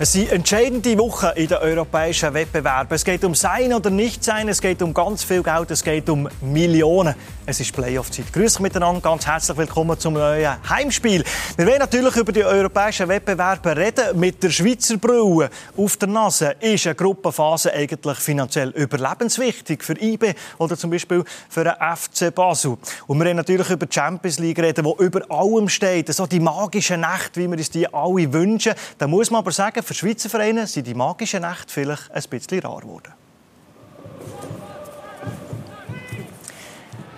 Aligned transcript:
Es 0.00 0.12
sind 0.12 0.30
entscheidende 0.30 0.96
Wochen 0.96 1.26
in 1.34 1.48
den 1.48 1.58
europäischen 1.58 2.32
Wettbewerben. 2.32 2.94
Es 2.94 3.04
geht 3.04 3.24
um 3.24 3.34
Sein 3.34 3.74
oder 3.74 3.90
Nicht-Sein, 3.90 4.48
es 4.48 4.60
geht 4.60 4.80
um 4.80 4.94
ganz 4.94 5.24
viel 5.24 5.42
Geld, 5.42 5.72
es 5.72 5.82
geht 5.82 6.08
um 6.08 6.28
Millionen. 6.40 7.16
Es 7.44 7.58
ist 7.58 7.72
Playoff-Zeit. 7.72 8.32
Grüß 8.32 8.56
euch 8.56 8.60
miteinander, 8.60 9.00
ganz 9.00 9.26
herzlich 9.26 9.56
willkommen 9.56 9.98
zum 9.98 10.14
neuen 10.14 10.68
Heimspiel. 10.68 11.24
Wir 11.56 11.66
wollen 11.66 11.78
natürlich 11.78 12.14
über 12.14 12.30
die 12.30 12.44
europäischen 12.44 13.08
Wettbewerbe 13.08 13.76
reden. 13.76 14.20
Mit 14.20 14.40
der 14.42 14.50
Schweizer 14.50 14.98
Brille 14.98 15.50
auf 15.76 15.96
der 15.96 16.08
Nase 16.08 16.54
ist 16.60 16.86
eine 16.86 16.94
Gruppenphase 16.94 17.72
eigentlich 17.72 18.18
finanziell 18.18 18.68
überlebenswichtig 18.68 19.82
für 19.82 20.00
IB 20.00 20.34
oder 20.58 20.76
zum 20.76 20.90
Beispiel 20.90 21.24
für 21.48 21.64
den 21.64 21.72
FC 21.72 22.32
Basel. 22.32 22.76
Und 23.06 23.18
wir 23.18 23.24
wollen 23.24 23.36
natürlich 23.38 23.70
über 23.70 23.86
die 23.86 23.94
Champions 23.94 24.38
League 24.38 24.58
reden, 24.60 24.84
die 24.84 25.04
über 25.04 25.22
allem 25.28 25.68
steht. 25.68 26.14
So 26.14 26.26
die 26.26 26.38
magische 26.38 26.98
Nacht, 26.98 27.36
wie 27.36 27.48
wir 27.48 27.56
uns 27.56 27.70
die 27.70 27.92
alle 27.92 28.32
wünschen. 28.32 28.74
Da 28.98 29.08
muss 29.08 29.30
man 29.30 29.40
aber 29.40 29.52
sagen, 29.52 29.82
für 29.88 29.94
Schweizer 29.94 30.28
Vereine 30.28 30.66
sind 30.66 30.86
die 30.86 30.92
magischen 30.92 31.40
Nächte 31.40 31.72
vielleicht 31.72 32.10
ein 32.10 32.22
bisschen 32.28 32.60
rar 32.60 32.82
geworden. 32.82 33.14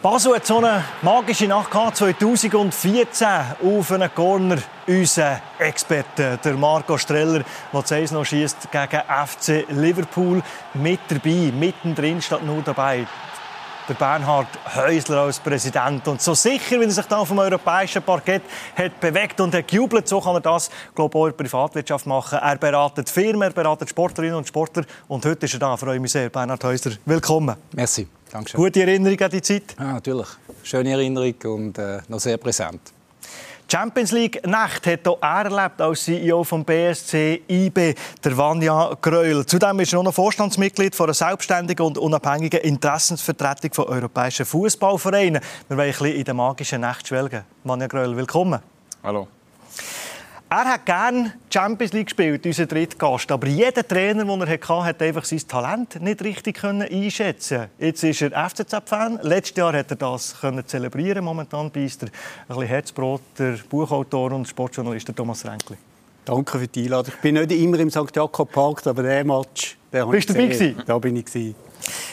Basel 0.01 0.37
hat 0.37 0.47
so 0.47 0.59
eine 0.59 0.85
magische 1.03 1.49
Nacht 1.49 1.73
2014 1.73 3.29
auf 3.61 3.91
einen 3.91 4.15
Corner. 4.15 4.59
Unser 4.87 5.43
Experte, 5.59 6.39
der 6.43 6.55
Marco 6.55 6.97
Streller, 6.97 7.43
der 7.73 7.83
das 7.83 8.13
noch 8.13 8.25
schießt 8.25 8.71
gegen 8.71 9.03
FC 9.03 9.67
Liverpool, 9.71 10.41
mit 10.75 11.01
dabei, 11.09 11.53
mittendrin 11.53 12.23
statt 12.23 12.45
nur 12.45 12.63
dabei 12.63 13.05
der 13.91 13.95
Bernhard 13.95 14.47
Häusler 14.77 15.23
als 15.23 15.41
Präsident. 15.41 16.07
Und 16.07 16.23
so 16.23 16.33
sicher, 16.35 16.79
wie 16.79 16.85
er 16.85 16.91
sich 16.91 17.07
da 17.07 17.19
auf 17.19 17.29
dem 17.29 17.39
europäischen 17.41 18.03
Parkett 18.03 18.43
hat 18.77 19.01
bewegt 19.01 19.41
und 19.41 19.53
hat 19.53 19.67
gejubelt, 19.67 20.07
so 20.07 20.21
kann 20.21 20.37
er 20.37 20.41
das, 20.41 20.71
glaube 20.95 21.11
ich, 21.13 21.21
auch 21.21 21.27
in 21.27 21.33
der 21.37 21.45
Privatwirtschaft 21.45 22.07
machen. 22.07 22.39
Er 22.41 22.57
beratet 22.57 23.11
Firmen, 23.11 23.43
er 23.43 23.51
beratet 23.51 23.91
Sportlerinnen 23.91 24.37
und 24.37 24.47
Sportler. 24.47 24.85
Und 25.09 25.25
heute 25.27 25.47
ist 25.47 25.55
er 25.55 25.61
da. 25.61 25.75
Ich 25.75 25.81
freue 25.81 25.99
mich 25.99 26.13
sehr. 26.13 26.29
Bernhard 26.29 26.63
Häusler, 26.63 26.93
willkommen. 27.05 27.57
Merci. 27.73 28.07
Dankeschön. 28.31 28.61
Gute 28.61 28.81
Erinnerung 28.81 29.21
an 29.21 29.31
die 29.31 29.43
Zeit? 29.43 29.75
Ja, 29.77 29.95
natürlich. 29.95 30.29
Schöne 30.63 30.93
Erinnerung 30.93 31.35
und 31.45 31.79
äh, 31.79 31.99
noch 32.07 32.21
sehr 32.21 32.37
präsent. 32.37 32.81
Champions 33.71 34.11
League 34.11 34.45
Nacht 34.49 34.85
hat 34.89 35.07
auch 35.07 35.19
er 35.23 35.45
erlebt 35.45 35.81
als 35.81 36.03
CEO 36.03 36.43
vom 36.43 36.65
BSC 36.65 37.43
IB, 37.47 37.95
der 38.25 38.37
Vanja 38.37 38.97
Gröll. 39.01 39.47
Zudem 39.47 39.79
ist 39.79 39.93
er 39.93 40.03
noch 40.03 40.13
Vorstandsmitglied 40.13 40.97
von 40.97 41.07
einer 41.07 41.15
selbstständigen 41.15 41.87
und 41.87 41.97
unabhängigen 41.97 42.59
Interessensvertretung 42.63 43.73
von 43.73 43.85
europäischen 43.85 44.45
Fußballvereinen. 44.45 45.41
Wir 45.69 45.77
wollen 45.77 45.87
ein 45.87 45.93
bisschen 45.93 46.17
in 46.17 46.25
der 46.25 46.35
magischen 46.35 46.81
Nacht 46.81 47.07
schwelgen. 47.07 47.45
Vanja 47.63 47.87
Gröll, 47.87 48.17
willkommen. 48.17 48.59
Hallo. 49.05 49.29
Er 50.53 50.65
hat 50.65 50.85
gerne 50.85 51.33
Champions 51.49 51.93
League 51.93 52.07
gespielt, 52.07 52.45
unser 52.45 52.67
dritter 52.67 52.99
Gast. 52.99 53.31
Aber 53.31 53.47
jeder 53.47 53.87
Trainer, 53.87 54.25
den 54.25 54.41
er 54.41 54.49
hatte, 54.49 54.85
hat 54.85 55.01
einfach 55.01 55.25
sein 55.25 55.39
Talent 55.47 56.03
nicht 56.03 56.25
richtig 56.25 56.65
einschätzen 56.65 57.69
Jetzt 57.79 58.03
ist 58.03 58.21
er 58.21 58.51
FCZ-Fan. 58.51 59.21
Letztes 59.23 59.57
Jahr 59.57 59.73
hat 59.73 59.93
er 59.93 59.97
das 59.97 60.35
zelebrieren. 60.67 61.25
Momentan 61.25 61.71
beißt 61.71 62.03
er 62.03 62.09
ein 62.09 62.13
bisschen 62.49 62.63
Herzbrot, 62.65 63.21
der 63.39 63.59
Buchautor 63.71 64.33
und 64.33 64.49
Sportjournalist 64.49 65.15
Thomas 65.15 65.47
Renkli. 65.47 65.77
Danke 66.25 66.59
für 66.59 66.67
die 66.67 66.83
Einladung. 66.83 67.15
Ich 67.15 67.21
bin 67.21 67.37
nicht 67.37 67.53
immer 67.53 67.79
im 67.79 67.91
St. 67.91 68.11
Jakob 68.13 68.51
Park, 68.51 68.85
aber 68.89 69.05
der 69.05 69.25
Match, 69.25 69.79
der 69.93 70.05
Bist 70.07 70.31
du 70.31 70.33
dabei 70.33 70.49
gewesen? 70.49 70.83
Da 70.85 70.99
bin 70.99 71.15
ich 71.15 71.27
gewesen. 71.27 71.55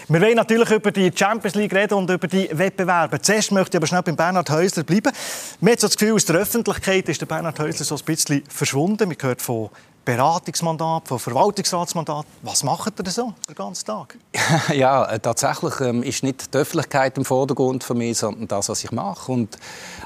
Wir 0.09 0.21
wollen 0.21 0.35
natürlich 0.35 0.71
über 0.71 0.89
die 0.89 1.11
Champions 1.13 1.55
League 1.55 1.73
reden 1.73 1.95
und 1.95 2.09
über 2.09 2.29
die 2.29 2.47
Wettbewerbe. 2.49 3.19
Zuerst 3.19 3.51
möchte 3.51 3.75
ich 3.75 3.79
aber 3.79 3.87
schnell 3.87 4.03
bei 4.03 4.13
Bernhard 4.13 4.49
Häusler 4.49 4.83
bleiben. 4.83 5.11
Man 5.59 5.73
hat 5.73 5.81
so 5.81 5.87
das 5.87 5.97
Gefühl, 5.97 6.15
aus 6.15 6.23
der 6.23 6.37
Öffentlichkeit 6.37 7.09
ist 7.09 7.19
der 7.19 7.25
Bernhard 7.25 7.59
Häusler 7.59 7.83
so 7.83 7.95
ein 7.95 8.05
bisschen 8.05 8.41
verschwunden. 8.47 9.09
Man 9.09 9.17
hört 9.19 9.41
von 9.41 9.69
Beratungsmandat, 10.05 11.09
von 11.09 11.19
Verwaltungsratsmandat. 11.19 12.25
Was 12.41 12.63
macht 12.63 12.97
er 12.97 13.03
denn 13.03 13.11
so 13.11 13.33
den 13.49 13.55
ganzen 13.55 13.85
Tag? 13.85 14.17
ja, 14.73 15.03
äh, 15.11 15.19
tatsächlich 15.19 15.81
ähm, 15.81 16.01
ist 16.03 16.23
nicht 16.23 16.53
die 16.53 16.57
Öffentlichkeit 16.57 17.17
im 17.17 17.25
Vordergrund 17.25 17.83
von 17.83 17.97
mir, 17.97 18.15
sondern 18.15 18.47
das, 18.47 18.69
was 18.69 18.85
ich 18.85 18.93
mache. 18.93 19.29
Und 19.29 19.57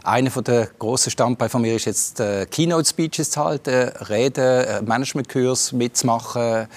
einer 0.03 0.31
der 0.31 0.69
grossen 0.79 1.11
Standbeine 1.11 1.49
von 1.49 1.61
mir 1.61 1.75
ist 1.75 1.85
jetzt 1.85 2.19
äh, 2.19 2.47
Keynote-Speeches 2.47 3.29
zu 3.29 3.43
halten, 3.45 3.89
Reden, 4.09 4.65
äh, 4.65 4.81
Managementkurs 4.81 5.73
mitzumachen, 5.73 6.67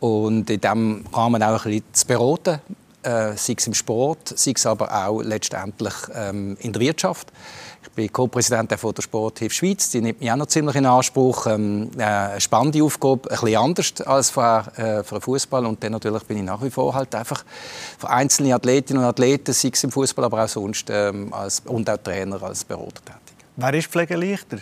und 0.00 0.50
in 0.50 0.60
diesem 0.60 1.04
Rahmen 1.12 1.42
auch 1.42 1.64
ein 1.64 1.70
bisschen 1.70 1.84
zu 1.92 2.06
beraten, 2.06 2.60
äh, 3.02 3.36
sei 3.36 3.54
es 3.56 3.66
im 3.66 3.74
Sport, 3.74 4.32
sei 4.36 4.52
es 4.54 4.66
aber 4.66 5.06
auch 5.06 5.22
letztendlich 5.22 5.94
ähm, 6.14 6.56
in 6.60 6.72
der 6.72 6.82
Wirtschaft. 6.82 7.32
Ich 7.82 7.90
bin 7.92 8.12
Co-Präsident 8.12 8.70
der 8.70 8.78
Sporthilfe 8.78 9.54
Schweiz. 9.54 9.90
Die 9.90 10.02
nimmt 10.02 10.20
mich 10.20 10.30
auch 10.30 10.36
noch 10.36 10.46
ziemlich 10.46 10.76
in 10.76 10.84
Anspruch. 10.84 11.46
Ähm, 11.46 11.90
äh, 11.96 12.02
eine 12.02 12.40
spannende 12.40 12.82
Aufgabe, 12.82 13.30
ein 13.30 13.40
bisschen 13.40 13.56
anders 13.56 14.00
als 14.02 14.30
für, 14.30 14.72
äh, 14.76 15.02
für 15.02 15.20
Fußball. 15.20 15.64
Und 15.64 15.82
dann 15.82 15.92
natürlich 15.92 16.22
bin 16.24 16.38
ich 16.38 16.44
nach 16.44 16.62
wie 16.62 16.70
vor 16.70 16.94
halt 16.94 17.14
einfach 17.14 17.42
für 17.98 18.10
einzelne 18.10 18.54
Athletinnen 18.54 19.02
und 19.02 19.08
Athleten, 19.08 19.52
sei 19.52 19.70
es 19.72 19.82
im 19.82 19.90
Fußball, 19.90 20.26
aber 20.26 20.44
auch 20.44 20.48
sonst 20.48 20.88
ähm, 20.90 21.32
als, 21.32 21.60
und 21.64 21.88
auch 21.88 21.96
Trainer 21.96 22.42
als 22.42 22.64
Berater 22.64 23.02
tätig. 23.04 23.46
Wer 23.56 23.74
ist 23.74 23.88
Pflege 23.88 24.16
leichter? 24.16 24.58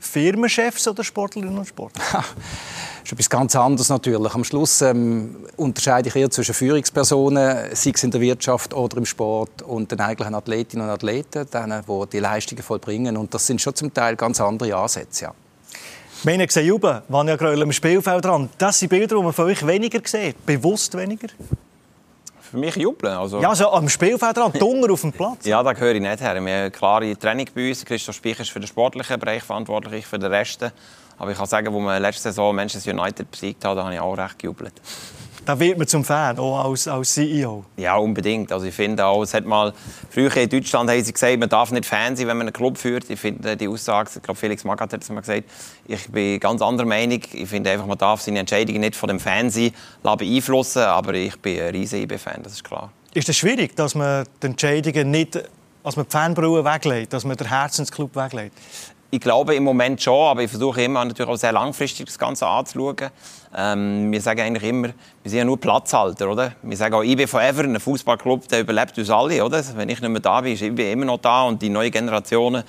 Firmenchefs 0.00 0.88
oder 0.88 1.04
Sportlerinnen 1.04 1.58
und 1.58 1.68
Sportler? 1.68 2.02
das 2.12 2.24
ist 3.04 3.12
etwas 3.12 3.30
ganz 3.30 3.54
anderes 3.54 3.88
natürlich. 3.88 4.34
Am 4.34 4.42
Schluss 4.44 4.82
ähm, 4.82 5.36
unterscheide 5.56 6.08
ich 6.08 6.16
eher 6.16 6.30
zwischen 6.30 6.54
Führungspersonen, 6.54 7.74
sei 7.74 7.92
es 7.94 8.02
in 8.02 8.10
der 8.10 8.20
Wirtschaft 8.20 8.74
oder 8.74 8.96
im 8.96 9.06
Sport, 9.06 9.62
und 9.62 9.92
den 9.92 10.00
eigentlichen 10.00 10.34
Athletinnen 10.34 10.86
und 10.86 10.90
Athleten, 10.90 11.46
denen, 11.50 11.82
die 11.86 12.10
die 12.12 12.18
Leistungen 12.18 12.62
vollbringen. 12.62 13.16
Und 13.16 13.32
das 13.34 13.46
sind 13.46 13.60
schon 13.60 13.74
zum 13.74 13.94
Teil 13.94 14.16
ganz 14.16 14.40
andere 14.40 14.74
Ansätze. 14.74 15.26
Ja. 15.26 15.34
Wir 16.22 16.34
haben 16.34 16.46
gesehen, 16.46 16.66
Juben, 16.66 17.00
Vanja 17.08 17.36
Gröll 17.36 17.62
am 17.62 17.72
Spielfeld 17.72 18.24
dran. 18.24 18.50
Das 18.58 18.78
sind 18.78 18.88
Bilder, 18.88 19.16
die 19.16 19.22
man 19.22 19.32
von 19.32 19.46
euch 19.46 19.66
weniger 19.66 20.00
sieht. 20.04 20.44
Bewusst 20.44 20.96
weniger? 20.96 21.28
Für 22.50 22.56
mich 22.58 22.76
jubeln. 22.76 23.14
Also, 23.14 23.40
ja, 23.40 23.54
so 23.54 23.70
am 23.70 23.88
Spielfeld 23.88 24.36
dran, 24.36 24.52
Dunger 24.52 24.90
auf 24.92 25.00
dem 25.02 25.12
Platz. 25.12 25.46
Ja, 25.46 25.62
da 25.62 25.72
gehöre 25.72 25.94
ich 25.94 26.00
nicht 26.00 26.20
her. 26.20 26.34
Wir 26.34 26.40
haben 26.40 26.46
eine 26.46 26.70
klare 26.70 27.16
Training 27.16 27.48
bei 27.54 27.68
uns. 27.68 27.84
Christoph 27.84 28.16
Speicher 28.16 28.40
ist 28.40 28.50
für 28.50 28.60
den 28.60 28.66
sportlichen 28.66 29.18
Bereich 29.18 29.42
verantwortlich, 29.42 30.00
ich 30.00 30.06
für 30.06 30.18
den 30.18 30.32
Rest. 30.32 30.64
Aber 31.18 31.30
ich 31.30 31.36
kann 31.36 31.46
sagen, 31.46 31.72
wo 31.72 31.80
wir 31.80 32.00
letzte 32.00 32.22
Saison 32.22 32.54
Manchester 32.54 32.92
United 32.92 33.30
besiegt 33.30 33.64
haben, 33.64 33.76
da 33.76 33.84
habe 33.84 33.94
ich 33.94 34.00
auch 34.00 34.16
recht 34.16 34.38
gejubelt. 34.38 34.72
Da 35.44 35.58
wird 35.58 35.78
man 35.78 35.86
zum 35.86 36.04
Fan, 36.04 36.38
auch 36.38 36.64
als, 36.64 36.86
als 36.86 37.14
CEO. 37.14 37.64
Ja, 37.76 37.96
unbedingt. 37.96 38.52
Also 38.52 38.66
ich 38.66 38.74
finde 38.74 39.04
auch, 39.04 39.22
es 39.22 39.32
hat 39.34 39.46
mal, 39.46 39.72
früher 40.10 40.36
in 40.36 40.48
Deutschland 40.48 40.90
haben 40.90 41.02
sie 41.02 41.12
gesagt, 41.12 41.38
man 41.38 41.48
darf 41.48 41.70
nicht 41.72 41.86
Fan 41.86 42.14
sein, 42.14 42.26
wenn 42.26 42.36
man 42.36 42.46
einen 42.46 42.52
Club 42.52 42.76
führt. 42.76 43.08
Ich 43.08 43.18
finde 43.18 43.56
die 43.56 43.68
Aussage, 43.68 44.10
ich 44.16 44.22
glaube 44.22 44.38
Felix 44.38 44.64
Magath 44.64 44.92
hat 44.92 45.02
es 45.02 45.08
mal 45.08 45.20
gesagt, 45.20 45.44
ich 45.86 46.08
bin 46.08 46.38
ganz 46.38 46.60
anderer 46.62 46.86
Meinung. 46.86 47.20
Ich 47.32 47.48
finde 47.48 47.70
einfach, 47.70 47.86
man 47.86 47.98
darf 47.98 48.20
seine 48.20 48.40
Entscheidungen 48.40 48.80
nicht 48.80 48.96
von 48.96 49.08
dem 49.08 49.20
Fan 49.20 49.50
sein 49.50 49.72
beeinflussen, 50.02 50.82
aber 50.82 51.14
ich 51.14 51.38
bin 51.40 51.60
ein 51.60 51.70
riesiger 51.70 52.02
IB-Fan, 52.02 52.42
das 52.42 52.54
ist 52.54 52.64
klar. 52.64 52.92
Ist 53.14 53.28
es 53.28 53.36
schwierig, 53.36 53.74
dass 53.74 53.94
man 53.94 54.24
die 54.42 54.46
Entscheidungen 54.46 55.10
nicht, 55.10 55.42
dass 55.82 55.96
man 55.96 56.06
die 56.06 56.12
Fanbrille 56.12 56.64
weglegt, 56.64 57.12
dass 57.12 57.24
man 57.24 57.36
den 57.36 57.48
Herzensclub 57.48 58.14
weglegt? 58.14 58.54
Ich 59.12 59.18
glaube 59.18 59.56
im 59.56 59.64
Moment 59.64 60.00
schon, 60.00 60.28
aber 60.28 60.44
ich 60.44 60.50
versuche 60.50 60.82
immer 60.82 61.04
natürlich 61.04 61.32
auch 61.32 61.36
sehr 61.36 61.50
langfristig 61.50 62.06
das 62.06 62.16
Ganze 62.16 62.46
anzuschauen. 62.46 63.10
Ähm, 63.56 64.12
wir 64.12 64.20
sagen 64.20 64.40
eigentlich 64.40 64.70
immer, 64.70 64.90
wir 65.22 65.30
sind 65.30 65.38
ja 65.38 65.44
nur 65.44 65.58
Platzhalter, 65.58 66.30
oder? 66.30 66.52
Wir 66.62 66.76
sagen 66.76 66.94
auch 66.94 67.02
IB 67.02 67.26
Forever, 67.26 67.64
ein 67.64 67.80
Fußballclub, 67.80 68.46
der 68.46 68.60
überlebt 68.60 68.96
uns 68.96 69.10
alle, 69.10 69.44
oder? 69.44 69.64
Wenn 69.74 69.88
ich 69.88 70.00
nicht 70.00 70.08
mehr 70.08 70.20
da 70.20 70.40
bin, 70.40 70.52
ist 70.52 70.62
IB 70.62 70.92
immer 70.92 71.06
noch 71.06 71.18
da 71.18 71.42
und 71.42 71.60
die 71.60 71.70
neuen 71.70 71.90
Generationen 71.90 72.62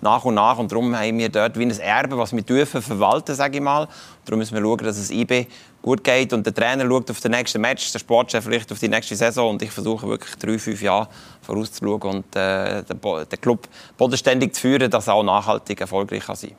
nach 0.00 0.24
und 0.24 0.34
nach. 0.34 0.58
Und 0.58 0.70
darum 0.70 0.94
haben 0.96 1.18
wir 1.18 1.28
dort 1.28 1.58
wie 1.58 1.64
ein 1.64 1.70
Erbe, 1.78 2.18
was 2.18 2.32
wir 2.32 2.42
dürfen 2.42 2.82
verwalten, 2.82 3.34
sage 3.34 3.56
ich 3.56 3.62
mal. 3.62 3.88
Darum 4.24 4.38
müssen 4.38 4.54
wir 4.54 4.62
schauen, 4.62 4.78
dass 4.78 4.98
es 4.98 5.10
IB 5.10 5.46
gut 5.82 6.04
geht 6.04 6.32
und 6.32 6.44
der 6.44 6.54
Trainer 6.54 6.86
schaut 6.86 7.10
auf 7.10 7.20
den 7.20 7.30
nächsten 7.32 7.60
Match, 7.60 7.92
der 7.92 7.98
Sportchef 7.98 8.44
vielleicht 8.44 8.70
auf 8.72 8.78
die 8.78 8.88
nächste 8.88 9.16
Saison 9.16 9.50
und 9.50 9.62
ich 9.62 9.70
versuche 9.70 10.08
wirklich 10.08 10.34
drei, 10.36 10.58
fünf 10.58 10.82
Jahre 10.82 11.08
vorauszuschauen 11.40 12.16
und 12.16 12.36
äh, 12.36 12.82
den, 12.82 13.40
Club 13.40 13.68
bodenständig 13.96 14.54
zu 14.54 14.62
führen, 14.62 14.90
dass 14.90 15.06
er 15.06 15.14
auch 15.14 15.22
nachhaltig 15.22 15.80
erfolgreich 15.80 16.26
kann 16.26 16.36
sein 16.36 16.52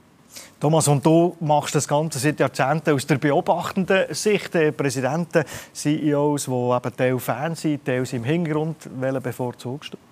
Thomas, 0.59 0.87
und 0.87 1.05
du 1.05 1.35
machst 1.39 1.75
das 1.75 1.87
Ganze 1.87 2.19
seit 2.19 2.39
Jahrzehnten 2.39 2.93
aus 2.93 3.07
der 3.07 3.17
beobachtenden 3.17 4.13
Sicht. 4.13 4.53
Der 4.53 4.73
Präsidenten, 4.73 5.45
CEOs, 5.73 6.45
die 6.45 6.51
eben 6.51 6.97
Teil 6.97 7.19
Fans 7.19 7.61
sind, 7.61 7.85
Teil 7.85 8.03
im 8.11 8.23
Hintergrund, 8.25 8.89
welchen 8.99 9.21
bevorzugst 9.21 9.93
du? 9.93 10.08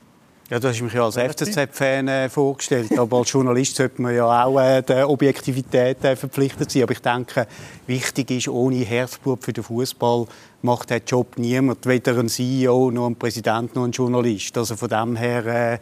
Ja, 0.50 0.60
du 0.62 0.70
hast 0.70 0.82
mich 0.82 0.94
ja 0.94 1.04
als 1.04 1.18
FCZ-Fan 1.18 2.08
äh, 2.08 2.30
vorgestellt, 2.30 2.98
aber 2.98 3.18
als 3.18 3.34
Journalist 3.34 3.76
sollte 3.76 4.02
man 4.02 4.16
ja 4.16 4.46
auch 4.46 4.58
äh, 4.58 4.82
der 4.82 5.10
Objektivität 5.10 6.02
äh, 6.06 6.16
verpflichtet 6.16 6.72
sein. 6.72 6.84
Aber 6.84 6.94
ich 6.94 7.02
denke, 7.02 7.48
wichtig 7.86 8.32
ist, 8.32 8.48
ohne 8.48 8.78
Herzblut 8.78 9.44
für 9.44 9.52
den 9.52 9.66
Fußball 9.66 10.26
macht 10.62 10.90
der 10.90 11.02
Job 11.06 11.38
niemand, 11.38 11.86
weder 11.86 12.18
ein 12.18 12.30
CEO, 12.30 12.92
noch 12.92 13.08
ein 13.08 13.18
Präsident, 13.18 13.76
noch 13.76 13.84
ein 13.84 13.92
Journalist. 13.92 14.58
Also 14.58 14.78
von 14.78 14.88
dem 14.88 15.18
her, 15.18 15.46
äh, 15.46 15.80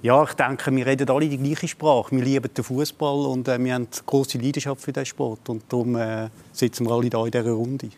ja, 0.00 0.24
ich 0.24 0.32
denke, 0.32 0.74
wir 0.74 0.86
reden 0.86 1.10
alle 1.10 1.28
die 1.28 1.36
gleiche 1.36 1.68
Sprache. 1.68 2.16
Wir 2.16 2.24
lieben 2.24 2.48
den 2.54 2.64
Fußball 2.64 3.26
und 3.26 3.46
äh, 3.48 3.62
wir 3.62 3.74
haben 3.74 3.86
große 4.06 4.38
Leidenschaft 4.38 4.80
für 4.80 4.94
diesen 4.94 5.04
Sport 5.04 5.46
und 5.50 5.64
darum 5.68 5.94
äh, 5.94 6.30
sitzen 6.54 6.86
wir 6.86 6.92
alle 6.92 7.10
hier 7.10 7.22
in 7.26 7.30
dieser 7.32 7.50
Runde. 7.50 7.90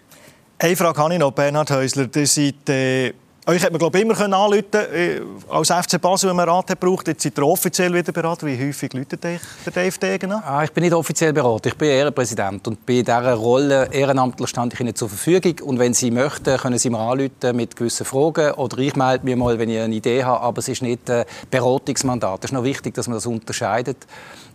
Eine 0.59 0.75
Frage 0.75 1.01
habe 1.01 1.13
ich 1.13 1.21
noch, 1.21 1.31
Bernhard 1.31 1.71
Häusler. 1.71 2.09
Ihr 2.13 2.27
seid 2.27 3.15
Euch 3.49 3.63
hätte 3.63 3.73
man 3.73 3.79
glaube 3.79 3.99
immer 3.99 4.15
können 4.15 4.35
anrufen 4.35 4.67
äh, 4.75 5.23
als 5.49 5.71
FC 5.71 5.99
Basel, 5.99 6.29
wenn 6.29 6.37
man 6.37 6.51
Rat 6.51 6.79
braucht. 6.79 7.09
Jetzt 7.09 7.23
seid 7.23 7.39
ihr 7.39 7.47
offiziell 7.47 7.95
wieder 7.95 8.13
beraten. 8.13 8.47
Wie 8.47 8.69
häufig 8.69 8.93
läutet 8.93 9.25
euch 9.25 9.41
der 9.65 9.73
Dave 9.73 9.99
Degen 9.99 10.33
an? 10.33 10.43
Ah, 10.45 10.65
ich 10.65 10.71
bin 10.71 10.85
nicht 10.85 10.93
offiziell 10.93 11.33
beraten. 11.33 11.69
Ich 11.69 11.75
bin 11.75 11.89
Ehrenpräsident. 11.89 12.69
Und 12.69 12.85
bei 12.85 13.01
dieser 13.01 13.33
Rolle 13.33 13.89
ehrenamtlich 13.91 14.51
stand 14.51 14.75
ich 14.75 14.81
Ihnen 14.81 14.95
zur 14.95 15.09
Verfügung. 15.09 15.67
Und 15.67 15.79
wenn 15.79 15.95
Sie 15.95 16.11
möchten, 16.11 16.59
können 16.59 16.79
Sie 16.79 16.91
mir 16.91 16.99
anrufen 16.99 17.57
mit 17.57 17.75
gewissen 17.75 18.05
Fragen. 18.05 18.53
Oder 18.53 18.77
ich 18.81 18.95
melde 18.97 19.25
mich 19.25 19.37
mal, 19.37 19.59
wenn 19.59 19.71
ich 19.71 19.81
eine 19.81 19.95
Idee 19.95 20.25
habe. 20.25 20.43
Aber 20.43 20.59
es 20.59 20.69
ist 20.69 20.83
nicht 20.83 21.11
ein 21.11 21.25
Beratungsmandat. 21.51 22.41
Es 22.41 22.51
ist 22.51 22.55
noch 22.55 22.65
wichtig, 22.65 22.93
dass 22.93 23.09
man 23.09 23.17
das 23.17 23.25
unterscheidet. 23.25 23.97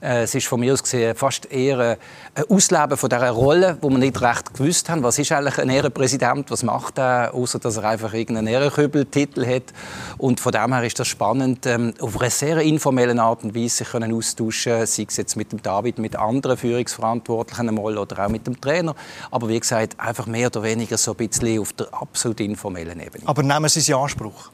Äh, 0.04 0.24
es 0.24 0.36
ist 0.36 0.48
von 0.48 0.60
mir 0.60 0.74
aus 0.74 0.84
gesehen 0.84 1.16
fast 1.16 1.50
eher 1.50 1.98
ein 2.36 2.44
Ausleben 2.50 2.98
von 2.98 3.10
dieser 3.10 3.30
Rolle, 3.30 3.78
wo 3.82 3.90
man 3.90 4.02
nicht 4.02 4.22
recht 4.22 4.54
gewusst 4.54 4.90
haben, 4.90 5.02
was 5.02 5.18
ist 5.18 5.32
eigentlich 5.32 5.58
ein 5.58 5.70
Ehrenpräsident, 5.70 6.52
was 6.52 6.62
macht 6.62 6.98
er, 6.98 7.34
außer 7.34 7.58
dass 7.60 7.78
er 7.78 7.86
einfach 7.86 8.14
irgendeinen 8.14 8.48
Ehrenkübeltitel 8.84 9.46
hat. 9.46 9.74
Und 10.18 10.40
von 10.40 10.52
dem 10.52 10.74
her 10.74 10.84
ist 10.84 11.00
das 11.00 11.08
spannend, 11.08 11.66
ähm, 11.66 11.94
auf 12.00 12.20
einer 12.20 12.30
sehr 12.30 12.60
informellen 12.60 13.20
Art 13.20 13.44
und 13.44 13.56
Weise 13.56 13.78
sich 13.78 13.90
können 13.90 14.14
austauschen, 14.14 14.86
sei 14.86 15.06
es 15.08 15.18
jetzt 15.18 15.36
mit 15.36 15.52
dem 15.52 15.62
David, 15.62 15.98
mit 15.98 16.16
anderen 16.16 16.58
Führungsverantwortlichen 16.58 17.70
einmal 17.70 17.98
oder 17.98 18.26
auch 18.26 18.30
mit 18.30 18.48
dem 18.48 18.60
Trainer. 18.60 18.96
Aber 19.32 19.50
wie 19.50 19.60
gesagt, 19.60 20.00
einfach 20.00 20.28
mehr 20.28 20.48
oder 20.48 20.64
weniger 20.64 20.98
so 20.98 21.12
ein 21.12 21.28
bisschen 21.28 21.60
auf 21.60 21.74
der 21.74 21.88
absolut 21.94 22.40
informellen 22.40 23.00
Ebene. 23.00 23.24
Aber 23.26 23.44
nehmen 23.44 23.70
Sie 23.70 23.80
es 23.80 23.90
in 23.90 23.96
Anspruch? 23.96 24.50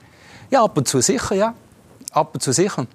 Ja, 0.49 0.63
ab 0.63 0.77
und 0.77 0.87
zu 0.87 1.01
sicher, 1.01 1.35
ja. 1.35 1.53
Ab 2.11 2.31
und 2.33 2.41
zu 2.41 2.51
sicher. 2.51 2.87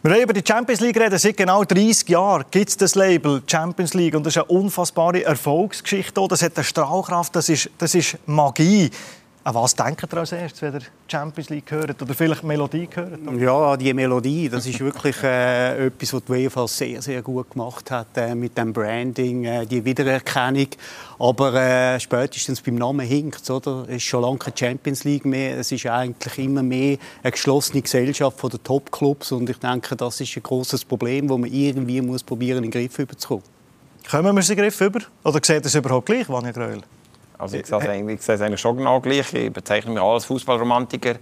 Wir 0.00 0.12
haben 0.12 0.22
über 0.22 0.32
die 0.32 0.44
Champions 0.46 0.80
League 0.80 0.96
reden. 0.96 1.18
Seit 1.18 1.36
genau 1.36 1.64
30 1.64 2.08
Jahren 2.08 2.44
gibt 2.52 2.68
es 2.68 2.76
das 2.76 2.94
Label 2.94 3.42
Champions 3.44 3.94
League. 3.94 4.14
Und 4.14 4.24
das 4.24 4.36
ist 4.36 4.42
eine 4.42 4.46
unfassbare 4.46 5.24
Erfolgsgeschichte. 5.24 6.24
Das 6.28 6.40
hat 6.40 6.56
eine 6.56 6.62
Strahlkraft, 6.62 7.34
das 7.34 7.48
ist, 7.48 7.68
das 7.78 7.96
ist 7.96 8.16
Magie. 8.24 8.90
An 9.48 9.54
was 9.54 9.74
denkt 9.74 10.12
ihr 10.12 10.18
als 10.18 10.32
erstes, 10.32 10.60
wenn 10.60 10.74
ihr 10.74 10.82
Champions 11.10 11.48
League 11.48 11.70
hört? 11.70 12.02
Oder 12.02 12.12
vielleicht 12.12 12.44
Melodie 12.44 12.86
hört? 12.92 13.18
Ja, 13.40 13.78
die 13.78 13.94
Melodie, 13.94 14.50
das 14.50 14.66
ist 14.66 14.78
wirklich 14.78 15.22
äh, 15.22 15.86
etwas, 15.86 16.12
was 16.12 16.24
die 16.26 16.32
UEFA 16.32 16.68
sehr, 16.68 17.00
sehr 17.00 17.22
gut 17.22 17.52
gemacht 17.52 17.90
hat 17.90 18.08
äh, 18.16 18.34
mit 18.34 18.58
dem 18.58 18.74
Branding, 18.74 19.44
äh, 19.44 19.64
die 19.64 19.82
Wiedererkennung. 19.82 20.66
Aber 21.18 21.54
äh, 21.54 21.98
spätestens 21.98 22.60
beim 22.60 22.74
Namen 22.74 23.06
hinkt 23.06 23.48
oder? 23.48 23.86
Es 23.88 23.96
ist 23.96 24.02
schon 24.02 24.20
lange 24.20 24.36
keine 24.36 24.54
Champions 24.54 25.04
League 25.04 25.24
mehr. 25.24 25.56
Es 25.56 25.72
ist 25.72 25.86
eigentlich 25.86 26.38
immer 26.44 26.62
mehr 26.62 26.98
eine 27.22 27.32
geschlossene 27.32 27.80
Gesellschaft 27.80 28.38
von 28.38 28.50
den 28.50 28.62
Top-Clubs. 28.62 29.32
Und 29.32 29.48
ich 29.48 29.60
denke, 29.60 29.96
das 29.96 30.20
ist 30.20 30.36
ein 30.36 30.42
großes 30.42 30.84
Problem, 30.84 31.26
das 31.26 31.38
man 31.38 31.50
irgendwie 31.50 32.02
muss 32.02 32.22
probieren, 32.22 32.64
in 32.64 32.70
den 32.70 32.72
Griff 32.72 32.96
zu 32.96 33.06
bekommen. 33.06 33.42
Kommen 34.10 34.34
wir 34.34 34.42
in 34.42 34.46
den 34.46 34.56
Griff 34.58 34.78
über? 34.82 35.00
Oder 35.24 35.40
sieht 35.42 35.64
das 35.64 35.74
überhaupt 35.74 36.04
gleich, 36.04 36.28
Vanja 36.28 36.50
Gröll? 36.50 36.82
Also 37.38 37.56
ich 37.56 37.66
sehe 37.66 37.78
es 37.78 37.88
eigentlich, 37.88 38.28
eigentlich 38.28 38.60
schon 38.60 38.76
genau 38.76 39.00
gleich. 39.00 39.32
Ich 39.32 39.52
bezeichne 39.52 39.92
mich 39.92 40.02
als 40.02 40.24
Fußballromantiker. 40.24 41.14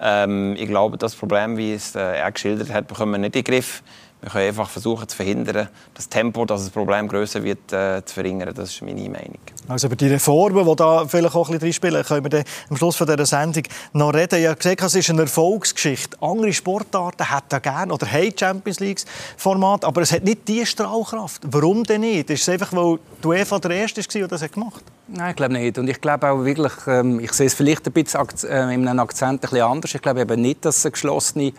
Ähm, 0.00 0.54
ich 0.56 0.68
glaube, 0.68 0.96
das 0.96 1.16
Problem, 1.16 1.56
wie 1.56 1.74
es 1.74 1.94
äh, 1.94 2.18
er 2.18 2.30
geschildert 2.30 2.72
hat, 2.72 2.86
bekommen 2.86 3.12
wir 3.12 3.18
nicht 3.18 3.34
in 3.36 3.42
den 3.42 3.52
Griff. 3.52 3.82
Wir 4.26 4.32
können 4.32 4.48
einfach 4.48 4.68
versuchen 4.68 5.08
zu 5.08 5.14
verhindern, 5.14 5.68
das 5.94 6.08
Tempo, 6.08 6.44
dass 6.44 6.62
das 6.62 6.70
Problem 6.70 7.06
größer 7.06 7.44
wird, 7.44 7.72
äh, 7.72 8.04
zu 8.04 8.12
verringern. 8.12 8.52
Das 8.52 8.70
ist 8.70 8.82
meine 8.82 9.08
Meinung. 9.08 9.38
Also 9.68 9.86
über 9.86 9.94
die 9.94 10.08
Reformen, 10.08 10.66
die 10.66 10.74
da 10.74 11.06
vielleicht 11.06 11.36
auch 11.36 11.48
ein 11.48 11.52
bisschen 11.52 11.68
reinspielen, 11.68 12.02
können 12.04 12.24
wir 12.24 12.30
dann 12.30 12.44
am 12.68 12.76
Schluss 12.76 12.96
von 12.96 13.06
dieser 13.06 13.24
Sendung 13.24 13.62
noch 13.92 14.12
reden. 14.12 14.40
Ich 14.40 14.48
habe 14.48 14.56
gesagt, 14.56 14.82
es 14.82 14.96
ist 14.96 15.10
eine 15.10 15.22
Erfolgsgeschichte. 15.22 16.16
Andere 16.20 16.52
Sportarten 16.52 17.32
hätten 17.32 17.62
gerne 17.62 17.94
oder 17.94 18.10
haben 18.10 18.32
Champions 18.36 18.80
League 18.80 19.04
Format, 19.36 19.84
aber 19.84 20.02
es 20.02 20.10
hat 20.10 20.24
nicht 20.24 20.48
die 20.48 20.66
Strahlkraft. 20.66 21.42
Warum 21.46 21.84
denn 21.84 22.00
nicht? 22.00 22.28
Ist 22.28 22.42
es 22.42 22.48
einfach, 22.48 22.72
weil 22.72 22.98
die 23.22 23.28
UEFA 23.28 23.60
der 23.60 23.70
Erste 23.70 24.02
war, 24.02 24.26
der 24.26 24.38
das 24.38 24.50
gemacht 24.50 24.74
hat? 24.74 24.92
Nein, 25.06 25.30
ich 25.30 25.36
glaube 25.36 25.52
nicht. 25.52 25.78
Und 25.78 25.86
ich 25.86 26.00
glaube 26.00 26.28
auch 26.28 26.44
wirklich, 26.44 26.72
ähm, 26.88 27.20
ich 27.20 27.32
sehe 27.32 27.46
es 27.46 27.54
vielleicht 27.54 27.86
ein 27.86 27.92
bisschen 27.92 28.26
äh, 28.50 28.74
in 28.74 28.88
einem 28.88 28.98
Akzent 28.98 29.34
ein 29.34 29.38
bisschen 29.38 29.62
anders. 29.62 29.94
Ich 29.94 30.02
glaube 30.02 30.22
eben 30.22 30.42
nicht, 30.42 30.64
dass 30.64 30.78
es 30.78 30.84
eine 30.84 30.90
geschlossene 30.90 31.52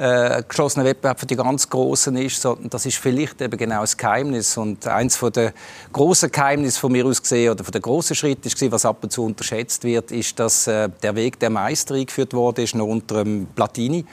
äh, 0.00 0.42
geschlossener 0.48 0.86
Wettbewerb 0.86 1.20
für 1.20 1.26
die 1.26 1.36
ganz 1.36 1.68
Großen 1.68 2.16
ist, 2.16 2.40
sondern 2.40 2.70
das 2.70 2.86
ist 2.86 2.96
vielleicht 2.96 3.42
eben 3.42 3.58
genau 3.58 3.82
das 3.82 3.98
Geheimnis. 3.98 4.56
Und 4.56 4.86
eins 4.86 5.16
von 5.16 5.30
der 5.30 5.52
großen 5.92 6.32
Geheimnisse 6.32 6.80
von 6.80 6.90
mir 6.90 7.04
aus 7.04 7.20
gesehen 7.20 7.52
oder 7.52 7.62
von 7.62 7.72
der 7.72 7.82
großen 7.82 8.16
Schritt 8.16 8.46
ist 8.46 8.72
was 8.72 8.86
ab 8.86 8.96
und 9.02 9.12
zu 9.12 9.22
unterschätzt 9.22 9.84
wird, 9.84 10.10
ist, 10.10 10.38
dass 10.38 10.66
äh, 10.66 10.88
der 11.02 11.14
Weg 11.16 11.38
der 11.38 11.50
Meister 11.50 11.96
eingeführt 11.96 12.32
wurde, 12.32 12.62
ist 12.62 12.74
noch 12.74 12.86
unter 12.86 13.24
dem 13.24 13.46
Platini. 13.54 14.06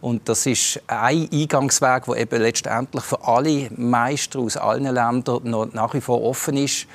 Und 0.00 0.28
das 0.28 0.46
ist 0.46 0.80
ein 0.86 1.28
Eingangsweg, 1.32 2.04
der 2.04 2.16
eben 2.18 2.40
letztendlich 2.40 3.02
für 3.02 3.24
alle 3.24 3.68
Meister 3.76 4.38
aus 4.38 4.56
allen 4.56 4.84
Ländern 4.84 5.40
noch 5.42 5.72
nach 5.72 5.94
wie 5.94 6.00
vor 6.00 6.22
offen 6.22 6.56
ist. 6.56 6.86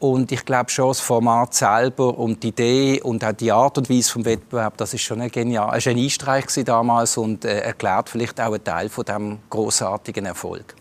Und 0.00 0.32
ich 0.32 0.46
glaube 0.46 0.70
schon, 0.70 0.88
das 0.88 1.00
Format 1.00 1.52
selber 1.52 2.18
und 2.18 2.42
die 2.42 2.48
Idee 2.48 3.02
und 3.02 3.22
auch 3.22 3.32
die 3.32 3.52
Art 3.52 3.76
und 3.76 3.90
Weise 3.90 4.10
vom 4.10 4.24
Wettbewerb, 4.24 4.78
das 4.78 4.94
ist 4.94 5.02
schon 5.02 5.20
ein 5.20 5.30
genial, 5.30 5.68
ein 5.68 5.80
Geniestreich 5.80 6.46
damals 6.64 7.18
und 7.18 7.44
äh, 7.44 7.60
erklärt 7.60 8.08
vielleicht 8.08 8.40
auch 8.40 8.46
einen 8.46 8.64
Teil 8.64 8.88
von 8.88 9.04
dem 9.04 9.38
großartigen 9.50 10.24
Erfolg. 10.24 10.74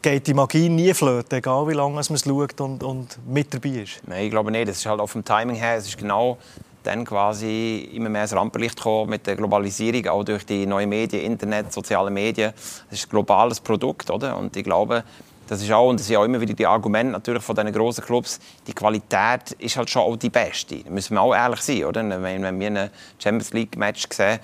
Geht 0.00 0.26
die 0.26 0.32
Magie 0.32 0.70
nie 0.70 0.94
flöten, 0.94 1.38
egal 1.38 1.68
wie 1.68 1.74
lange 1.74 1.94
man 1.94 2.00
es 2.00 2.24
schaut 2.24 2.60
und, 2.62 2.82
und 2.82 3.18
mit 3.28 3.52
dabei 3.52 3.82
ist? 3.82 4.00
Nein, 4.06 4.24
ich 4.24 4.30
glaube 4.30 4.50
nicht. 4.50 4.68
Es 4.68 4.78
ist 4.78 4.86
halt 4.86 5.00
auf 5.00 5.12
dem 5.12 5.22
Timing 5.22 5.56
her, 5.56 5.76
es 5.76 5.88
ist 5.88 5.98
genau 5.98 6.38
dann 6.82 7.04
quasi 7.04 7.90
immer 7.92 8.08
mehr 8.08 8.22
ins 8.22 8.34
Rampenlicht 8.34 8.76
gekommen 8.76 9.10
mit 9.10 9.26
der 9.26 9.36
Globalisierung, 9.36 10.06
auch 10.08 10.24
durch 10.24 10.46
die 10.46 10.64
neuen 10.64 10.88
Medien, 10.88 11.22
Internet, 11.24 11.72
soziale 11.72 12.10
Medien. 12.10 12.54
Es 12.90 13.00
ist 13.00 13.06
ein 13.06 13.10
globales 13.10 13.60
Produkt, 13.60 14.10
oder? 14.10 14.36
Und 14.36 14.56
ich 14.56 14.64
glaube, 14.64 15.04
das 15.52 15.62
ist 15.62 15.70
auch, 15.70 15.90
und 15.90 16.00
das 16.00 16.06
sind 16.06 16.16
auch 16.16 16.24
immer 16.24 16.40
wieder 16.40 16.54
die 16.54 16.66
Argumente 16.66 17.12
natürlich 17.12 17.42
von 17.42 17.54
diesen 17.54 17.72
grossen 17.72 18.02
Clubs, 18.02 18.40
die 18.66 18.72
Qualität 18.72 19.52
ist 19.58 19.76
halt 19.76 19.90
schon 19.90 20.02
auch 20.02 20.16
die 20.16 20.30
beste. 20.30 20.78
Da 20.78 20.90
müssen 20.90 21.14
wir 21.14 21.20
auch 21.20 21.34
ehrlich 21.34 21.60
sein, 21.60 21.84
oder? 21.84 22.02
Wenn, 22.22 22.58
wir 22.58 22.66
ein 22.68 22.90
Champions 23.18 23.52
League 23.52 23.76
Match 23.76 24.06
sehen, 24.10 24.40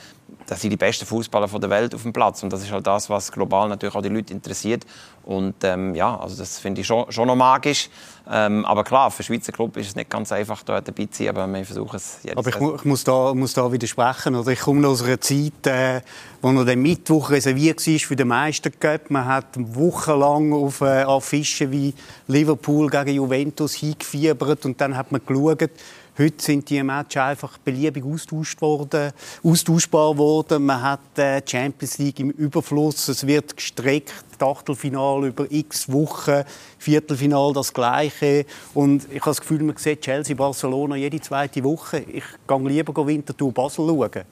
das 0.49 0.61
sind 0.63 0.71
die 0.71 0.77
besten 0.77 1.07
Fußballer 1.07 1.47
der 1.47 1.71
Welt 1.71 1.95
auf 1.95 2.03
dem 2.03 2.13
Platz 2.13 2.43
und 2.43 2.53
das 2.53 2.63
ist 2.63 2.73
halt 2.73 2.87
das, 2.87 3.11
was 3.11 3.31
global 3.31 3.69
natürlich 3.69 3.95
auch 3.95 4.03
die 4.03 4.09
Leute 4.09 4.33
interessiert 4.33 4.85
und 5.29 5.57
ähm, 5.63 5.95
ja, 5.95 6.19
also 6.19 6.37
das 6.37 6.59
finde 6.59 6.81
ich 6.81 6.87
schon, 6.87 7.13
schon 7.13 7.27
noch 7.27 7.37
magisch. 7.37 7.91
Ähm, 8.31 8.65
aber 8.65 8.83
klar, 8.83 9.11
für 9.11 9.23
Schweizer 9.23 9.53
Club 9.53 9.77
ist 9.77 9.89
es 9.89 9.95
nicht 9.95 10.09
ganz 10.09 10.33
einfach, 10.33 10.63
da 10.63 10.81
dabei 10.81 11.05
zu 11.05 11.23
sein, 11.23 11.37
aber 11.37 11.47
wir 11.53 11.67
versuchen 11.67 11.97
es 11.97 12.21
jetzt. 12.23 12.39
Aber 12.39 12.49
ich, 12.49 12.59
mu 12.59 12.75
ich, 12.77 12.85
muss, 12.87 13.05
da, 13.05 13.35
muss 13.35 13.53
da 13.53 13.71
widersprechen. 13.71 14.35
Oder 14.37 14.53
ich 14.53 14.61
komme 14.61 14.89
aus 14.89 15.03
einer 15.03 15.21
Zeit, 15.21 15.67
äh, 15.67 16.01
wo 16.41 16.51
noch 16.51 16.65
der 16.65 16.77
Mittwoch 16.77 17.29
reserviert 17.29 17.87
war 17.87 17.99
für 17.99 18.17
den 18.17 18.29
Meistercup. 18.29 19.11
Man 19.11 19.27
hat 19.27 19.49
wochenlang 19.55 20.55
auf 20.55 20.81
äh, 20.81 21.03
Affischen 21.03 21.73
wie 21.73 21.93
Liverpool 22.27 22.89
gegen 22.89 23.17
Juventus 23.17 23.75
hingefiebert 23.75 24.65
und 24.65 24.81
dann 24.81 24.97
hat 24.97 25.13
man 25.13 25.21
geschaut, 25.27 25.71
Heute 26.19 26.43
sind 26.43 26.69
die 26.69 26.83
Matches 26.83 27.23
einfach 27.23 27.59
beliebig 27.59 28.05
austauscht 28.05 28.61
worden, 28.61 29.13
austauschbar 29.45 30.19
worden. 30.19 30.67
Man 30.67 30.83
hat 30.83 30.99
die 31.17 31.21
äh, 31.21 31.41
Champions 31.47 31.99
League 31.99 32.19
im 32.19 32.31
Überfluss. 32.31 33.07
Es 33.07 33.25
wird 33.25 33.57
gestreckt, 33.57 34.13
Achtelfinale 34.41 35.29
über 35.29 35.47
x 35.49 35.89
Wochen, 35.93 36.43
Viertelfinal 36.77 37.53
das 37.53 37.73
Gleiche. 37.73 38.47
Und 38.75 39.05
ich 39.05 39.21
habe 39.21 39.31
das 39.31 39.41
Gefühl, 39.41 39.63
man 39.63 39.77
sieht 39.77 40.01
Chelsea, 40.01 40.35
Barcelona 40.35 40.97
jede 40.97 41.21
zweite 41.21 41.63
Woche. 41.63 41.99
Ich 42.01 42.25
gehe 42.49 42.69
lieber 42.69 43.07
Winterthur 43.07 43.53
Basel 43.53 43.87
schauen. 43.87 44.25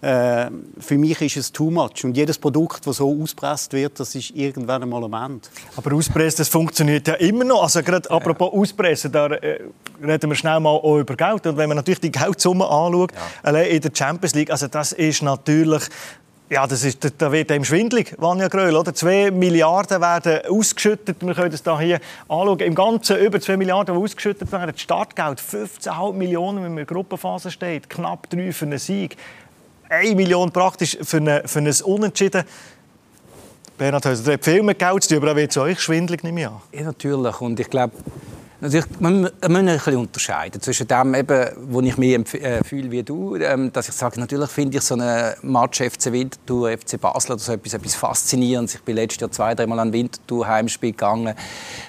Äh, 0.00 0.50
für 0.78 0.96
mich 0.96 1.20
ist 1.22 1.36
es 1.36 1.52
too 1.52 1.70
much. 1.70 2.04
Und 2.04 2.16
jedes 2.16 2.38
Produkt, 2.38 2.86
das 2.86 2.96
so 2.96 3.20
auspresst 3.20 3.72
wird, 3.72 3.98
das 3.98 4.14
ist 4.14 4.30
irgendwann 4.30 4.82
einmal 4.82 5.02
am 5.02 5.14
Ende. 5.14 5.48
Aber 5.76 5.94
auspressen, 5.94 6.38
das 6.38 6.48
funktioniert 6.48 7.08
ja 7.08 7.14
immer 7.14 7.44
noch. 7.44 7.62
Also 7.62 7.82
gerade 7.82 8.08
apropos 8.10 8.50
ja. 8.52 8.60
auspressen, 8.60 9.10
da 9.10 9.26
äh, 9.26 9.60
reden 10.02 10.30
wir 10.30 10.36
schnell 10.36 10.60
mal 10.60 10.70
auch 10.70 10.98
über 10.98 11.16
Geld. 11.16 11.46
Und 11.46 11.56
wenn 11.56 11.68
man 11.68 11.76
natürlich 11.76 12.00
die 12.00 12.12
Geldsumme 12.12 12.64
anschaut, 12.64 13.12
ja. 13.12 13.18
allein 13.42 13.70
in 13.70 13.80
der 13.80 13.90
Champions 13.92 14.34
League, 14.34 14.50
also 14.50 14.68
das 14.68 14.92
ist 14.92 15.22
natürlich 15.22 15.88
ja, 16.50 16.66
das 16.66 16.82
ist, 16.82 17.06
da 17.18 17.30
wird 17.30 17.52
einem 17.52 17.64
schwindlig, 17.64 18.14
Vanja 18.16 18.48
Gröll. 18.48 18.74
Oder? 18.74 18.94
2 18.94 19.32
Milliarden 19.32 20.00
werden 20.00 20.40
ausgeschüttet. 20.48 21.18
Wir 21.20 21.34
können 21.34 21.50
das 21.50 21.62
hier 21.78 22.00
anschauen. 22.28 22.60
Im 22.60 22.74
Ganzen 22.74 23.18
über 23.18 23.38
2 23.38 23.58
Milliarden, 23.58 23.94
die 23.94 24.00
ausgeschüttet 24.00 24.50
werden. 24.50 24.72
Das 24.72 24.80
Startgeld 24.80 25.40
15,5 25.40 26.14
Millionen, 26.14 26.56
wenn 26.58 26.72
man 26.74 26.78
in 26.78 26.86
der 26.86 26.86
Gruppenphase 26.86 27.50
steht. 27.50 27.90
Knapp 27.90 28.30
3 28.30 28.52
für 28.52 28.64
einen 28.64 28.78
Sieg. 28.78 29.18
1 29.88 30.14
Million 30.14 30.50
praktisch 30.50 30.98
für, 31.02 31.18
eine, 31.18 31.42
für 31.46 31.60
ein 31.60 31.72
Unentschieden. 31.84 32.44
Bernhard 33.76 34.06
Häuser, 34.06 34.26
ihr 34.26 34.32
habt 34.34 34.44
viel 34.44 34.62
mit 34.62 34.78
Geld 34.78 35.12
aber 35.12 35.32
auch 35.32 35.36
wird 35.36 35.52
es 35.52 35.56
euch 35.56 35.80
schwindelig, 35.80 36.24
nehme 36.24 36.40
ich 36.40 36.46
an. 36.48 36.60
Ja, 36.72 36.82
natürlich. 36.82 37.40
Und 37.40 37.60
ich 37.60 37.70
glaube, 37.70 37.94
Natürlich, 38.60 38.86
man 38.98 39.20
muss 39.22 39.30
ein 39.40 39.64
bisschen 39.66 39.96
unterscheiden 39.96 40.60
zwischen 40.60 40.88
dem, 40.88 41.14
eben, 41.14 41.48
wo 41.68 41.80
ich 41.80 41.96
mich 41.96 42.34
äh, 42.34 42.64
fühle 42.64 42.90
wie 42.90 43.04
du, 43.04 43.36
ähm, 43.36 43.72
dass 43.72 43.88
ich 43.88 43.94
sage, 43.94 44.18
natürlich 44.18 44.50
finde 44.50 44.78
ich 44.78 44.82
so 44.82 44.94
einen 44.94 45.32
Match 45.42 45.80
FC 45.80 46.10
Winterthur, 46.10 46.76
FC 46.76 47.00
Basel 47.00 47.34
oder 47.34 47.40
so 47.40 47.52
etwas, 47.52 47.74
etwas 47.74 47.94
Faszinierendes. 47.94 48.74
Ich 48.74 48.82
bin 48.82 48.96
letztes 48.96 49.20
Jahr 49.20 49.30
zwei, 49.30 49.54
dreimal 49.54 49.78
an 49.78 49.92
Winterthur 49.92 50.48
Heimspiel 50.48 50.90
gegangen. 50.90 51.36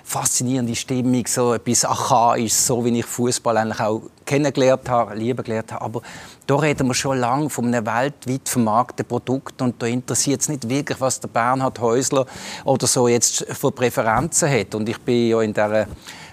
Faszinierende 0.04 0.76
Stimmung, 0.76 1.26
so 1.26 1.56
etwas 1.56 1.86
archaisch, 1.86 2.54
so 2.54 2.86
wie 2.86 3.00
ich 3.00 3.06
Fußball 3.06 3.58
eigentlich 3.58 3.80
auch 3.80 4.04
kennengelernt 4.28 4.88
habe, 4.90 5.16
lieben 5.16 5.44
gelernt 5.44 5.72
habe. 5.74 5.84
Aber 5.84 6.02
da 6.46 6.56
reden 6.56 6.86
wir 6.86 6.94
schon 6.94 7.18
lange 7.18 7.50
von 7.50 7.66
einem 7.66 7.84
weltweit 7.84 8.48
vermarkteten 8.48 9.08
Produkt 9.08 9.60
und 9.64 9.82
da 9.82 9.88
interessiert 9.88 10.42
es 10.42 10.50
nicht 10.50 10.70
wirklich, 10.70 11.02
was 11.02 11.20
der 11.20 11.30
Bernhard 11.30 11.80
Häusler 11.80 12.28
oder 12.64 12.86
so 12.86 13.08
jetzt 13.08 13.44
für 13.50 13.72
Präferenzen 13.72 14.52
hat. 14.52 14.76
Und 14.76 14.88
ich 14.88 15.00
bin 15.00 15.30
ja 15.30 15.42
in 15.42 15.52
dieser 15.52 15.88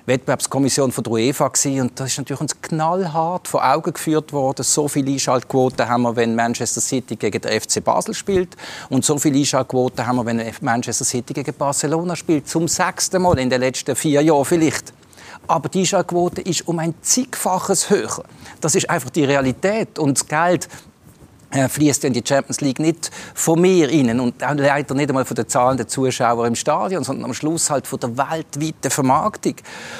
Wettbewerbskommission 0.06 0.92
von 0.92 1.02
der 1.02 1.12
UEFA 1.12 1.48
gewesen, 1.48 1.80
und 1.80 1.98
das 1.98 2.12
ist 2.12 2.18
natürlich 2.18 2.40
uns 2.40 2.60
knallhart 2.62 3.48
vor 3.48 3.68
Augen 3.68 3.92
geführt 3.92 4.32
worden. 4.32 4.62
So 4.62 4.86
viele 4.86 5.10
Einschaltquoten 5.10 5.88
haben 5.88 6.02
wir, 6.02 6.14
wenn 6.14 6.36
Manchester 6.36 6.80
City 6.80 7.16
gegen 7.16 7.40
den 7.40 7.60
FC 7.60 7.82
Basel 7.82 8.14
spielt 8.14 8.56
und 8.88 9.04
so 9.04 9.18
viele 9.18 9.38
Einschaltquoten 9.38 10.06
haben 10.06 10.16
wir, 10.16 10.26
wenn 10.26 10.42
Manchester 10.60 11.04
City 11.04 11.34
gegen 11.34 11.52
Barcelona 11.54 12.14
spielt. 12.14 12.48
Zum 12.48 12.68
sechsten 12.68 13.20
Mal 13.20 13.38
in 13.38 13.50
den 13.50 13.60
letzten 13.60 13.96
vier 13.96 14.22
Jahren 14.22 14.44
vielleicht. 14.44 14.92
Aber 15.48 15.68
die 15.68 15.80
Einschaltquote 15.80 16.40
ist 16.40 16.66
um 16.66 16.78
ein 16.78 16.94
zigfaches 17.02 17.90
höher. 17.90 18.24
Das 18.60 18.74
ist 18.74 18.88
einfach 18.88 19.10
die 19.10 19.24
Realität. 19.24 19.98
Und 19.98 20.18
das 20.18 20.26
Geld 20.26 20.68
fließt 21.50 22.04
in 22.04 22.12
die 22.12 22.22
Champions 22.26 22.60
League 22.60 22.78
nicht 22.80 23.10
von 23.34 23.60
mir 23.60 23.88
rein 23.88 24.20
und 24.20 24.40
leider 24.40 24.94
nicht 24.94 25.08
einmal 25.08 25.24
von 25.24 25.34
den 25.34 25.48
Zahlen 25.48 25.76
der 25.76 25.88
Zuschauer 25.88 26.46
im 26.46 26.54
Stadion, 26.54 27.04
sondern 27.04 27.26
am 27.26 27.34
Schluss 27.34 27.70
halt 27.70 27.86
von 27.86 28.00
der 28.00 28.16
weltweiten 28.16 28.90
Vermarktung. 28.90 29.54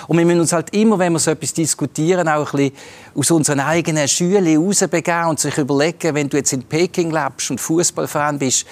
Und 0.09 0.19
wir 0.19 0.27
müssen 0.27 0.41
uns 0.41 0.53
halt 0.53 0.75
immer, 0.75 0.99
wenn 0.99 1.13
wir 1.13 1.19
so 1.19 1.31
etwas 1.31 1.53
diskutieren, 1.53 2.29
auch 2.29 2.53
ein 2.53 2.71
bisschen 2.71 2.73
aus 3.15 3.31
unseren 3.31 3.61
eigenen 3.61 4.09
Schülen 4.09 4.45
herausbegeben 4.45 5.27
und 5.29 5.41
sich 5.41 5.57
überlegen, 5.57 6.15
wenn 6.15 6.29
du 6.29 6.37
jetzt 6.37 6.53
in 6.53 6.65
Peking 6.65 7.11
lebst 7.11 7.51
und 7.51 7.61
Fußballfan 7.61 8.39
bist, 8.39 8.67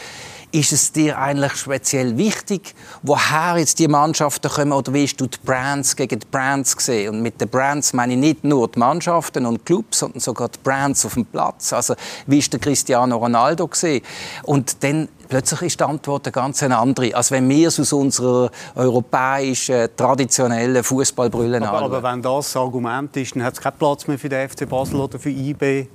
ist 0.55 0.73
es 0.73 0.93
dir 0.93 1.19
eigentlich 1.19 1.57
speziell 1.57 2.17
wichtig, 2.17 2.77
woher 3.03 3.59
jetzt 3.59 3.81
die 3.81 3.89
Mannschaften 3.89 4.49
kommen 4.49 4.73
oder 4.73 4.95
wie 4.95 5.05
du 5.07 5.27
die 5.27 5.37
Brands 5.45 5.97
gegen 5.97 6.21
die 6.21 6.27
Brands 6.31 6.77
gesehen? 6.77 7.13
Und 7.13 7.23
mit 7.23 7.41
den 7.41 7.49
Brands 7.49 7.93
meine 7.93 8.13
ich 8.13 8.21
nicht 8.21 8.45
nur 8.45 8.69
die 8.69 8.79
Mannschaften 8.79 9.47
und 9.47 9.67
Clubs, 9.67 9.99
sondern 9.99 10.21
sogar 10.21 10.49
die 10.49 10.61
Brands 10.63 11.05
auf 11.05 11.15
dem 11.15 11.27
Platz. 11.27 11.73
Also 11.73 11.95
wie 12.29 12.39
ist 12.39 12.53
der 12.53 12.61
Cristiano 12.61 13.17
Ronaldo 13.17 13.67
gesehen? 13.67 14.03
Und 14.45 14.85
dann 14.85 15.09
plötzlich 15.29 15.63
ist 15.63 15.81
die 15.81 15.85
Antwort 15.85 16.27
eine 16.27 16.33
ganz 16.33 16.63
andere, 16.63 17.17
als 17.17 17.33
wenn 17.33 17.49
wir 17.49 17.67
es 17.67 17.81
aus 17.81 17.93
unserer 17.93 18.51
europäischen, 18.77 19.89
traditionellen 19.97 20.85
Fußballbrille 20.85 21.67
aber, 21.67 21.83
aber 21.83 22.03
wenn 22.03 22.23
das 22.23 22.53
das 22.53 22.57
Argument 22.57 23.17
ist, 23.17 23.35
dann 23.35 23.43
hat 23.43 23.55
es 23.55 23.61
keinen 23.61 23.77
Platz 23.77 24.07
mehr 24.07 24.19
für 24.19 24.29
den 24.29 24.49
FC 24.49 24.69
Basel 24.69 25.01
oder 25.01 25.19
für 25.19 25.31
IB 25.31 25.89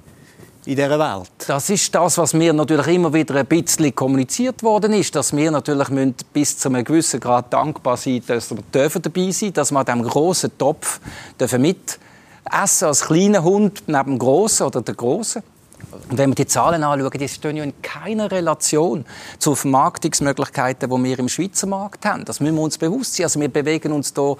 in 0.69 0.75
dieser 0.75 0.99
Welt. 0.99 1.31
Das 1.47 1.67
ist 1.71 1.95
das, 1.95 2.19
was 2.19 2.35
mir 2.35 2.53
natürlich 2.53 2.87
immer 2.87 3.11
wieder 3.11 3.33
ein 3.35 3.47
bisschen 3.47 3.93
kommuniziert 3.95 4.61
worden 4.61 4.93
ist, 4.93 5.15
dass 5.15 5.35
wir 5.35 5.49
natürlich 5.49 5.87
bis 6.31 6.59
zu 6.59 6.69
einem 6.69 6.83
gewissen 6.83 7.19
Grad 7.19 7.51
dankbar 7.51 7.97
sein 7.97 8.21
dass 8.27 8.51
wir 8.51 8.61
dürfen 8.71 9.01
dabei 9.01 9.31
sein 9.31 9.51
dass 9.51 9.71
wir 9.71 9.79
an 9.79 9.85
diesem 9.85 10.03
grossen 10.03 10.55
Topf 10.59 10.99
dürfen 11.39 11.63
mit 11.63 11.97
essen 12.51 12.85
als 12.85 13.01
kleiner 13.01 13.43
Hund 13.43 13.81
neben 13.87 14.11
dem 14.11 14.19
Grossen 14.19 14.67
oder 14.67 14.83
der 14.83 14.93
Grossen. 14.93 15.41
Und 16.09 16.17
wenn 16.19 16.29
wir 16.29 16.35
die 16.35 16.45
Zahlen 16.45 16.83
anschauen, 16.83 17.11
die 17.19 17.27
stehen 17.27 17.57
ja 17.57 17.63
in 17.63 17.81
keiner 17.81 18.29
Relation 18.29 19.05
zu 19.39 19.55
Vermarktungsmöglichkeiten, 19.55 20.87
die 20.87 21.03
wir 21.03 21.19
im 21.19 21.29
Schweizer 21.29 21.65
Markt 21.65 22.05
haben. 22.05 22.25
Das 22.25 22.39
müssen 22.39 22.55
wir 22.55 22.61
uns 22.61 22.77
bewusst 22.77 23.15
sein. 23.15 23.23
Also 23.23 23.39
wir 23.39 23.49
bewegen 23.49 23.91
uns 23.91 24.13
hier 24.15 24.37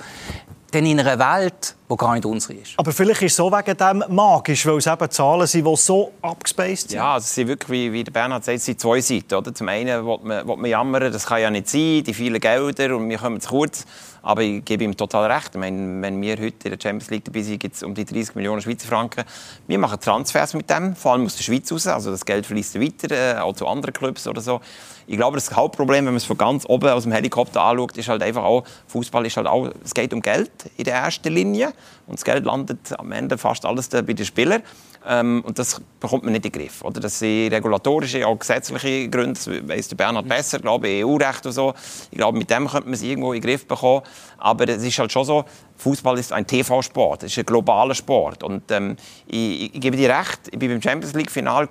denn 0.74 0.86
in 0.86 1.00
einer 1.00 1.18
Welt, 1.20 1.76
die 1.90 1.96
gar 1.98 2.14
nicht 2.14 2.26
unsere 2.26 2.54
ist. 2.54 2.74
Aber 2.78 2.92
vielleicht 2.92 3.22
ist 3.22 3.32
es 3.32 3.38
so 3.38 3.52
wegen 3.52 3.76
dem 3.76 4.04
magisch, 4.16 4.66
weil 4.66 4.78
es 4.78 4.88
eben 4.88 5.10
Zahlen 5.10 5.48
sind, 5.48 5.66
die 5.66 5.76
so 5.76 6.12
abgespaced 6.22 6.90
sind. 6.90 6.98
Ja, 6.98 7.14
also 7.14 7.26
es 7.26 7.36
sind 7.36 7.48
wirklich, 7.48 7.70
wie, 7.70 7.94
wie 7.94 8.04
der 8.04 8.12
Bernhard 8.12 8.44
sagt, 8.44 8.58
es 8.58 8.66
sind 8.66 8.80
zwei 8.80 9.02
Seiten. 9.02 9.34
Oder? 9.34 9.54
Zum 9.54 9.68
einen 9.68 10.06
will 10.06 10.20
man, 10.24 10.48
will 10.48 10.56
man 10.58 10.70
jammern, 10.70 11.12
das 11.12 11.26
kann 11.26 11.42
ja 11.42 11.50
nicht 11.50 11.70
sein, 11.70 12.04
die 12.04 12.14
vielen 12.14 12.40
Gelder 12.40 12.96
und 12.96 13.10
wir 13.10 13.18
kommen 13.18 13.42
zu 13.42 13.50
kurz. 13.50 13.86
Aber 14.22 14.42
ich 14.42 14.64
gebe 14.66 14.84
ihm 14.84 14.96
total 14.96 15.32
recht. 15.32 15.50
Ich 15.54 15.60
meine, 15.60 16.02
wenn 16.02 16.22
wir 16.22 16.38
heute 16.38 16.68
in 16.68 16.72
der 16.72 16.80
Champions 16.82 17.10
League 17.10 17.26
dabei 17.26 17.42
sind, 17.42 17.60
gibt 17.60 17.76
es 17.76 17.84
um 17.84 17.94
die 17.94 18.06
30 18.06 18.36
Millionen 18.36 18.62
Schweizer 18.62 18.88
Franken. 18.88 19.24
Wir 19.68 19.80
machen 19.80 20.00
Transfers 20.00 20.54
mit 20.54 20.70
dem, 20.70 20.96
vor 20.96 21.14
allem 21.14 21.26
aus 21.26 21.36
der 21.36 21.44
Schweiz 21.44 21.72
raus. 21.72 21.88
Also 21.88 22.12
das 22.12 22.26
Geld 22.26 22.46
fließt 22.46 22.80
weiter, 22.80 23.38
äh, 23.38 23.40
auch 23.40 23.54
zu 23.54 23.68
anderen 23.68 23.94
Clubs 23.94 24.28
oder 24.28 24.42
so. 24.42 24.62
Ich 25.08 25.18
glaube, 25.18 25.38
das 25.38 25.56
Hauptproblem, 25.56 26.06
wenn 26.06 26.14
man 26.14 26.18
es 26.18 26.26
von 26.26 26.38
ganz 26.38 26.66
oben 26.68 26.90
aus 26.90 27.04
dem 27.04 27.12
Helikopter 27.12 27.64
anschaut, 27.64 27.98
ist 27.98 28.10
halt 28.10 28.22
einfach 28.22 28.44
auch, 28.44 28.64
Fußball 28.88 29.26
ist 29.26 29.38
halt 29.38 29.48
auch, 29.48 29.70
es 29.84 29.94
geht 29.94 30.14
um 30.14 30.22
Geld 30.22 30.52
in 30.78 30.84
der 30.84 30.96
ersten 30.96 31.34
Linie 31.34 31.74
und 32.06 32.20
das 32.20 32.24
Geld 32.24 32.46
landet 32.46 32.94
am 32.98 33.12
Ende 33.12 33.38
fast 33.38 33.66
alles 33.66 33.90
bei 33.90 34.02
den 34.02 34.26
Spielern. 34.26 34.62
Ähm, 35.08 35.44
und 35.46 35.58
das 35.58 35.82
bekommt 36.00 36.24
man 36.24 36.34
nicht 36.34 36.46
in 36.46 36.52
den 36.52 36.62
Griff. 36.62 36.84
Oder? 36.84 37.00
Das 37.00 37.20
sind 37.20 37.54
regulatorische, 37.54 38.26
auch 38.28 38.38
gesetzliche 38.38 39.10
Gründe, 39.10 39.34
das 39.34 39.48
weiss 39.68 39.88
der 39.88 39.96
Bernhard 39.96 40.28
besser, 40.28 40.60
glaube 40.60 40.88
EU-Recht 40.88 41.46
und 41.46 41.52
so. 41.54 41.74
Ich 42.12 42.18
glaube, 42.18 42.38
mit 42.38 42.50
dem 42.50 42.68
könnte 42.68 42.86
man 42.86 42.94
es 42.94 43.02
irgendwo 43.02 43.34
in 43.34 43.42
den 43.42 43.48
Griff 43.48 43.66
bekommen. 43.66 44.04
Aber 44.38 44.68
es 44.68 44.84
ist 44.84 45.00
halt 45.00 45.12
schon 45.12 45.26
so, 45.26 45.46
Fußball 45.78 46.18
ist 46.20 46.34
ein 46.34 46.46
TV-Sport, 46.46 47.24
es 47.24 47.32
ist 47.32 47.40
ein 47.40 47.46
globaler 47.46 47.96
Sport. 47.96 48.44
Und 48.44 48.70
ähm, 48.72 48.98
ich, 49.26 49.74
ich, 49.74 49.82
gebe 49.82 49.96
dir 49.96 50.10
recht, 50.10 50.40
ich 50.52 50.62
war 50.62 50.68
beim 50.68 50.82
Champions 50.82 51.14
League-Final, 51.14 51.70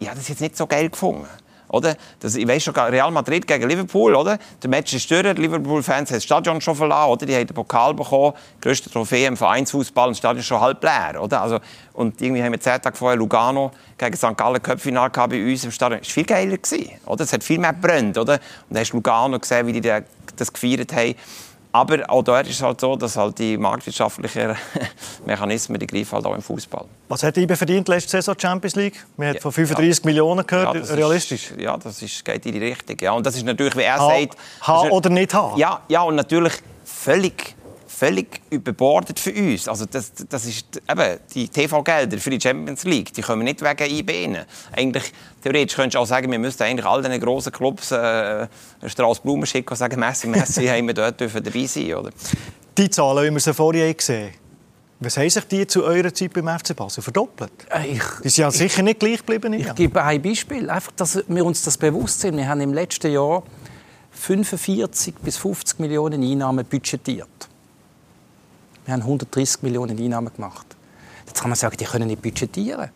ich 0.00 0.08
habe 0.08 0.16
das 0.16 0.28
jetzt 0.28 0.40
nicht 0.40 0.56
so 0.56 0.66
geil 0.66 0.90
gefunden. 0.90 1.26
Oder? 1.68 1.96
Das, 2.20 2.34
ich 2.34 2.46
weiß 2.46 2.62
schon, 2.62 2.74
Real 2.74 3.10
Madrid 3.10 3.46
gegen 3.46 3.68
Liverpool, 3.68 4.14
oder? 4.14 4.38
Der 4.62 4.70
Match 4.70 4.94
ist 4.94 5.10
durch, 5.10 5.22
die 5.22 5.42
Liverpool-Fans 5.42 6.10
haben 6.10 6.16
das 6.16 6.24
Stadion 6.24 6.60
schon 6.60 6.74
verlassen, 6.74 7.10
oder? 7.10 7.26
Die 7.26 7.34
haben 7.34 7.46
den 7.46 7.54
Pokal 7.54 7.94
bekommen, 7.94 8.34
die 8.56 8.60
größte 8.62 8.90
Trophäe 8.90 9.26
im 9.26 9.36
Vereinsfußball, 9.36 10.08
das 10.08 10.18
Stadion 10.18 10.40
ist 10.40 10.46
schon 10.46 10.60
halb 10.60 10.82
leer, 10.82 11.22
oder? 11.22 11.42
Also, 11.42 11.58
und 11.92 12.20
irgendwie 12.20 12.42
haben 12.42 12.52
wir 12.52 12.60
zehn 12.60 12.80
Tage 12.80 12.96
vorher 12.96 13.18
Lugano 13.18 13.70
gegen 13.96 14.16
St. 14.16 14.36
Gallen 14.36 14.62
Cup-Final 14.62 15.10
bei 15.10 15.50
uns 15.50 15.64
im 15.64 15.70
Stadion. 15.70 16.00
Das 16.00 16.08
war 16.08 16.14
viel 16.14 16.24
geiler, 16.24 16.56
gewesen, 16.56 16.90
oder? 17.06 17.24
Es 17.24 17.32
hat 17.32 17.44
viel 17.44 17.58
mehr 17.58 17.72
gebrannt, 17.72 18.16
oder? 18.16 18.34
Und 18.34 18.40
dann 18.70 18.80
hast 18.80 18.92
du 18.92 18.96
Lugano 18.96 19.38
gesehen, 19.38 19.66
wie 19.66 19.80
die 19.80 19.92
das 20.36 20.52
gefeiert 20.52 20.92
haben. 20.92 21.14
Aber 21.78 22.10
auch 22.10 22.22
dort 22.22 22.48
ist 22.48 22.56
es 22.56 22.62
halt 22.62 22.80
so, 22.80 22.96
dass 22.96 23.16
halt 23.16 23.38
die 23.38 23.56
marktwirtschaftlichen 23.56 24.56
Mechanismen 25.26 25.78
die 25.78 25.86
greifen 25.86 26.12
halt 26.12 26.26
auch 26.26 26.34
im 26.34 26.42
Fußball. 26.42 26.84
Was 27.08 27.22
hat 27.22 27.36
IBE 27.36 27.54
verdient 27.54 27.86
letzte 27.86 28.10
Saison 28.10 28.34
Champions 28.36 28.74
League? 28.74 29.06
Wir 29.16 29.28
haben 29.28 29.38
von 29.38 29.52
35 29.52 30.02
ja. 30.02 30.08
Millionen 30.08 30.44
gehört. 30.44 30.74
Ja, 30.74 30.94
realistisch? 30.94 31.52
Ist, 31.52 31.60
ja, 31.60 31.76
das 31.76 32.02
ist, 32.02 32.24
geht 32.24 32.44
in 32.46 32.52
die 32.52 32.58
Richtung. 32.58 32.96
Ja. 33.00 33.12
Und 33.12 33.24
das 33.24 33.36
ist 33.36 33.44
natürlich, 33.44 33.76
wie 33.76 33.82
er 33.82 33.96
ha, 33.96 34.08
sagt... 34.08 34.36
Ha 34.66 34.88
oder 34.88 35.08
nicht 35.08 35.32
ha? 35.34 35.52
Ja, 35.56 35.80
ja, 35.88 36.02
und 36.02 36.16
natürlich 36.16 36.54
völlig 36.84 37.54
völlig 37.98 38.40
überbordet 38.50 39.18
für 39.18 39.32
uns. 39.32 39.68
Also 39.68 39.84
das, 39.84 40.12
das 40.28 40.44
ist 40.46 40.80
eben 40.88 41.18
die 41.34 41.48
TV-Gelder 41.48 42.18
für 42.18 42.30
die 42.30 42.40
Champions 42.40 42.84
League, 42.84 43.12
die 43.12 43.22
kommen 43.22 43.44
nicht 43.44 43.62
wegen 43.62 43.90
IB 43.90 44.38
Eigentlich, 44.72 45.12
theoretisch 45.42 45.74
könntest 45.74 45.96
du 45.96 45.98
auch 45.98 46.06
sagen, 46.06 46.30
wir 46.30 46.38
müssten 46.38 46.62
eigentlich 46.62 46.86
all 46.86 47.02
diesen 47.02 47.20
grossen 47.20 47.52
Clubs 47.52 47.90
äh, 47.90 47.96
eine 47.96 48.48
Straße 48.86 49.20
Blumen 49.22 49.46
schicken 49.46 49.70
und 49.70 49.76
sagen, 49.76 49.98
Messi, 49.98 50.28
Messi, 50.28 50.66
haben 50.68 50.86
wir 50.86 50.94
dort 50.94 51.20
dürfen 51.20 51.42
dabei 51.42 51.66
sein, 51.66 51.94
oder? 51.94 52.10
Die 52.76 52.88
Zahlen, 52.88 53.24
wie 53.26 53.34
wir 53.34 53.40
sie 53.40 53.54
vorher 53.54 53.92
gesehen 53.92 54.30
was 55.00 55.16
haben 55.16 55.30
sich 55.30 55.44
die 55.44 55.64
zu 55.64 55.84
eurer 55.84 56.12
Zeit 56.12 56.32
beim 56.32 56.48
FC 56.58 56.74
Basel 56.74 57.04
verdoppelt? 57.04 57.52
Äh, 57.70 57.92
ich, 57.92 58.02
die 58.24 58.28
sind 58.30 58.42
ja 58.42 58.50
sicher 58.50 58.82
nicht 58.82 58.98
gleich 58.98 59.18
geblieben. 59.18 59.52
Ich, 59.52 59.66
ich 59.66 59.74
gebe 59.76 60.02
ein 60.02 60.20
Beispiel, 60.20 60.68
einfach, 60.68 60.90
dass 60.96 61.22
wir 61.28 61.46
uns 61.46 61.62
das 61.62 61.78
bewusst 61.78 62.20
sind. 62.20 62.36
Wir 62.36 62.48
haben 62.48 62.60
im 62.60 62.74
letzten 62.74 63.12
Jahr 63.12 63.44
45 64.10 65.14
bis 65.22 65.36
50 65.36 65.78
Millionen 65.78 66.22
Einnahmen 66.22 66.64
budgetiert. 66.64 67.48
Wir 68.88 68.94
haben 68.94 69.02
130 69.02 69.60
Millionen 69.64 69.98
Einnahmen 69.98 70.32
gemacht. 70.32 70.64
Jetzt 71.26 71.42
kann 71.42 71.50
man 71.50 71.58
sagen, 71.58 71.76
die 71.76 71.84
können 71.84 72.06
nicht 72.06 72.22
budgetieren. 72.22 72.88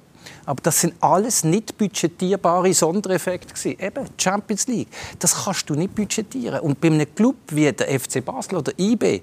Aber 0.46 0.62
das 0.62 0.80
sind 0.80 0.94
alles 1.00 1.44
nicht 1.44 1.76
budgetierbare 1.76 2.72
Sondereffekte 2.72 3.52
gewesen. 3.52 3.78
Eben 3.78 4.08
Champions 4.16 4.66
League. 4.68 4.88
Das 5.18 5.44
kannst 5.44 5.68
du 5.68 5.74
nicht 5.74 5.94
budgetieren. 5.94 6.60
Und 6.60 6.80
bei 6.80 6.88
einem 6.88 7.14
Club 7.14 7.36
wie 7.48 7.70
der 7.70 8.00
FC 8.00 8.24
Basel 8.24 8.56
oder 8.56 8.72
IB 8.78 9.20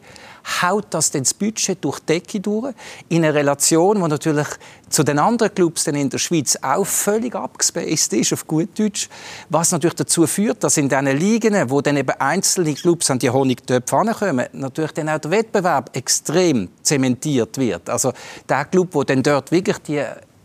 haut 0.62 0.88
das 0.91 1.12
dann 1.12 1.24
das 1.24 1.34
Budget 1.34 1.84
durch 1.84 2.00
die 2.00 2.06
Decke 2.06 2.39
durch 2.39 2.74
in 3.10 3.24
einer 3.24 3.34
Relation, 3.34 4.01
die 4.01 4.08
natürlich 4.08 4.48
zu 4.89 5.03
den 5.03 5.20
anderen 5.20 5.53
Clubs 5.53 5.88
in 5.88 6.10
der 6.10 6.18
Schweiz 6.18 6.58
auch 6.62 6.86
völlig 6.86 7.36
abgespaced 7.36 8.13
ist, 8.13 8.34
auf 8.34 8.48
gut 8.48 8.77
Deutsch, 8.77 9.10
was 9.50 9.72
natürlich 9.72 9.96
dazu 9.96 10.25
führt, 10.25 10.63
dass 10.63 10.77
in 10.77 10.89
diesen 10.89 11.06
Ligen, 11.18 11.70
wo 11.70 11.82
dann 11.82 11.98
eben 11.98 12.20
einzelne 12.20 12.74
Clubs 12.74 13.12
an 13.12 13.20
die 13.20 13.29
Honigtöpfe 13.29 14.13
kommen, 14.18 14.48
natürlich 14.53 14.91
dann 14.91 15.10
auch 15.10 15.20
der 15.20 15.32
Wettbewerb 15.32 15.96
extrem 15.96 16.70
zementiert 16.82 17.58
wird. 17.58 17.89
Also 17.89 18.13
der 18.48 18.65
Club, 18.65 18.91
der 18.91 19.03
dann 19.03 19.24
dort 19.24 19.51
wirklich 19.51 19.77
die 19.79 20.03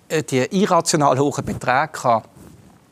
äh, 0.09 0.23
die 0.23 0.47
irrational 0.51 1.19
hohen 1.19 1.45
Beträge 1.45 1.89
kann 1.93 2.23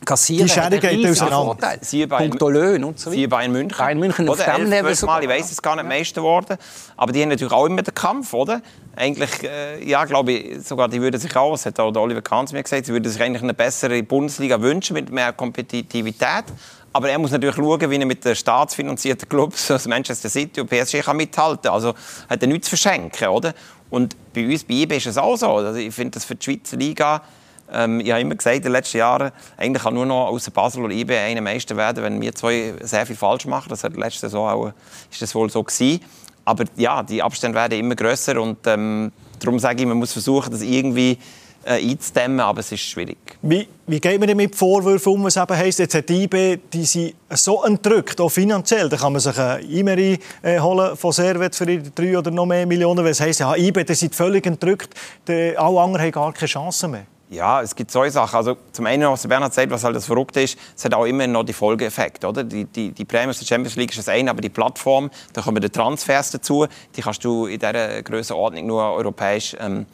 kassieren. 0.04 0.46
Die 0.46 0.52
Schere 0.52 0.78
geht 0.78 1.06
auseinander. 1.06 1.76
Siehe 1.80 2.08
Punkto 2.08 2.48
Löhne 2.48 2.86
und 2.86 2.98
so 2.98 3.06
weiter. 3.06 3.16
Siehe 3.16 3.28
Bayern 3.28 3.52
München. 3.52 3.78
Bayern 3.78 3.98
München 3.98 4.28
auf 4.28 4.42
dem 4.42 4.70
Level 4.70 4.94
Mal, 5.06 5.22
ich 5.22 5.28
weiß 5.28 5.50
es 5.50 5.62
gar 5.62 5.76
nicht, 5.76 5.88
Meister 5.88 6.20
geworden. 6.20 6.56
Aber 6.96 7.12
die 7.12 7.22
haben 7.22 7.28
natürlich 7.28 7.52
auch 7.52 7.66
immer 7.66 7.82
den 7.82 7.94
Kampf, 7.94 8.32
oder? 8.32 8.62
Eigentlich, 8.96 9.42
äh, 9.42 9.88
ja, 9.88 10.04
glaube 10.04 10.32
ich, 10.32 10.66
sogar 10.66 10.88
die 10.88 11.00
würden 11.00 11.20
sich 11.20 11.34
auch, 11.36 11.52
das 11.52 11.66
hat 11.66 11.80
auch 11.80 11.94
Oliver 11.96 12.22
Kahn 12.22 12.46
mir 12.52 12.62
gesagt, 12.62 12.86
sie 12.86 12.92
würden 12.92 13.10
sich 13.10 13.22
eigentlich 13.22 13.42
eine 13.42 13.54
bessere 13.54 14.02
Bundesliga 14.02 14.60
wünschen 14.60 14.94
mit 14.94 15.10
mehr 15.10 15.32
Kompetitivität. 15.32 16.44
Aber 16.92 17.08
er 17.08 17.18
muss 17.18 17.30
natürlich 17.30 17.56
schauen, 17.56 17.90
wie 17.90 17.96
er 17.96 18.06
mit 18.06 18.24
den 18.24 18.36
staatsfinanzierten 18.36 19.28
Clubs, 19.28 19.70
also 19.70 19.88
Manchester 19.88 20.28
City 20.28 20.60
und 20.60 20.68
PSG, 20.68 21.00
kann 21.00 21.16
mithalten 21.16 21.62
kann. 21.62 21.72
Also 21.72 21.94
hat 22.28 22.42
er 22.42 22.48
nichts 22.48 22.66
zu 22.66 22.76
verschenken, 22.76 23.28
oder? 23.28 23.54
Und 23.88 24.16
bei 24.34 24.46
uns, 24.46 24.64
bei 24.64 24.74
IB, 24.74 24.96
ist 24.96 25.06
es 25.06 25.18
auch 25.18 25.36
so. 25.36 25.50
Also 25.50 25.78
ich 25.78 25.94
finde 25.94 26.12
das 26.12 26.24
für 26.24 26.34
die 26.34 26.44
Schweizer 26.44 26.76
Liga, 26.76 27.22
ähm, 27.72 28.00
ich 28.00 28.10
habe 28.10 28.20
immer 28.20 28.34
gesagt, 28.34 28.56
in 28.56 28.62
den 28.62 28.72
letzten 28.72 28.98
Jahren, 28.98 29.32
eigentlich 29.56 29.82
kann 29.82 29.94
nur 29.94 30.06
noch 30.06 30.28
außer 30.28 30.50
Basel 30.50 30.84
oder 30.84 30.94
IB 30.94 31.16
einer 31.16 31.40
Meister 31.40 31.76
werden, 31.76 32.02
wenn 32.02 32.20
wir 32.20 32.34
zwei 32.34 32.74
sehr 32.80 33.06
viel 33.06 33.16
falsch 33.16 33.46
machen. 33.46 33.68
Das 33.68 33.84
hat 33.84 33.96
letzte 33.96 34.20
Saison 34.20 34.48
auch, 34.48 34.72
ist 35.10 35.22
das 35.22 35.34
wohl 35.34 35.50
so 35.50 35.62
gewesen. 35.62 36.00
Aber 36.44 36.64
ja, 36.76 37.02
die 37.02 37.22
Abstände 37.22 37.56
werden 37.56 37.78
immer 37.78 37.94
größer 37.94 38.40
und 38.40 38.58
ähm, 38.66 39.12
darum 39.38 39.58
sage 39.58 39.82
ich, 39.82 39.86
man 39.86 39.96
muss 39.96 40.12
versuchen, 40.12 40.50
das 40.50 40.62
irgendwie 40.62 41.18
äh, 41.64 41.90
einzudämmen, 41.90 42.40
aber 42.40 42.60
es 42.60 42.72
ist 42.72 42.80
schwierig. 42.80 43.18
Wie, 43.42 43.68
wie 43.86 44.00
geht 44.00 44.18
man 44.18 44.26
denn 44.26 44.36
mit 44.36 44.56
Vorwürfen 44.56 45.12
um, 45.12 45.24
was 45.24 45.36
eben 45.36 45.56
heisst, 45.56 45.78
jetzt 45.78 45.94
hat 45.94 46.08
die 46.08 46.24
IB 46.24 46.58
die 46.72 46.84
sind 46.84 47.14
so 47.30 47.62
entrückt, 47.62 48.20
auch 48.20 48.28
finanziell, 48.28 48.88
da 48.88 48.96
kann 48.96 49.12
man 49.12 49.20
sich 49.20 49.38
eine 49.38 49.60
Imeri 49.62 50.18
äh, 50.42 50.58
holen 50.58 50.96
von 50.96 51.12
Servet 51.12 51.54
für 51.54 51.66
drei 51.66 52.18
oder 52.18 52.30
noch 52.30 52.46
mehr 52.46 52.66
Millionen, 52.66 53.04
weil 53.04 53.12
es 53.12 53.20
heisst, 53.20 53.40
ja, 53.40 53.54
IB, 53.54 53.84
die 53.84 53.94
sind 53.94 54.14
völlig 54.14 54.44
entrückt, 54.46 54.94
die, 55.28 55.56
alle 55.56 55.80
anderen 55.80 56.04
haben 56.04 56.12
gar 56.12 56.32
keine 56.32 56.48
Chance 56.48 56.88
mehr. 56.88 57.06
Ja, 57.32 57.62
es 57.62 57.74
gibt 57.74 57.90
solche 57.90 58.10
Sachen. 58.10 58.36
Also 58.36 58.58
zum 58.72 58.84
einen, 58.84 59.08
was 59.10 59.26
Bernhard 59.26 59.54
sagt, 59.54 59.70
was 59.70 59.82
halt 59.84 59.96
das 59.96 60.04
Verrückte 60.04 60.42
ist, 60.42 60.58
es 60.76 60.84
hat 60.84 60.92
auch 60.92 61.06
immer 61.06 61.26
noch 61.26 61.44
die 61.44 61.54
Folgeeffekte. 61.54 62.28
Oder? 62.28 62.44
Die, 62.44 62.66
die, 62.66 62.90
die 62.90 63.04
Prämie 63.06 63.32
Champions 63.32 63.74
League 63.76 63.90
ist 63.90 63.98
das 63.98 64.10
eine, 64.10 64.28
aber 64.28 64.42
die 64.42 64.50
Plattform, 64.50 65.10
da 65.32 65.40
kommen 65.40 65.62
die 65.62 65.70
Transfers 65.70 66.30
dazu, 66.30 66.66
die 66.94 67.00
kannst 67.00 67.24
du 67.24 67.46
in 67.46 67.58
dieser 67.58 68.02
Grössenordnung 68.02 68.66
nur 68.66 68.82
europäisch 68.82 69.56
ähm, 69.58 69.86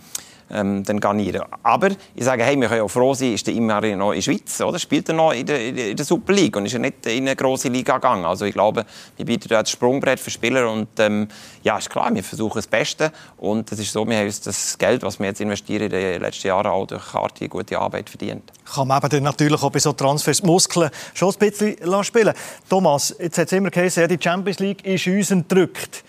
ähm, 0.50 0.84
dann 0.84 1.00
garnieren. 1.00 1.42
Aber 1.62 1.90
ich 2.14 2.24
sage, 2.24 2.44
hey, 2.44 2.58
wir 2.60 2.68
können 2.68 2.82
auch 2.82 2.88
froh 2.88 3.14
sein, 3.14 3.34
ist 3.34 3.46
der 3.46 3.54
immer 3.54 3.80
noch 3.80 4.12
in 4.12 4.16
der 4.16 4.22
Schweiz, 4.22 4.60
oder? 4.60 4.78
Spielt 4.78 5.08
er 5.08 5.14
noch 5.14 5.32
in 5.32 5.46
der, 5.46 5.66
in 5.68 5.96
der 5.96 6.04
Super 6.04 6.32
League 6.32 6.56
und 6.56 6.66
ist 6.66 6.74
er 6.74 6.80
nicht 6.80 7.06
in 7.06 7.26
eine 7.26 7.36
große 7.36 7.68
Liga 7.68 7.94
gegangen. 7.94 8.24
Also 8.24 8.44
ich 8.44 8.54
glaube, 8.54 8.84
wir 9.16 9.24
bieten 9.24 9.48
dort 9.48 9.62
das 9.62 9.70
Sprungbrett 9.70 10.20
für 10.20 10.30
Spieler 10.30 10.70
und 10.70 10.88
ähm, 10.98 11.28
ja, 11.62 11.78
ist 11.78 11.90
klar, 11.90 12.14
wir 12.14 12.24
versuchen 12.24 12.58
das 12.58 12.66
Beste 12.66 13.12
und 13.36 13.70
es 13.72 13.78
ist 13.78 13.92
so, 13.92 14.06
wir 14.06 14.16
haben 14.16 14.26
uns 14.26 14.40
das 14.40 14.78
Geld, 14.78 15.02
was 15.02 15.18
wir 15.18 15.26
jetzt 15.26 15.40
investieren, 15.40 15.82
in 15.82 15.90
den 15.90 16.20
letzten 16.20 16.48
Jahren 16.48 16.66
auch 16.66 16.86
durch 16.86 17.12
Karte 17.12 17.48
gute 17.48 17.78
Arbeit 17.78 18.08
verdient. 18.08 18.52
Kann 18.64 18.88
man 18.88 19.02
eben 19.02 19.24
natürlich 19.24 19.62
auch 19.62 19.70
bei 19.70 19.78
so 19.78 19.92
Transfers 19.92 20.42
Muskeln 20.42 20.90
schon 21.14 21.32
ein 21.32 21.50
bisschen 21.50 22.04
spielen 22.04 22.34
Thomas, 22.68 23.14
jetzt 23.18 23.38
hat 23.38 23.46
es 23.46 23.52
immer 23.52 23.70
geheißen, 23.70 24.08
die 24.08 24.18
Champions 24.20 24.58
League 24.58 24.84
ist 24.84 25.06
uns 25.06 25.30
entrückt. 25.30 26.04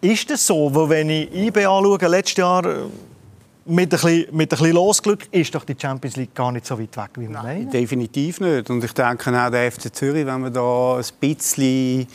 Ist 0.00 0.28
das 0.28 0.46
so? 0.46 0.74
Weil 0.74 0.88
wenn 0.90 1.10
ich 1.10 1.34
IB 1.34 1.64
anschaue, 1.64 2.08
letztes 2.08 2.36
Jahr 2.36 2.62
mit 3.66 3.84
ein, 3.84 3.88
bisschen, 3.88 4.26
mit 4.32 4.52
ein 4.52 4.58
bisschen 4.58 4.72
Losglück 4.74 5.28
ist 5.30 5.54
doch 5.54 5.64
die 5.64 5.74
Champions 5.80 6.16
League 6.16 6.34
gar 6.34 6.52
nicht 6.52 6.66
so 6.66 6.78
weit 6.78 6.96
weg, 6.96 7.10
wie 7.16 7.28
man 7.28 7.42
meint. 7.42 7.72
Definitiv 7.72 8.40
nicht. 8.40 8.68
Und 8.68 8.84
ich 8.84 8.92
denke 8.92 9.30
auch 9.30 9.50
der 9.50 9.72
FC 9.72 9.94
Zürich, 9.94 10.26
wenn 10.26 10.42
man 10.42 10.52
da 10.52 10.96
ein 10.96 11.04
bisschen 11.20 12.06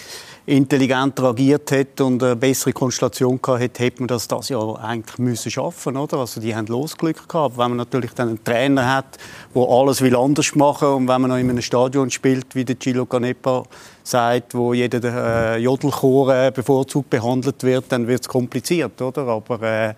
intelligenter 0.46 1.24
agiert 1.26 1.70
hätte 1.72 2.06
und 2.06 2.24
eine 2.24 2.36
bessere 2.36 2.74
Konstellation 2.74 3.40
gehabt 3.42 3.62
hätte, 3.62 3.84
hätte 3.84 4.02
man 4.02 4.08
das 4.08 4.28
das 4.28 4.50
Jahr 4.50 4.84
eigentlich 4.84 5.18
müssen 5.20 5.52
schaffen, 5.52 5.96
oder? 5.96 6.18
Also 6.18 6.42
die 6.42 6.56
haben 6.56 6.68
Losglück 6.68 7.28
gehabt. 7.28 7.58
Wenn 7.58 7.70
man 7.70 7.78
natürlich 7.78 8.12
dann 8.14 8.30
einen 8.30 8.44
Trainer 8.44 8.96
hat, 8.96 9.18
der 9.54 9.68
alles 9.68 10.02
will 10.02 10.16
anders 10.16 10.56
machen 10.56 10.88
und 10.88 11.08
wenn 11.08 11.22
man 11.22 11.30
noch 11.30 11.38
in 11.38 11.50
einem 11.50 11.62
Stadion 11.62 12.10
spielt, 12.10 12.56
wie 12.56 12.66
der 12.66 12.76
Gilo 12.76 13.06
Canepa 13.06 13.64
sagt, 14.04 14.56
wo 14.56 14.74
jeder 14.74 15.56
äh, 15.56 15.58
Jodelchor 15.58 16.34
äh, 16.34 16.52
bevorzugt 16.52 17.10
behandelt 17.10 17.64
wird, 17.64 17.86
dann 17.90 18.08
wird 18.08 18.22
es 18.22 18.28
kompliziert, 18.28 19.00
oder? 19.02 19.28
Aber 19.28 19.62
äh, 19.62 19.94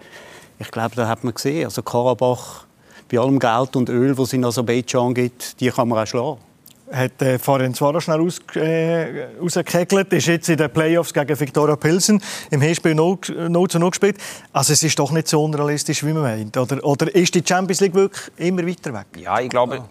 ich 0.61 0.71
glaube, 0.71 0.95
da 0.95 1.07
hat 1.07 1.23
man 1.23 1.33
gesehen, 1.33 1.65
also 1.65 1.81
Karabach, 1.81 2.65
bei 3.11 3.19
allem 3.19 3.39
Geld 3.39 3.75
und 3.75 3.89
Öl, 3.89 4.15
das 4.15 4.27
es 4.27 4.33
in 4.33 4.45
Aserbaidschan 4.45 5.13
gibt, 5.13 5.59
die 5.59 5.69
kann 5.69 5.89
man 5.89 5.99
auch 5.99 6.07
schlagen 6.07 6.37
hat 6.91 7.21
äh, 7.21 7.39
Farin 7.39 7.73
Zwara 7.73 8.01
schnell 8.01 8.21
aus, 8.21 8.39
äh, 8.55 9.27
rausgekegelt, 9.41 10.11
ist 10.13 10.27
jetzt 10.27 10.49
in 10.49 10.57
den 10.57 10.69
Playoffs 10.69 11.13
gegen 11.13 11.39
Viktoria 11.39 11.75
Pilsen 11.75 12.21
im 12.49 12.61
Hinspiel 12.61 12.95
0, 12.95 13.17
0 13.49 13.69
zu 13.69 13.79
0 13.79 13.89
gespielt. 13.89 14.17
Also 14.51 14.73
es 14.73 14.83
ist 14.83 14.99
doch 14.99 15.11
nicht 15.11 15.27
so 15.27 15.43
unrealistisch, 15.43 16.03
wie 16.03 16.13
man 16.13 16.23
meint. 16.23 16.57
Oder, 16.57 16.83
oder 16.83 17.13
ist 17.15 17.33
die 17.33 17.43
Champions 17.45 17.79
League 17.79 17.93
wirklich 17.93 18.31
immer 18.37 18.65
weiter 18.67 18.93
weg? 18.93 19.05
Ja, 19.17 19.39
ich 19.39 19.49
glaube, 19.49 19.83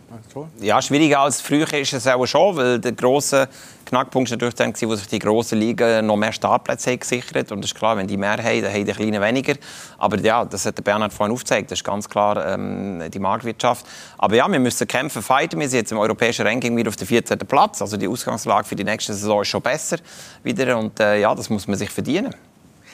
ja, 0.60 0.80
schwieriger 0.82 1.20
als 1.20 1.40
früher 1.40 1.72
ist 1.72 1.92
es 1.92 2.06
auch 2.06 2.26
schon, 2.26 2.56
weil 2.56 2.78
der 2.78 2.92
große 2.92 3.48
Knackpunkt 3.90 4.30
war 4.30 4.36
natürlich 4.36 4.54
dann, 4.54 4.72
wo 4.88 4.94
sich 4.94 5.08
die 5.08 5.18
grossen 5.18 5.58
Ligen 5.58 6.06
noch 6.06 6.16
mehr 6.16 6.32
Startplätze 6.32 6.90
haben 6.90 7.00
gesichert 7.00 7.52
Und 7.52 7.62
das 7.62 7.72
ist 7.72 7.76
klar, 7.76 7.96
wenn 7.96 8.06
die 8.06 8.16
mehr 8.16 8.42
haben, 8.42 8.62
dann 8.62 8.72
haben 8.72 8.84
die 8.84 8.92
Kleinen 8.92 9.20
weniger. 9.20 9.54
Aber 9.98 10.18
ja, 10.20 10.44
das 10.44 10.64
hat 10.64 10.78
der 10.78 10.82
Bernhard 10.82 11.12
vorhin 11.12 11.34
aufgezeigt. 11.34 11.70
Das 11.70 11.80
ist 11.80 11.84
ganz 11.84 12.08
klar 12.08 12.46
ähm, 12.46 13.02
die 13.10 13.18
Marktwirtschaft. 13.18 13.84
Aber 14.16 14.34
ja, 14.34 14.50
wir 14.50 14.60
müssen 14.60 14.86
kämpfen, 14.86 15.22
fighten. 15.22 15.60
Wir 15.60 15.68
sind 15.68 15.80
jetzt 15.80 15.92
im 15.92 15.98
europäischen 15.98 16.46
Ranking 16.46 16.76
wieder 16.76 16.88
auf 16.88 16.96
dem 16.96 17.06
14. 17.06 17.38
Platz. 17.40 17.82
Also 17.82 17.96
die 17.96 18.08
Ausgangslage 18.08 18.64
für 18.64 18.76
die 18.76 18.84
nächste 18.84 19.12
Saison 19.12 19.42
ist 19.42 19.48
schon 19.48 19.62
besser 19.62 19.98
wieder. 20.42 20.78
Und 20.78 20.98
äh, 21.00 21.20
ja, 21.20 21.34
das 21.34 21.50
muss 21.50 21.66
man 21.66 21.76
sich 21.76 21.90
verdienen 21.90 22.34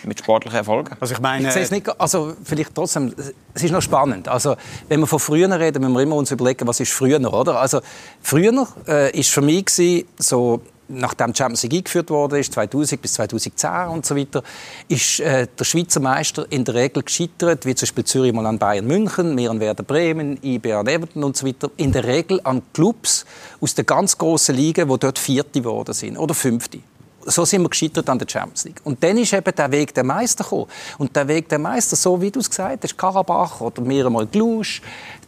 mit 0.05 0.19
sportlichen 0.19 0.59
Erfolgen. 0.59 0.97
Also 1.01 1.15
ich 1.15 1.21
meine, 1.21 1.49
ich 1.49 1.53
sehe 1.53 1.63
es 1.63 1.71
nicht, 1.71 1.89
also 2.01 2.35
vielleicht 2.45 2.75
trotzdem, 2.75 3.15
es 3.55 3.63
ist 3.63 3.71
noch 3.71 3.83
spannend. 3.83 4.29
Also 4.29 4.57
wenn 4.89 5.01
wir 5.01 5.07
von 5.07 5.19
früher 5.19 5.49
reden, 5.59 5.83
müssen 5.83 5.95
wir 5.95 6.03
immer 6.03 6.17
uns 6.17 6.31
überlegen, 6.31 6.67
was 6.67 6.81
ist 6.81 6.93
früher, 6.93 7.21
oder? 7.33 7.61
Also 7.61 7.81
früher 8.21 8.67
äh, 8.87 9.19
ist 9.19 9.31
für 9.31 9.43
mich 9.43 9.67
gewesen, 9.67 10.07
so 10.19 10.63
nachdem 10.89 11.33
die 11.33 11.39
Champions 11.39 11.63
League 11.65 11.75
eingeführt 11.75 12.11
wurde, 12.11 12.41
2000 12.41 13.01
bis 13.03 13.15
2010 13.15 13.89
und 13.89 14.07
so 14.07 14.17
weiter, 14.17 14.43
ist 14.89 15.21
äh, 15.21 15.47
der 15.59 15.65
Schweizer 15.65 16.01
Meister 16.01 16.47
in 16.51 16.65
der 16.65 16.75
Regel 16.75 17.03
gescheitert, 17.03 17.67
wie 17.67 17.75
zum 17.75 17.87
Beispiel 17.87 18.05
Zürich 18.05 18.33
mal 18.33 18.47
an 18.47 18.59
Bayern 18.59 18.87
München, 18.87 19.37
wir 19.37 19.51
an 19.51 19.61
Werder 19.61 19.83
Bremen, 19.83 20.39
IB 20.43 20.73
an 20.73 20.87
Everton 20.87 21.25
und 21.25 21.37
so 21.37 21.47
weiter, 21.47 21.71
in 21.77 21.93
der 21.93 22.05
Regel 22.05 22.41
an 22.45 22.63
Clubs 22.73 23.25
aus 23.61 23.75
der 23.75 23.85
ganz 23.85 24.17
grossen 24.17 24.55
Liga, 24.55 24.85
die 24.85 24.99
dort 24.99 25.19
Vierte 25.19 25.61
geworden 25.61 25.93
sind 25.93 26.17
oder 26.17 26.35
Fünfte 26.35 26.81
so 27.27 27.45
sind 27.45 27.63
wir 27.63 27.69
gescheitert 27.69 28.09
an 28.09 28.19
der 28.19 28.29
Champions 28.29 28.65
League. 28.65 28.81
Und 28.85 29.03
dann 29.03 29.19
ist 29.19 29.33
eben 29.33 29.55
der 29.55 29.71
Weg 29.71 29.93
der 29.95 30.05
Meister 30.05 30.45
gekommen. 30.45 30.67
Und 30.99 31.15
der 31.15 31.27
Weg 31.29 31.49
der 31.49 31.59
Meister, 31.59 31.97
so 31.97 32.21
wie 32.21 32.31
du 32.31 32.41
es 32.41 32.49
gesagt 32.49 32.85
hast, 32.85 32.97
Karabach 32.97 33.61
oder 33.61 33.83
mehr 33.83 34.07
einmal 34.07 34.27
Glusch, 34.27 34.81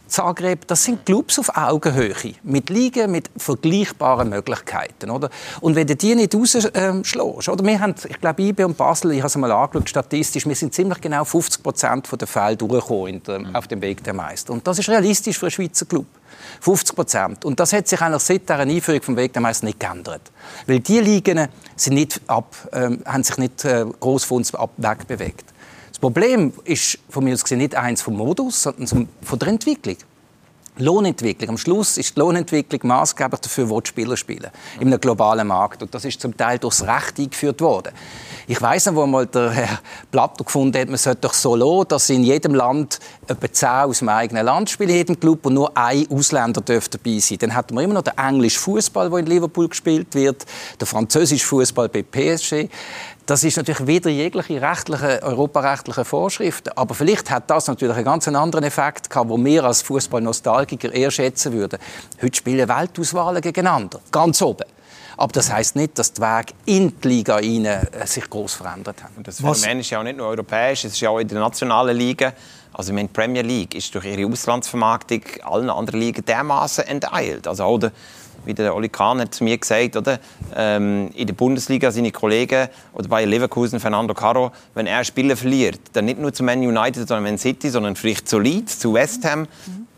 Zagreb, 0.09 0.67
das 0.67 0.83
sind 0.83 1.05
Clubs 1.05 1.39
auf 1.39 1.55
Augenhöhe, 1.55 2.13
mit 2.43 2.69
Ligen, 2.69 3.11
mit 3.11 3.29
vergleichbaren 3.37 4.29
Möglichkeiten. 4.29 5.09
Oder? 5.09 5.29
Und 5.61 5.75
wenn 5.75 5.87
du 5.87 5.95
die 5.95 6.15
nicht 6.15 6.35
rausschlägst, 6.35 6.71
ähm, 6.75 7.03
oder? 7.21 7.63
wir 7.63 7.79
haben, 7.79 7.95
ich 8.07 8.19
glaube, 8.19 8.41
IB 8.41 8.63
und 8.63 8.77
Basel, 8.77 9.11
ich 9.11 9.19
habe 9.19 9.27
es 9.27 9.35
mal 9.37 9.51
angeschaut, 9.51 9.89
statistisch, 9.89 10.45
wir 10.45 10.55
sind 10.55 10.73
ziemlich 10.73 10.99
genau 11.01 11.23
50 11.23 11.63
Prozent 11.63 12.07
der 12.19 12.27
Fälle 12.27 12.57
durchgekommen 12.57 13.21
mhm. 13.27 13.55
auf 13.55 13.67
dem 13.67 13.81
Weg 13.81 14.03
der 14.03 14.13
Meister. 14.13 14.53
Und 14.53 14.65
das 14.67 14.79
ist 14.79 14.89
realistisch 14.89 15.37
für 15.37 15.45
einen 15.45 15.51
Schweizer 15.51 15.85
Club. 15.85 16.05
50 16.61 16.95
Prozent. 16.95 17.45
Und 17.45 17.59
das 17.59 17.73
hat 17.73 17.87
sich 17.87 18.01
eigentlich 18.01 18.23
seit 18.23 18.49
der 18.49 18.59
Einführung 18.59 19.01
vom 19.01 19.15
Weg 19.17 19.33
der 19.33 19.41
Meister 19.41 19.65
nicht 19.65 19.79
geändert. 19.79 20.21
Weil 20.67 20.79
die 20.79 20.99
Ligen 20.99 21.47
sind 21.75 21.93
nicht 21.93 22.21
ab, 22.27 22.55
ähm, 22.73 23.01
haben 23.05 23.23
sich 23.23 23.37
nicht 23.37 23.65
äh, 23.65 23.85
groß 23.99 24.23
von 24.23 24.37
uns 24.37 24.53
wegbewegt. 24.53 25.45
Das 25.99 26.01
Problem 26.01 26.53
ist 26.63 26.97
von 27.09 27.25
mir 27.25 27.33
aus 27.33 27.43
gesehen 27.43 27.57
nicht 27.57 27.75
eins 27.75 28.01
vom 28.01 28.15
Modus, 28.15 28.63
sondern 28.63 29.09
von 29.21 29.37
der 29.37 29.49
Entwicklung. 29.49 29.97
Lohnentwicklung. 30.77 31.49
Am 31.49 31.57
Schluss 31.57 31.97
ist 31.97 32.15
die 32.15 32.19
Lohnentwicklung 32.21 32.79
maßgeblich 32.83 33.41
dafür, 33.41 33.69
wo 33.69 33.81
die 33.81 33.89
Spieler 33.89 34.15
spielen. 34.15 34.49
In 34.79 34.87
einem 34.87 35.01
globalen 35.01 35.45
Markt. 35.45 35.83
Und 35.83 35.93
das 35.93 36.05
ist 36.05 36.21
zum 36.21 36.37
Teil 36.37 36.57
durchs 36.57 36.83
Recht 36.83 37.19
eingeführt 37.19 37.59
worden. 37.59 37.91
Ich 38.47 38.61
weiß 38.61 38.85
noch, 38.85 38.95
wo 38.95 39.05
mal 39.05 39.25
der 39.25 39.51
Herr 39.51 39.79
Platter 40.09 40.45
gefunden 40.45 40.79
hat, 40.79 40.87
man 40.87 40.97
sollte 40.97 41.21
doch 41.21 41.33
so 41.33 41.55
lassen, 41.57 41.89
dass 41.89 42.09
in 42.09 42.23
jedem 42.23 42.55
Land 42.55 42.99
etwa 43.27 43.51
zehn 43.51 43.69
aus 43.69 43.99
dem 43.99 44.07
eigenen 44.07 44.45
Land 44.45 44.69
spielen, 44.69 44.91
jedem 44.91 45.19
Club, 45.19 45.45
und 45.45 45.55
nur 45.55 45.77
ein 45.77 46.09
Ausländer 46.09 46.61
dürfte 46.61 46.97
dabei 46.97 47.19
sein. 47.19 47.39
Dann 47.39 47.53
hat 47.53 47.71
man 47.71 47.83
immer 47.83 47.95
noch 47.95 48.03
den 48.03 48.17
englischen 48.17 48.59
Fußball, 48.59 49.09
der 49.09 49.19
in 49.19 49.25
Liverpool 49.25 49.67
gespielt 49.67 50.15
wird, 50.15 50.45
der 50.79 50.87
französische 50.87 51.45
Fußball 51.45 51.89
bei 51.89 52.03
PSG. 52.03 52.69
Das 53.29 53.43
ist 53.43 53.57
natürlich 53.57 53.85
wieder 53.85 54.09
jegliche 54.09 54.59
rechtliche, 54.59 55.21
europarechtliche 55.21 56.03
Vorschriften. 56.03 56.71
Aber 56.75 56.95
vielleicht 56.95 57.29
hat 57.29 57.47
das 57.47 57.67
natürlich 57.67 57.95
einen 57.95 58.05
ganz 58.05 58.27
anderen 58.27 58.65
Effekt 58.65 59.07
gehabt, 59.07 59.29
wo 59.29 59.37
wir 59.37 59.65
als 59.65 59.83
Fußballnostalgiker 59.83 60.91
eher 60.91 61.11
schätzen 61.11 61.53
würden. 61.53 61.77
Heute 62.23 62.35
spielen 62.35 62.67
Weltauswahlen 62.67 63.39
gegeneinander, 63.39 63.99
ganz 64.11 64.41
oben. 64.41 64.65
Aber 65.15 65.31
das 65.31 65.51
heißt 65.53 65.75
nicht, 65.75 65.99
dass 65.99 66.11
die 66.11 66.23
Wege 66.23 66.53
in 66.65 66.99
die 66.99 67.07
Liga 67.07 67.35
rein 67.35 67.65
äh, 67.65 68.07
sich 68.07 68.27
groß 68.27 68.55
verändert 68.55 69.03
haben. 69.03 69.21
das 69.21 69.35
Phänomen 69.35 69.81
ist 69.81 69.91
ja 69.91 69.99
auch 69.99 70.03
nicht 70.03 70.17
nur 70.17 70.25
europäisch, 70.25 70.85
es 70.85 70.93
ist 70.93 70.99
ja 71.01 71.11
auch 71.11 71.19
in 71.19 71.27
der 71.27 71.39
nationalen 71.39 71.95
Liga. 71.95 72.33
Also 72.73 72.95
die 72.95 73.07
Premier 73.09 73.43
League 73.43 73.75
ist 73.75 73.93
durch 73.93 74.05
ihre 74.05 74.25
Auslandsvermarktung 74.25 75.21
allen 75.43 75.69
anderen 75.69 75.99
Ligen 75.99 76.25
dermaßen 76.25 76.85
enteilt. 76.85 77.47
Also 77.47 77.63
auch 77.63 77.77
der 77.77 77.91
wie 78.45 78.53
der 78.53 78.75
Oli 78.75 78.89
Kahn 78.89 79.19
hat 79.19 79.33
zu 79.33 79.43
mir 79.43 79.57
gesagt, 79.57 79.95
oder? 79.95 80.19
Ähm, 80.55 81.09
in 81.15 81.27
der 81.27 81.33
Bundesliga 81.33 81.91
seine 81.91 82.11
Kollegen 82.11 82.67
oder 82.93 83.07
bei 83.07 83.25
Leverkusen 83.25 83.79
Fernando 83.79 84.13
Caro, 84.13 84.51
wenn 84.73 84.87
er 84.87 85.03
Spiele 85.03 85.35
verliert, 85.35 85.79
dann 85.93 86.05
nicht 86.05 86.19
nur 86.19 86.33
zu 86.33 86.43
Man 86.43 86.59
United 86.59 87.03
oder 87.09 87.21
Man 87.21 87.37
City, 87.37 87.69
sondern 87.69 87.95
vielleicht 87.95 88.27
zu 88.27 88.39
Leeds, 88.39 88.79
zu 88.79 88.93
West 88.93 89.25
Ham. 89.25 89.41
Mhm. 89.41 89.88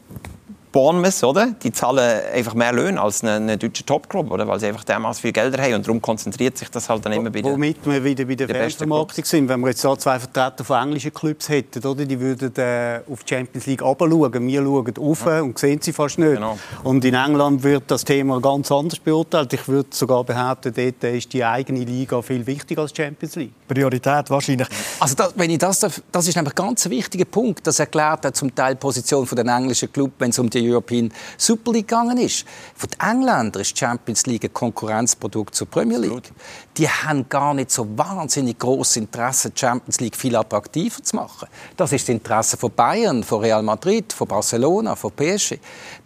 Bournemouth, 0.71 1.23
oder? 1.23 1.53
Die 1.63 1.71
zahlen 1.71 2.21
einfach 2.33 2.53
mehr 2.53 2.71
Löhne 2.71 3.01
als 3.01 3.23
ein, 3.23 3.49
ein 3.49 3.59
deutscher 3.59 3.85
Topclub, 3.85 4.31
oder? 4.31 4.47
Weil 4.47 4.59
sie 4.59 4.67
einfach 4.67 4.83
dermaßen 4.83 5.21
viel 5.21 5.31
Gelder 5.31 5.61
haben 5.61 5.75
und 5.75 5.87
darum 5.87 6.01
konzentriert 6.01 6.57
sich 6.57 6.69
das 6.69 6.89
halt 6.89 7.05
dann 7.05 7.13
immer 7.13 7.29
bei 7.29 7.43
Womit 7.43 7.77
wir 7.85 8.03
wieder 8.03 8.25
bei 8.25 8.35
der 8.35 8.47
Fernvermarktung 8.47 9.25
sind. 9.25 9.49
Wenn 9.49 9.59
wir 9.61 9.69
jetzt 9.69 9.83
da 9.83 9.97
zwei 9.97 10.19
Vertreter 10.19 10.63
von 10.63 10.81
englischen 10.81 11.13
Clubs 11.13 11.49
hätten, 11.49 11.85
oder? 11.85 12.05
Die 12.05 12.19
würden 12.19 12.55
äh, 12.55 13.01
auf 13.11 13.23
die 13.23 13.35
Champions 13.35 13.65
League 13.65 13.81
runterschauen. 13.81 14.47
Wir 14.47 14.63
schauen 14.63 14.93
auf 14.97 15.25
ja. 15.25 15.41
und 15.41 15.57
sehen 15.57 15.79
sie 15.81 15.93
fast 15.93 16.19
nicht. 16.19 16.35
Genau. 16.35 16.57
Und 16.83 17.03
in 17.03 17.13
England 17.13 17.63
wird 17.63 17.83
das 17.87 18.05
Thema 18.05 18.39
ganz 18.39 18.71
anders 18.71 18.99
beurteilt. 18.99 19.51
Ich 19.53 19.67
würde 19.67 19.89
sogar 19.91 20.23
behaupten, 20.23 20.73
dort 20.75 21.13
ist 21.13 21.33
die 21.33 21.43
eigene 21.43 21.83
Liga 21.83 22.21
viel 22.21 22.45
wichtiger 22.45 22.83
als 22.83 22.93
die 22.93 23.01
Champions 23.01 23.35
League. 23.35 23.53
Priorität 23.73 24.29
wahrscheinlich. 24.29 24.67
Also 24.99 25.15
das, 25.15 25.33
wenn 25.35 25.49
ich 25.49 25.57
das, 25.57 25.79
das 26.11 26.27
ist 26.27 26.35
nämlich 26.35 26.55
ganz 26.55 26.85
ein 26.85 26.91
wichtiger 26.91 27.25
Punkt. 27.25 27.65
Das 27.65 27.79
erklärt 27.79 28.25
auch 28.25 28.31
zum 28.31 28.53
Teil 28.53 28.75
die 28.75 28.79
Position 28.79 29.25
von 29.25 29.35
den 29.35 29.47
englischen 29.47 29.91
Club, 29.91 30.11
wenn 30.19 30.31
es 30.31 30.39
um 30.39 30.49
die 30.49 30.69
European 30.69 31.11
Super 31.37 31.71
League 31.71 31.87
gegangen 31.87 32.17
ist. 32.17 32.45
Für 32.75 32.87
die 32.87 32.97
Engländer 32.99 33.59
ist 33.59 33.71
die 33.71 33.79
Champions 33.79 34.25
League 34.25 34.43
ein 34.43 34.53
Konkurrenzprodukt 34.53 35.55
zur 35.55 35.67
Premier 35.67 35.97
League. 35.97 36.11
Absolut. 36.11 36.31
Die 36.77 36.87
haben 36.87 37.27
gar 37.27 37.53
nicht 37.53 37.71
so 37.71 37.87
wahnsinnig 37.97 38.59
großes 38.59 38.97
Interesse, 38.97 39.51
die 39.51 39.59
Champions 39.59 39.99
League 39.99 40.15
viel 40.15 40.35
attraktiver 40.35 41.03
zu 41.03 41.15
machen. 41.15 41.47
Das 41.77 41.91
ist 41.91 42.07
das 42.07 42.13
Interesse 42.13 42.57
von 42.57 42.71
Bayern, 42.71 43.23
von 43.23 43.41
Real 43.41 43.63
Madrid, 43.63 44.13
von 44.13 44.27
Barcelona, 44.27 44.95
von 44.95 45.11
PSG. 45.11 45.59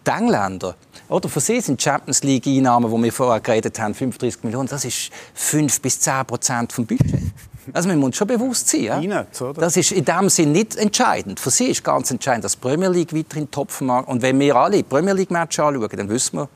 Die 0.06 0.10
Engländer 0.10 0.74
oder 1.08 1.28
für 1.28 1.40
sie 1.40 1.60
sind 1.60 1.80
Champions 1.80 2.22
League-Einnahmen, 2.24 2.90
die 2.90 3.02
wir 3.04 3.12
vorher 3.12 3.40
geredet 3.40 3.78
haben, 3.78 3.94
35 3.94 4.42
Millionen, 4.42 4.68
das 4.68 4.84
ist 4.84 5.10
5 5.34 5.80
bis 5.80 6.00
10 6.00 6.24
Prozent 6.26 6.72
vom 6.72 6.84
Budget. 6.84 7.32
Also 7.72 7.88
man 7.88 7.98
muss 7.98 8.16
schon 8.16 8.28
bewusst 8.28 8.68
sein. 8.68 9.02
Ja? 9.02 9.26
Das 9.54 9.76
ist 9.76 9.92
in 9.92 10.04
dem 10.04 10.28
Sinne 10.28 10.52
nicht 10.52 10.76
entscheidend. 10.76 11.40
Für 11.40 11.50
sie 11.50 11.66
ist 11.66 11.82
ganz 11.82 12.10
entscheidend, 12.10 12.44
dass 12.44 12.52
die 12.52 12.60
Premier 12.60 12.88
League 12.88 13.14
weiterhin 13.14 13.50
Topfen 13.50 13.86
macht. 13.86 14.08
Und 14.08 14.22
wenn 14.22 14.38
wir 14.38 14.56
alle 14.56 14.82
Premier 14.82 15.14
League-Matches 15.14 15.60
anschauen, 15.60 15.88
dann 15.96 16.08
wissen 16.08 16.38
wir, 16.38 16.48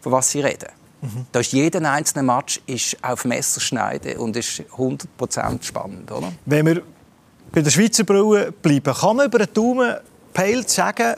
von 0.00 0.12
was 0.12 0.30
sie 0.30 0.40
reden. 0.40 0.68
Mhm. 1.00 1.26
Da 1.32 1.40
ist 1.40 1.52
jeder 1.52 1.90
einzelne 1.90 2.22
Match 2.22 2.60
ist 2.66 2.96
auf 3.02 3.24
Messerschneide 3.24 4.18
und 4.18 4.36
ist 4.36 4.62
100% 4.76 5.62
spannend. 5.62 6.10
Oder? 6.12 6.32
Wenn 6.46 6.66
wir 6.66 6.82
bei 7.50 7.60
der 7.60 7.70
Schweizer 7.70 8.04
Brille 8.04 8.52
bleiben, 8.52 8.94
kann 8.94 9.16
man 9.16 9.26
über 9.26 9.38
den 9.38 9.52
Daumen 9.52 9.96
peilt 10.32 10.70
sagen, 10.70 11.16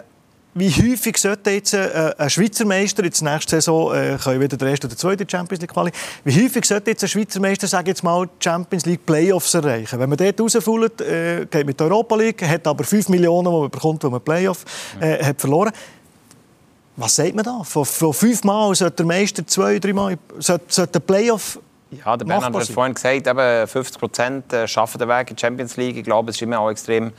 wie 0.55 0.71
häufig 0.71 1.19
sollte 1.19 1.51
jetzt 1.51 1.75
äh, 1.75 2.15
ein 2.17 2.31
Schweizer 2.31 2.65
Meister, 2.65 3.05
jetzt 3.05 3.23
nächste 3.23 3.57
Saison 3.57 3.95
äh, 3.95 4.17
können 4.23 4.41
wieder 4.41 4.57
der 4.57 4.69
erste 4.69 4.87
oder 4.87 4.97
zweite 4.97 5.27
Champions 5.29 5.61
League 5.61 5.73
Quali, 5.73 5.91
wie 6.25 6.45
häufig 6.45 6.65
sollte 6.65 6.91
jetzt 6.91 7.03
ein 7.03 7.09
Schweizer 7.09 7.41
Meister, 7.41 7.67
sage 7.67 7.91
jetzt 7.91 8.05
mal, 8.05 8.29
Champions 8.39 8.87
League 8.87 9.05
Playoffs 9.05 9.53
erreichen? 9.55 9.99
Wenn 9.99 10.09
man 10.09 10.19
dort 10.19 10.41
rausfällt, 10.41 11.01
äh, 11.01 11.47
geht 11.47 11.67
mit 11.67 11.81
der 11.81 11.89
Europa 11.89 12.15
League, 12.17 12.49
hat 12.49 12.67
aber 12.67 12.85
5 12.85 13.09
Millionen, 13.09 13.51
die 13.51 13.61
man 13.61 13.71
bekommt, 13.71 14.05
wenn 14.05 14.13
man 14.13 14.21
Playoff 14.21 14.65
äh, 15.01 15.25
hat 15.25 15.41
verloren. 15.41 15.73
Was 16.97 17.17
sagt 17.17 17.35
man 17.35 17.45
da? 17.45 17.63
Von, 17.65 17.85
von 17.85 18.13
fünf 18.13 18.45
Mal 18.45 18.73
sollte 18.75 18.97
der 18.97 19.07
Meister 19.07 19.45
zwei, 19.45 19.81
drei 19.81 19.93
Mal, 19.93 20.17
sollte, 20.39 20.67
sollte 20.69 20.93
der 20.93 21.01
Playoff 21.01 21.59
ja, 22.05 22.17
der 22.17 22.25
Bernhard 22.25 22.55
hat 22.55 22.69
vorhin 22.69 22.95
gesagt, 22.95 23.27
eben 23.27 23.69
50 23.69 23.99
Prozent 24.01 24.53
äh, 24.53 24.67
schaffen 24.67 24.99
den 24.99 25.09
Weg 25.09 25.31
in 25.31 25.37
die 25.37 25.41
Champions 25.41 25.77
League. 25.77 25.97
Ich 25.97 26.05
glaube, 26.05 26.31
es 26.31 26.37
ist 26.37 26.43
immer 26.43 26.59
auch 26.59 26.71
extrem 26.71 27.13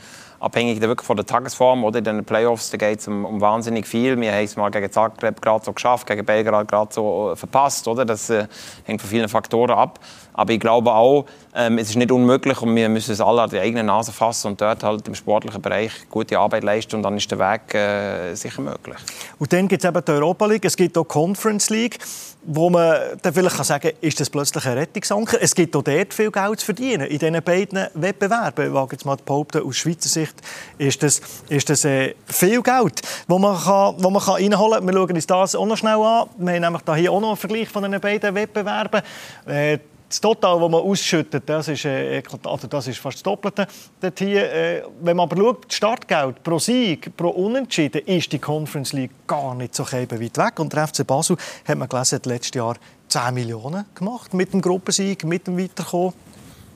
abhängig 0.46 0.80
wirklich 0.80 1.06
von 1.06 1.16
der 1.16 1.26
Tagesform. 1.26 1.84
Oder? 1.84 1.98
In 1.98 2.04
den 2.04 2.24
Playoffs 2.24 2.70
geht 2.70 3.00
es 3.00 3.08
um, 3.08 3.24
um, 3.24 3.40
wahnsinnig 3.40 3.86
viel. 3.86 4.18
Wir 4.18 4.32
haben 4.32 4.44
es 4.44 4.56
mal 4.56 4.70
gegen 4.70 4.90
Zagreb 4.90 5.42
gerade 5.42 5.64
so 5.64 5.72
geschafft, 5.72 6.06
gegen 6.06 6.24
Belgrad 6.24 6.68
gerade 6.68 6.94
so 6.94 7.32
äh, 7.32 7.36
verpasst. 7.36 7.86
Oder? 7.88 8.04
Das 8.04 8.30
äh, 8.30 8.46
hängt 8.84 9.00
von 9.00 9.10
vielen 9.10 9.28
Faktoren 9.28 9.72
ab. 9.72 10.00
Aber 10.36 10.52
ich 10.52 10.60
glaube 10.60 10.92
auch, 10.92 11.26
ähm, 11.54 11.78
es 11.78 11.90
ist 11.90 11.96
nicht 11.96 12.12
unmöglich 12.12 12.60
und 12.62 12.74
wir 12.76 12.88
müssen 12.88 13.12
es 13.12 13.20
alle 13.20 13.42
an 13.42 13.50
die 13.50 13.58
eigene 13.58 13.82
Nase 13.82 14.12
fassen 14.12 14.48
und 14.48 14.60
dort 14.60 14.82
halt 14.82 15.08
im 15.08 15.14
sportlichen 15.14 15.60
Bereich 15.62 15.92
gute 16.10 16.38
Arbeit 16.38 16.62
leisten 16.62 16.96
und 16.96 17.02
dann 17.02 17.16
ist 17.16 17.30
der 17.30 17.38
Weg 17.38 17.74
äh, 17.74 18.34
sicher 18.34 18.62
möglich. 18.62 18.98
Und 19.38 19.52
dann 19.52 19.66
gibt 19.66 19.82
es 19.82 19.88
eben 19.88 20.04
die 20.04 20.12
Europa 20.12 20.46
League, 20.46 20.64
es 20.64 20.76
gibt 20.76 20.96
auch 20.98 21.04
die 21.04 21.08
Conference 21.08 21.70
League 21.70 21.98
wo 22.46 22.70
man 22.70 22.96
dann 23.22 23.34
vielleicht 23.34 23.56
kann 23.56 23.64
sagen 23.64 23.90
kann, 23.90 23.98
ist 24.00 24.20
das 24.20 24.30
plötzlich 24.30 24.64
ein 24.66 24.78
Rettungsanker. 24.78 25.38
Es 25.40 25.54
gibt 25.54 25.74
auch 25.74 25.82
dort 25.82 26.14
viel 26.14 26.30
Geld 26.30 26.60
zu 26.60 26.66
verdienen, 26.66 27.06
in 27.06 27.18
diesen 27.18 27.42
beiden 27.42 27.86
Wettbewerben. 27.94 28.68
Ich 28.68 28.72
wage 28.72 28.92
jetzt 28.92 29.04
mal 29.04 29.16
behaupten, 29.16 29.62
aus 29.62 29.76
Schweizer 29.76 30.08
Sicht 30.08 30.34
ist 30.78 31.02
das, 31.02 31.20
ist 31.48 31.68
das 31.68 31.84
äh, 31.84 32.14
viel 32.26 32.62
Geld, 32.62 33.02
das 33.02 33.38
man, 33.38 33.58
kann, 33.58 33.96
wo 33.98 34.10
man 34.10 34.22
kann 34.22 34.34
reinholen 34.34 34.78
kann. 34.78 34.86
Wir 34.86 34.94
schauen 34.94 35.12
uns 35.12 35.26
das 35.26 35.54
auch 35.56 35.66
noch 35.66 35.76
schnell 35.76 35.96
an. 35.96 36.28
Wir 36.38 36.54
haben 36.54 36.62
nämlich 36.62 36.82
hier 36.94 37.12
auch 37.12 37.20
noch 37.20 37.28
einen 37.30 37.36
Vergleich 37.36 37.68
von 37.68 37.82
diesen 37.82 38.00
beiden 38.00 38.34
Wettbewerben. 38.34 39.02
Äh, 39.46 39.78
das 40.08 40.20
Total, 40.20 40.60
das 40.60 40.70
man 40.70 40.80
ausschüttet, 40.80 41.48
das 41.48 41.68
ist, 41.68 41.84
äh, 41.84 42.22
also 42.44 42.66
das 42.66 42.86
ist 42.86 42.98
fast 42.98 43.16
das 43.16 43.22
Doppelte. 43.22 43.66
Dort 44.00 44.18
hier, 44.18 44.52
äh, 44.52 44.82
wenn 45.00 45.16
man 45.16 45.24
aber 45.24 45.36
schaut, 45.36 45.66
das 45.66 45.74
Startgeld 45.74 46.42
pro 46.42 46.58
Sieg, 46.58 47.16
pro 47.16 47.30
Unentschieden, 47.30 48.02
ist 48.06 48.30
die 48.32 48.38
Conference 48.38 48.92
League 48.92 49.26
gar 49.26 49.54
nicht 49.54 49.74
so 49.74 49.84
weit 49.90 50.12
weg. 50.12 50.60
Und 50.60 50.72
der 50.72 50.86
FC 50.86 51.04
Basel 51.06 51.36
hat 51.66 51.78
man 51.78 51.88
gelesen, 51.88 52.16
hat 52.16 52.26
letztes 52.26 52.54
Jahr 52.54 52.76
10 53.08 53.34
Millionen 53.34 53.84
gemacht 53.94 54.32
mit 54.32 54.52
dem 54.52 54.60
Gruppensieg, 54.60 55.24
mit 55.24 55.46
dem 55.46 55.58
Weiterkommen. 55.58 56.14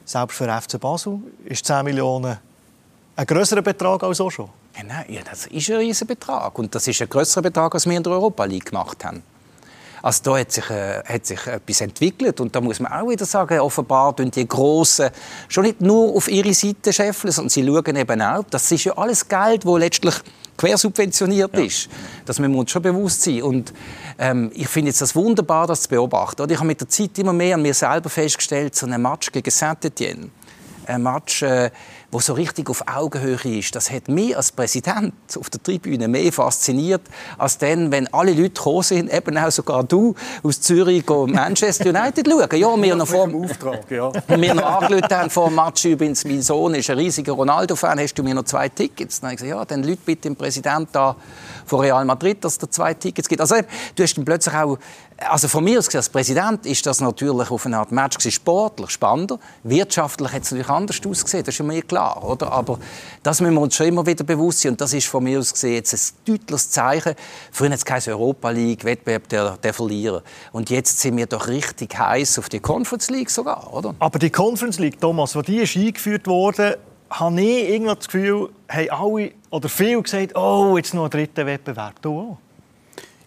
Selbst 0.05 0.37
für 0.37 0.49
FC 0.49 0.81
Basel 0.81 1.21
ist 1.45 1.65
10 1.65 1.85
Millionen 1.85 2.39
ein 3.17 3.27
größerer 3.27 3.63
Betrag 3.63 4.03
als 4.03 4.21
auch 4.21 4.31
schon. 4.31 4.49
Ja, 4.77 4.83
nein, 4.83 5.05
ja, 5.09 5.21
das 5.29 5.47
ist 5.47 5.71
ein 5.71 5.77
riesiger 5.77 6.15
Betrag. 6.15 6.59
Und 6.59 6.75
das 6.75 6.89
ist 6.89 7.03
ein 7.03 7.09
größerer 7.09 7.43
Betrag, 7.43 7.75
als 7.75 7.87
wir 7.87 7.97
in 7.97 8.03
der 8.03 8.13
Europa 8.13 8.45
League 8.45 8.67
gemacht 8.67 9.05
haben. 9.05 9.23
Also 10.03 10.23
da 10.25 10.39
hat 10.39 10.53
sich, 10.53 10.69
äh, 10.71 11.03
hat 11.05 11.27
sich 11.27 11.47
etwas 11.47 11.81
entwickelt 11.81 12.41
und 12.41 12.55
da 12.55 12.61
muss 12.61 12.81
man 12.81 12.93
auch 12.93 13.09
wieder 13.09 13.27
sagen, 13.27 13.61
offenbar 13.61 14.17
tun 14.17 14.31
die 14.31 14.49
Grossen 14.49 15.11
schon 15.49 15.65
nicht 15.65 15.81
nur 15.81 16.17
auf 16.17 16.29
ihre 16.29 16.55
Seite 16.55 16.93
scheffeln, 16.93 17.33
sondern 17.33 17.51
sie 17.51 17.67
schauen 17.67 17.97
eben 17.97 18.23
auch, 18.23 18.45
das 18.51 18.71
ist 18.73 18.85
ja 18.85 18.97
alles 18.97 19.29
Geld, 19.29 19.65
das 19.65 19.79
letztlich 19.79 20.15
quersubventioniert 20.61 21.55
ja. 21.55 21.65
ist. 21.65 21.89
Das 22.27 22.39
müssen 22.39 22.53
wir 22.53 22.61
uns 22.61 22.71
schon 22.71 22.83
bewusst 22.83 23.23
sein. 23.23 23.43
Und 23.43 23.73
ähm, 24.19 24.51
ich 24.55 24.69
finde 24.69 24.91
es 24.91 25.17
wunderbar, 25.17 25.67
das 25.67 25.83
zu 25.83 25.89
beobachten. 25.89 26.43
Und 26.43 26.51
ich 26.51 26.59
habe 26.59 26.67
mit 26.67 26.81
der 26.81 26.89
Zeit 26.89 27.19
immer 27.19 27.33
mehr 27.33 27.55
an 27.55 27.63
mir 27.63 27.73
selber 27.73 28.11
festgestellt, 28.11 28.75
so 28.75 28.87
ein 28.87 29.01
Match 29.01 29.33
gegen 29.33 29.51
Saint-Étienne, 29.51 30.29
ein 30.91 31.03
Match, 31.03 31.43
äh, 31.43 31.71
wo 32.11 32.21
so 32.21 32.33
richtig 32.33 32.69
auf 32.69 32.83
Augenhöhe 32.87 33.59
ist. 33.59 33.75
Das 33.75 33.91
hat 33.91 34.09
mich 34.09 34.37
als 34.37 34.53
Präsident 34.53 35.15
auf 35.39 35.49
der 35.51 35.63
Tribüne 35.63 36.09
mehr 36.09 36.33
fasziniert, 36.33 37.03
als 37.39 37.59
dann, 37.59 37.93
wenn 37.93 38.13
alle 38.13 38.33
Leute 38.33 38.51
gekommen 38.51 38.83
sind, 38.83 39.13
eben 39.13 39.39
auch 39.39 39.51
sogar 39.51 39.85
du 39.85 40.15
aus 40.43 40.61
Zürich, 40.61 41.05
Manchester 41.09 41.91
United 41.91 42.29
schauen. 42.29 42.49
Ja, 42.59 42.83
wir 42.83 42.97
noch 42.97 43.07
vor 43.07 43.29
Auftrag, 43.33 43.91
ja. 43.91 44.13
wir 44.29 44.55
noch 44.55 44.83
angelötet 44.83 45.13
haben 45.13 45.31
vor 45.31 45.49
dem 45.49 45.57
Match 45.57 45.85
übrigens, 45.85 46.25
mein 46.25 46.43
Sohn 46.43 46.75
ist 46.75 46.91
ein 46.91 46.99
riesiger 46.99 47.33
Ronaldo-Fan, 47.33 47.99
hast 48.01 48.15
du 48.15 48.23
mir 48.23 48.35
noch 48.35 48.45
zwei 48.45 48.69
Tickets? 48.69 49.21
Dann 49.21 49.29
habe 49.29 49.35
ich 49.35 49.41
gesagt, 49.43 49.59
ja, 49.59 49.65
dann 49.65 49.83
Leute 49.83 50.01
bitte 50.05 50.23
dem 50.23 50.37
Präsident 50.37 50.89
da 50.93 51.17
von 51.71 51.81
Real 51.81 52.05
Madrid, 52.05 52.45
dass 52.45 52.53
es 52.53 52.59
da 52.59 52.71
zwei 52.71 52.95
Tickets 52.95 53.29
gibt. 53.29 53.41
Also 53.41 53.57
du 53.95 54.03
hast 54.03 54.17
dann 54.17 54.25
plötzlich 54.25 54.55
auch 54.55 54.79
also 55.29 55.49
von 55.49 55.63
mir 55.63 55.79
aus 55.79 55.95
als 55.95 56.09
Präsident 56.09 56.65
ist 56.65 56.87
das 56.87 57.01
natürlich 57.01 57.51
auf 57.51 57.67
eine 57.67 57.79
Art 57.79 57.93
Match 57.93 58.17
gewesen, 58.17 58.35
sportlich 58.35 58.91
spannender. 58.91 59.39
Wirtschaftlich 59.65 60.33
hat 60.33 60.43
es 60.43 60.51
natürlich 60.51 60.71
anders 60.71 61.01
ausgesehen, 61.07 61.45
das 61.45 61.55
ist 61.55 61.63
mir 61.63 61.83
klar, 61.83 62.25
oder? 62.25 62.51
Aber 62.51 62.79
das 63.23 63.41
müssen 63.41 63.55
wir 63.55 63.61
uns 63.61 63.77
schon 63.77 63.87
immer 63.87 64.07
wieder 64.07 64.25
bewusst 64.25 64.61
sein 64.61 64.73
und 64.73 64.81
das 64.81 64.95
ist 64.95 65.07
von 65.07 65.23
mir 65.23 65.39
aus 65.39 65.53
gesehen 65.53 65.75
jetzt 65.75 65.93
ein 65.93 66.01
deutliches 66.25 66.71
Zeichen. 66.71 67.15
Früher 67.53 67.71
hat 67.71 67.87
es 67.87 68.09
Europa 68.09 68.51
League, 68.51 68.85
Wettbewerb 68.85 69.29
der, 69.29 69.59
der 69.59 69.75
Verlierer. 69.75 70.23
Und 70.53 70.71
jetzt 70.71 70.99
sind 71.01 71.17
wir 71.19 71.27
doch 71.27 71.49
richtig 71.49 71.99
heiß 71.99 72.39
auf 72.39 72.49
die 72.49 72.61
Conference 72.61 73.11
League 73.11 73.31
sogar, 73.31 73.73
oder? 73.75 73.95
Aber 73.99 74.19
die 74.19 74.31
Conference 74.31 74.79
League, 74.79 75.01
Thomas, 75.01 75.37
die 75.47 75.59
ist 75.59 75.77
eingeführt 75.77 76.27
wurde, 76.27 76.79
habe 77.11 77.41
ich 77.41 77.69
irgendwie 77.69 77.95
das 77.95 78.07
Gefühl, 78.07 78.51
haben 78.69 78.91
alle 78.91 79.33
oder 79.51 79.69
viele 79.69 80.03
gesagt, 80.03 80.37
oh, 80.37 80.77
jetzt 80.77 80.95
noch 80.95 81.05
ein 81.05 81.11
dritter 81.11 81.45
Wettbewerb. 81.45 82.01
Du 82.03 82.19
auch? 82.19 82.39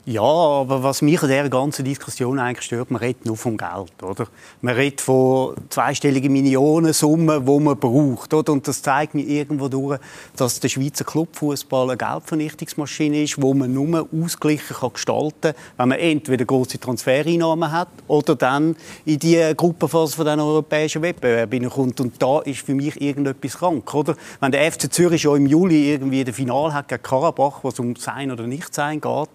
Ja, 0.06 0.22
aber 0.22 0.84
was 0.84 1.02
mich 1.02 1.24
an 1.24 1.30
dieser 1.30 1.48
ganzen 1.48 1.86
Diskussion 1.86 2.38
eigentlich 2.38 2.66
stört, 2.66 2.92
man 2.92 3.00
redet 3.00 3.26
nur 3.26 3.38
vom 3.38 3.56
Geld. 3.56 4.04
Oder? 4.04 4.28
Man 4.60 4.76
redet 4.76 5.00
von 5.00 5.56
zweistelligen 5.70 6.34
Millionensummen, 6.34 7.46
die 7.46 7.60
man 7.60 7.80
braucht. 7.80 8.34
Oder? 8.34 8.52
Und 8.52 8.68
das 8.68 8.82
zeigt 8.82 9.16
mir 9.16 9.22
irgendwo 9.22 9.70
durch, 9.70 10.02
dass 10.36 10.60
der 10.60 10.68
Schweizer 10.68 11.06
Clubfußball 11.06 11.92
eine 11.92 11.98
Geldvernichtungsmaschine 11.98 13.24
ist, 13.24 13.42
wo 13.42 13.54
man 13.54 13.74
nur 13.74 14.10
ausgleichen 14.14 14.76
kann 14.76 14.92
gestalten 14.92 15.54
wenn 15.78 15.88
man 15.88 16.00
entweder 16.00 16.44
große 16.44 16.82
Transfereinnahmen 16.82 17.72
hat 17.72 17.88
oder 18.10 18.36
dann 18.36 18.76
in 19.06 19.20
die 19.20 19.54
Gruppenphase 19.56 20.18
von 20.18 20.26
den 20.26 20.42
europäischen 20.42 21.02
Wettbewerben 21.02 21.70
kommt. 21.70 22.02
Und 22.02 22.22
da 22.22 22.42
ist 22.42 22.66
für 22.66 22.76
mich 22.76 23.00
irgendetwas 23.00 23.58
krank. 23.58 23.94
Oder? 23.94 24.18
Wenn 24.42 24.52
der 24.52 24.70
FC 24.70 24.92
Zürich 24.92 25.22
schon 25.22 25.38
im 25.38 25.46
Juli 25.46 25.94
irgendwie 25.94 26.26
das 26.26 26.36
Finale 26.36 26.74
hat 26.74 26.90
gegen 26.90 27.04
Karabach, 27.04 27.60
was 27.64 27.80
um 27.80 27.96
Sein 27.96 28.32
oder 28.32 28.46
Nichtsein 28.48 29.00
geht, 29.00 29.30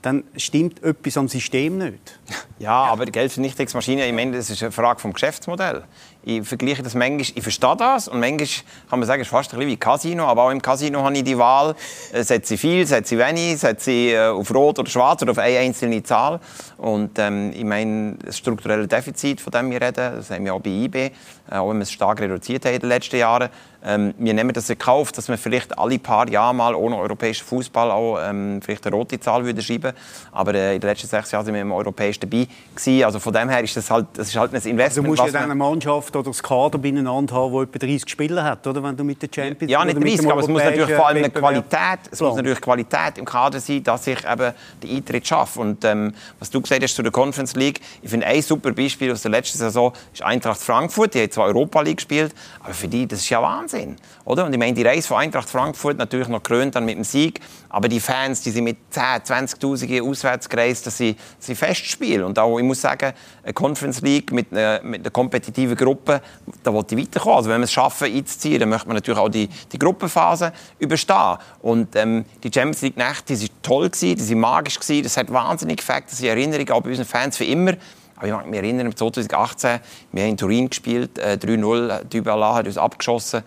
dann 0.00 0.13
stimmt 0.36 0.82
etwas 0.82 1.16
am 1.16 1.26
System 1.26 1.78
nicht. 1.78 2.20
Ja, 2.58 2.84
aber 2.84 3.06
Geldvernichtungsmaschine, 3.06 4.06
ich 4.06 4.12
meine, 4.12 4.36
das 4.36 4.48
ist 4.48 4.62
eine 4.62 4.70
Frage 4.70 5.00
vom 5.00 5.12
Geschäftsmodell. 5.12 5.82
Ich 6.22 6.46
vergleiche 6.46 6.82
das 6.82 6.94
manchmal, 6.94 7.20
ich 7.20 7.42
verstehe 7.42 7.76
das 7.76 8.08
und 8.08 8.20
manchmal 8.20 8.48
kann 8.88 8.98
man 9.00 9.06
sagen, 9.06 9.20
es 9.20 9.28
ist 9.28 9.30
fast 9.30 9.52
ein 9.52 9.58
bisschen 9.58 9.72
wie 9.72 9.76
Casino, 9.76 10.24
aber 10.26 10.44
auch 10.44 10.50
im 10.50 10.62
Casino 10.62 11.02
habe 11.02 11.16
ich 11.16 11.24
die 11.24 11.36
Wahl, 11.36 11.74
äh, 12.12 12.22
setze 12.22 12.54
ich 12.54 12.60
viel, 12.60 12.86
setze 12.86 13.16
ich 13.16 13.20
wenig, 13.20 13.58
setze 13.58 13.90
ich 13.90 14.12
äh, 14.12 14.28
auf 14.28 14.54
Rot 14.54 14.78
oder 14.78 14.88
Schwarz 14.88 15.20
oder 15.22 15.32
auf 15.32 15.38
eine 15.38 15.58
einzelne 15.58 16.02
Zahl. 16.02 16.40
Und 16.78 17.18
ähm, 17.18 17.52
ich 17.54 17.64
meine, 17.64 18.16
das 18.24 18.38
strukturelle 18.38 18.86
Defizit, 18.86 19.40
von 19.40 19.50
dem 19.50 19.70
wir 19.70 19.82
reden, 19.82 20.16
das 20.16 20.30
haben 20.30 20.44
wir 20.44 20.54
auch 20.54 20.60
bei 20.60 20.70
IB, 20.70 21.10
auch 21.50 21.70
wenn 21.70 21.78
wir 21.78 21.82
es 21.82 21.92
stark 21.92 22.20
reduziert 22.20 22.64
haben 22.64 22.74
in 22.74 22.80
den 22.80 22.88
letzten 22.88 23.16
Jahren, 23.16 23.48
ähm, 23.86 24.14
wir 24.16 24.32
nehmen 24.32 24.52
das 24.54 24.70
in 24.70 24.78
Kauf, 24.78 25.12
dass 25.12 25.28
wir 25.28 25.36
vielleicht 25.36 25.78
alle 25.78 25.98
paar 25.98 26.26
Jahre 26.30 26.54
mal 26.54 26.74
ohne 26.74 26.96
europäischen 26.96 27.44
Fußball 27.44 27.90
auch 27.90 28.18
ähm, 28.18 28.62
vielleicht 28.62 28.86
eine 28.86 28.96
rote 28.96 29.20
Zahl 29.20 29.44
würde 29.44 29.60
schreiben. 29.60 29.92
Aber 30.32 30.54
äh, 30.54 30.74
in 30.74 30.80
den 30.80 30.88
letzten 30.88 31.06
sechs 31.06 31.30
Jahren 31.32 31.44
sind 31.44 31.52
wir 31.52 31.60
im 31.60 31.70
europäischen 31.70 32.20
dabei 32.20 32.48
gewesen. 32.74 33.04
Also 33.04 33.18
von 33.18 33.34
dem 33.34 33.50
her 33.50 33.62
ist 33.62 33.76
das 33.76 33.90
halt, 33.90 34.06
das 34.14 34.28
ist 34.28 34.36
halt 34.36 34.52
ein 34.52 34.56
Investment. 34.56 34.82
Also 34.82 35.02
du 35.02 35.08
musst 35.08 35.34
ja 35.34 35.40
deiner 35.40 35.54
Mannschaft 35.54 35.84
Mannschaft 35.84 36.16
oder 36.16 36.30
das 36.30 36.42
Kader 36.42 36.78
beieinander 36.78 37.34
haben, 37.34 37.52
das 37.52 37.62
etwa 37.62 37.86
30 37.86 38.08
Spieler 38.08 38.44
hat, 38.44 38.66
oder? 38.66 38.82
wenn 38.82 38.96
du 38.96 39.04
mit 39.04 39.20
der 39.22 39.28
Champions 39.32 39.70
Ja, 39.70 39.84
nicht 39.84 40.02
30, 40.02 40.30
aber 40.30 40.40
es 40.40 40.48
muss 40.48 40.62
natürlich 40.62 40.94
vor 40.94 41.06
allem 41.06 41.18
eine 41.18 41.30
Qualität, 41.30 42.00
es 42.10 42.20
muss 42.20 42.36
natürlich 42.36 42.60
Qualität 42.60 43.18
im 43.18 43.24
Kader 43.24 43.60
sein, 43.60 43.82
dass 43.82 44.06
ich 44.06 44.18
eben 44.24 44.52
den 44.82 44.96
Eintritt 44.96 45.26
schaffe. 45.26 45.60
Und 45.60 45.84
ähm, 45.84 46.14
was 46.38 46.50
du 46.50 46.60
gesagt 46.60 46.82
hast 46.82 46.94
zu 46.94 47.02
der 47.02 47.12
Conference 47.12 47.54
League, 47.54 47.80
ich 48.02 48.10
finde 48.10 48.26
ein 48.26 48.42
super 48.42 48.72
Beispiel 48.72 49.12
aus 49.12 49.22
der 49.22 49.30
letzten 49.30 49.58
Saison 49.58 49.92
ist 50.12 50.22
Eintracht 50.22 50.60
Frankfurt. 50.60 51.14
Die 51.14 51.20
zwar 51.34 51.46
Europa 51.46 51.80
League 51.82 51.98
gespielt, 51.98 52.34
aber 52.60 52.74
für 52.74 52.88
die 52.88 53.06
das 53.06 53.20
ist 53.20 53.28
ja 53.28 53.42
Wahnsinn, 53.42 53.96
oder? 54.24 54.44
Und 54.46 54.52
ich 54.52 54.58
meine, 54.58 54.72
die 54.72 54.82
Reise 54.82 55.08
von 55.08 55.18
Eintracht 55.18 55.48
Frankfurt 55.48 55.98
natürlich 55.98 56.28
noch 56.28 56.42
krönt 56.42 56.74
dann 56.74 56.84
mit 56.84 56.96
dem 56.96 57.04
Sieg, 57.04 57.40
aber 57.68 57.88
die 57.88 58.00
Fans, 58.00 58.40
die 58.42 58.50
sind 58.50 58.64
mit 58.64 58.76
10, 58.90 59.02
20'000 59.02 60.02
auswärts 60.08 60.48
gereist, 60.48 60.86
dass 60.86 60.96
sie, 60.96 61.16
sie 61.38 61.54
festspielen. 61.54 62.24
Und 62.24 62.38
auch, 62.38 62.58
ich 62.58 62.64
muss 62.64 62.80
sagen, 62.80 63.12
eine 63.42 63.52
Conference 63.52 64.00
League 64.00 64.32
mit 64.32 64.52
einer, 64.52 64.80
mit 64.82 65.00
einer 65.00 65.10
kompetitiven 65.10 65.76
Gruppe, 65.76 66.20
da 66.62 66.72
wollte 66.72 66.94
ich 66.94 67.02
weiterkommen. 67.02 67.38
Also 67.38 67.50
wenn 67.50 67.60
wir 67.60 67.64
es 67.64 67.72
schaffen, 67.72 68.04
einzuziehen, 68.06 68.60
dann 68.60 68.68
möchte 68.68 68.86
man 68.86 68.96
natürlich 68.96 69.18
auch 69.18 69.28
die, 69.28 69.48
die 69.72 69.78
Gruppenphase 69.78 70.52
überstehen. 70.78 71.38
Und 71.62 71.96
ähm, 71.96 72.24
die 72.42 72.50
Champions 72.52 72.82
League 72.82 72.96
Nächte, 72.96 73.34
die 73.34 73.40
waren 73.40 73.62
toll, 73.62 73.90
gewesen, 73.90 74.16
die 74.16 74.30
waren 74.30 74.40
magisch, 74.40 74.78
das 74.78 75.16
hat 75.16 75.32
wahnsinnig 75.32 75.78
gefällt, 75.78 76.04
das 76.08 76.18
sind 76.18 76.28
Erinnerungen 76.28 76.70
auch 76.70 76.80
bei 76.80 76.90
unseren 76.90 77.06
Fans 77.06 77.36
für 77.36 77.44
immer. 77.44 77.72
Aber 78.16 78.26
ich 78.26 78.32
mag 78.32 78.46
mich 78.46 78.58
erinnern, 78.58 78.94
2018, 78.94 79.80
wir 80.12 80.22
haben 80.22 80.30
in 80.30 80.36
Turin 80.36 80.68
gespielt, 80.68 81.18
äh, 81.18 81.36
3-0, 81.40 82.04
Dybala 82.04 82.54
hat 82.54 82.66
uns 82.66 82.78
abgeschossen 82.78 83.42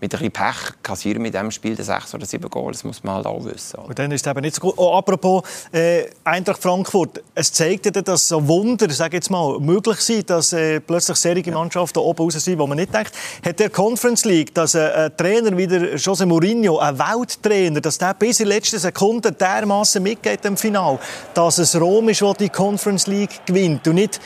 mit 0.00 0.14
ein 0.14 0.18
bisschen 0.18 0.32
Pech 0.32 0.82
kassieren 0.82 1.22
mit 1.22 1.34
dem 1.34 1.50
Spiel 1.50 1.80
sechs 1.82 2.14
oder 2.14 2.26
sieben 2.26 2.48
Goal. 2.48 2.72
Das 2.72 2.84
muss 2.84 3.02
man 3.02 3.16
halt 3.16 3.26
auch 3.26 3.44
wissen. 3.44 3.78
Und 3.80 3.98
dann 3.98 4.10
ist 4.12 4.26
es 4.26 4.30
eben 4.30 4.40
nicht 4.40 4.54
so 4.54 4.60
gut. 4.62 4.74
Oh, 4.76 4.94
apropos 4.94 5.42
äh, 5.72 6.06
Eintracht 6.24 6.62
Frankfurt. 6.62 7.22
Es 7.34 7.52
zeigt 7.52 7.86
ja, 7.86 7.92
dass 7.92 8.28
so 8.28 8.46
Wunder, 8.46 8.90
sage 8.90 9.16
jetzt 9.16 9.30
mal, 9.30 9.58
möglich 9.60 10.00
sind, 10.00 10.30
dass 10.30 10.52
äh, 10.52 10.80
plötzlich 10.80 11.16
serige 11.16 11.52
Mannschaften 11.52 11.98
oben 11.98 12.22
raus 12.22 12.34
sind, 12.34 12.58
wo 12.58 12.66
man 12.66 12.78
nicht 12.78 12.94
denkt. 12.94 13.12
Hat 13.44 13.58
der 13.58 13.70
Conference 13.70 14.24
League, 14.24 14.54
dass 14.54 14.74
äh, 14.74 14.90
ein 14.90 15.16
Trainer 15.16 15.56
wie 15.56 15.66
der 15.66 15.96
José 15.96 16.26
Mourinho, 16.26 16.78
ein 16.78 16.98
Welttrainer, 16.98 17.80
dass 17.80 17.98
der 17.98 18.14
bis 18.14 18.40
in 18.40 18.48
letzten 18.48 18.78
Sekunden 18.78 19.36
dermaßen 19.36 20.02
mitgeht 20.02 20.44
im 20.44 20.56
Final, 20.56 20.98
dass 21.34 21.58
es 21.58 21.78
Rom 21.78 22.08
ist, 22.08 22.20
der 22.20 22.34
die 22.34 22.48
Conference 22.48 23.06
League 23.06 23.44
gewinnt 23.46 23.86
und 23.86 23.96
nicht 23.96 24.20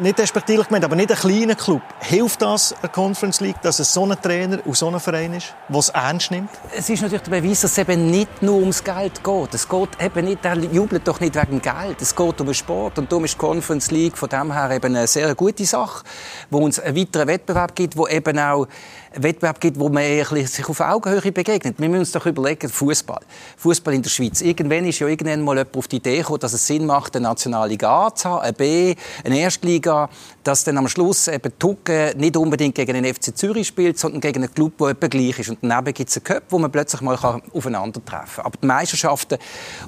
nicht 0.00 0.18
respektierlich 0.18 0.66
gemeint, 0.68 0.84
aber 0.84 0.96
nicht 0.96 1.10
ein 1.10 1.16
kleiner 1.16 1.54
Club. 1.54 1.82
Hilft 2.00 2.42
das 2.42 2.74
der 2.82 2.90
Conference 2.90 3.40
League, 3.40 3.60
dass 3.62 3.78
es 3.78 3.92
so 3.92 4.04
ein 4.04 4.20
Trainer 4.20 4.58
und 4.64 4.76
so 4.76 4.88
ein 4.88 4.98
Verein 5.00 5.34
ist, 5.34 5.54
der 5.68 5.78
es 5.78 5.88
ernst 5.90 6.30
nimmt? 6.30 6.50
Es 6.76 6.88
ist 6.88 7.02
natürlich 7.02 7.22
der 7.22 7.40
Beweis, 7.40 7.60
dass 7.60 7.72
es 7.72 7.78
eben 7.78 8.10
nicht 8.10 8.42
nur 8.42 8.56
ums 8.56 8.82
Geld 8.82 9.22
geht. 9.22 9.54
Es 9.54 9.68
geht 9.68 9.88
eben 10.00 10.24
nicht, 10.24 10.44
der 10.44 10.56
jubelt 10.56 11.06
doch 11.06 11.20
nicht 11.20 11.34
wegen 11.34 11.60
Geld. 11.60 12.00
Es 12.00 12.14
geht 12.14 12.40
um 12.40 12.46
den 12.46 12.54
Sport 12.54 12.98
und 12.98 13.10
darum 13.10 13.24
ist 13.24 13.34
die 13.34 13.38
Conference 13.38 13.90
League 13.90 14.16
von 14.16 14.28
dem 14.28 14.52
her 14.52 14.70
eben 14.70 14.96
eine 14.96 15.06
sehr 15.06 15.34
gute 15.34 15.64
Sache, 15.64 16.04
wo 16.50 16.58
uns 16.58 16.80
einen 16.80 16.96
weiteren 16.96 17.28
Wettbewerb 17.28 17.74
gibt, 17.74 17.96
wo 17.96 18.08
eben 18.08 18.38
auch 18.38 18.66
Wettbewerb 19.16 19.60
gibt, 19.60 19.78
wo 19.78 19.88
man 19.88 20.04
sich 20.04 20.68
auf 20.68 20.80
Augenhöhe 20.80 21.32
begegnet. 21.32 21.76
Wir 21.78 21.88
müssen 21.88 22.00
uns 22.00 22.12
doch 22.12 22.26
überlegen, 22.26 22.68
Fußball. 22.68 23.20
Fußball 23.56 23.94
in 23.94 24.02
der 24.02 24.10
Schweiz. 24.10 24.40
Irgendwann 24.40 24.84
ist 24.86 24.98
ja 24.98 25.06
irgendwann 25.06 25.42
mal 25.42 25.56
jemand 25.56 25.76
auf 25.76 25.88
die 25.88 25.96
Idee 25.96 26.18
gekommen, 26.18 26.40
dass 26.40 26.52
es 26.52 26.66
Sinn 26.66 26.86
macht, 26.86 27.16
eine 27.16 27.24
Nationalliga 27.24 28.06
A 28.06 28.14
zu 28.14 28.28
haben, 28.28 28.42
eine 28.42 28.52
B, 28.52 28.94
eine 29.24 29.38
Erstliga, 29.38 30.08
dass 30.42 30.64
dann 30.64 30.78
am 30.78 30.88
Schluss 30.88 31.28
eben 31.28 31.58
Tucke 31.58 32.14
nicht 32.16 32.36
unbedingt 32.36 32.74
gegen 32.74 33.02
den 33.02 33.14
FC 33.14 33.36
Zürich 33.36 33.66
spielt, 33.66 33.98
sondern 33.98 34.20
gegen 34.20 34.42
einen 34.42 34.54
Club, 34.54 34.78
der 34.78 34.88
etwa 34.88 35.06
gleich 35.06 35.38
ist. 35.38 35.50
Und 35.50 35.58
daneben 35.62 35.94
gibt 35.94 36.10
es 36.10 36.16
einen 36.16 36.24
Cup, 36.24 36.44
wo 36.50 36.58
man 36.58 36.70
plötzlich 36.70 37.00
mal 37.00 37.16
aufeinandertreffen 37.52 38.36
kann. 38.36 38.46
Aber 38.46 38.58
die 38.60 38.66
Meisterschaften 38.66 39.38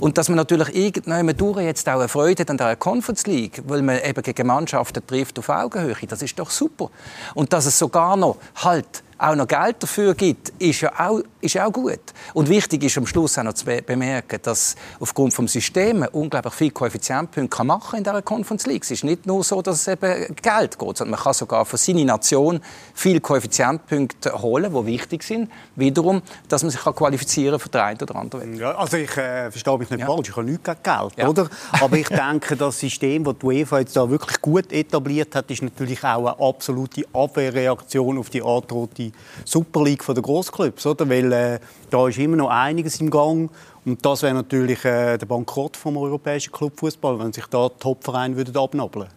und 0.00 0.18
dass 0.18 0.28
man 0.28 0.36
natürlich 0.36 0.74
irgendwann 0.74 1.36
durch 1.36 1.60
jetzt 1.60 1.88
auch 1.88 1.98
eine 1.98 2.08
Freude 2.08 2.48
an 2.48 2.56
der 2.56 2.76
Conference 2.76 3.26
League, 3.26 3.62
weil 3.66 3.82
man 3.82 3.98
eben 4.02 4.22
gegen 4.22 4.46
Mannschaften 4.46 5.06
trifft 5.06 5.38
auf 5.38 5.48
Augenhöhe, 5.48 5.96
das 6.08 6.22
ist 6.22 6.38
doch 6.38 6.50
super. 6.50 6.90
Und 7.34 7.52
dass 7.52 7.66
es 7.66 7.78
sogar 7.78 8.16
noch 8.16 8.36
halt 8.56 9.02
auch 9.18 9.34
noch 9.34 9.48
Geld 9.48 9.82
dafür 9.82 10.14
gibt, 10.14 10.50
ist 10.58 10.82
ja 10.82 10.92
auch, 10.98 11.20
ist 11.40 11.58
auch 11.58 11.72
gut. 11.72 12.00
Und 12.34 12.48
wichtig 12.48 12.84
ist 12.84 12.98
am 12.98 13.06
Schluss 13.06 13.38
auch 13.38 13.44
noch 13.44 13.54
zu 13.54 13.64
bemerken, 13.64 14.38
dass 14.42 14.76
aufgrund 15.00 15.36
des 15.36 15.52
Systems 15.52 16.08
unglaublich 16.12 16.54
viele 16.54 16.70
Koeffizientpunkte 16.70 17.56
kann 17.56 17.66
machen 17.66 17.98
in 17.98 18.04
dieser 18.04 18.22
Conference 18.22 18.66
League. 18.66 18.82
Es 18.82 18.90
ist 18.90 19.04
nicht 19.04 19.26
nur 19.26 19.42
so, 19.42 19.62
dass 19.62 19.80
es 19.80 19.88
eben 19.88 20.34
Geld 20.36 20.78
geht, 20.78 20.96
sondern 20.96 21.10
man 21.10 21.20
kann 21.20 21.32
sogar 21.32 21.64
für 21.64 21.76
seine 21.76 22.04
Nation 22.04 22.60
viele 22.94 23.20
Koeffizientpunkte 23.20 24.42
holen, 24.42 24.72
die 24.72 24.86
wichtig 24.86 25.22
sind. 25.22 25.50
Wiederum, 25.76 26.22
dass 26.48 26.62
man 26.62 26.70
sich 26.70 26.80
kann 26.80 26.94
qualifizieren 26.94 27.58
für 27.58 27.68
den 27.68 27.80
einen 27.80 28.00
oder 28.00 28.16
anderen 28.16 28.56
Ja, 28.56 28.76
also 28.76 28.96
ich 28.96 29.16
äh, 29.16 29.50
verstehe 29.50 29.78
mich 29.78 29.90
nicht 29.90 30.00
ja. 30.00 30.06
falsch, 30.06 30.28
ich 30.28 30.36
habe 30.36 30.46
nichts 30.46 30.64
gegen 30.64 30.82
Geld, 30.82 31.12
ja. 31.16 31.28
oder? 31.28 31.48
Aber 31.80 31.96
ich 31.96 32.08
denke, 32.08 32.56
das 32.56 32.78
System, 32.78 33.24
das 33.24 33.34
die 33.40 33.46
UEFA 33.46 33.78
jetzt 33.78 33.96
da 33.96 34.08
wirklich 34.08 34.40
gut 34.42 34.70
etabliert 34.72 35.34
hat, 35.34 35.50
ist 35.50 35.62
natürlich 35.62 36.02
auch 36.04 36.26
eine 36.26 36.48
absolute 36.48 37.04
Abwehrreaktion 37.12 38.18
auf 38.18 38.30
die 38.30 38.42
androhte 38.42 39.05
Super 39.44 39.82
League 39.84 40.04
der 40.06 40.22
Grossclubs, 40.22 40.86
oder? 40.86 41.08
Weil 41.08 41.32
äh, 41.32 41.58
da 41.90 42.08
ist 42.08 42.18
immer 42.18 42.36
noch 42.36 42.48
einiges 42.48 43.00
im 43.00 43.10
Gang. 43.10 43.50
Und 43.84 44.04
das 44.04 44.22
wäre 44.22 44.34
natürlich 44.34 44.84
äh, 44.84 45.16
der 45.16 45.26
Bankrott 45.26 45.76
vom 45.76 45.96
europäischen 45.96 46.52
Clubfußball, 46.52 47.18
wenn 47.18 47.32
sich 47.32 47.46
da 47.46 47.68
Topvereine 47.68 48.36
würden 48.36 48.56
abnabeln. 48.56 49.08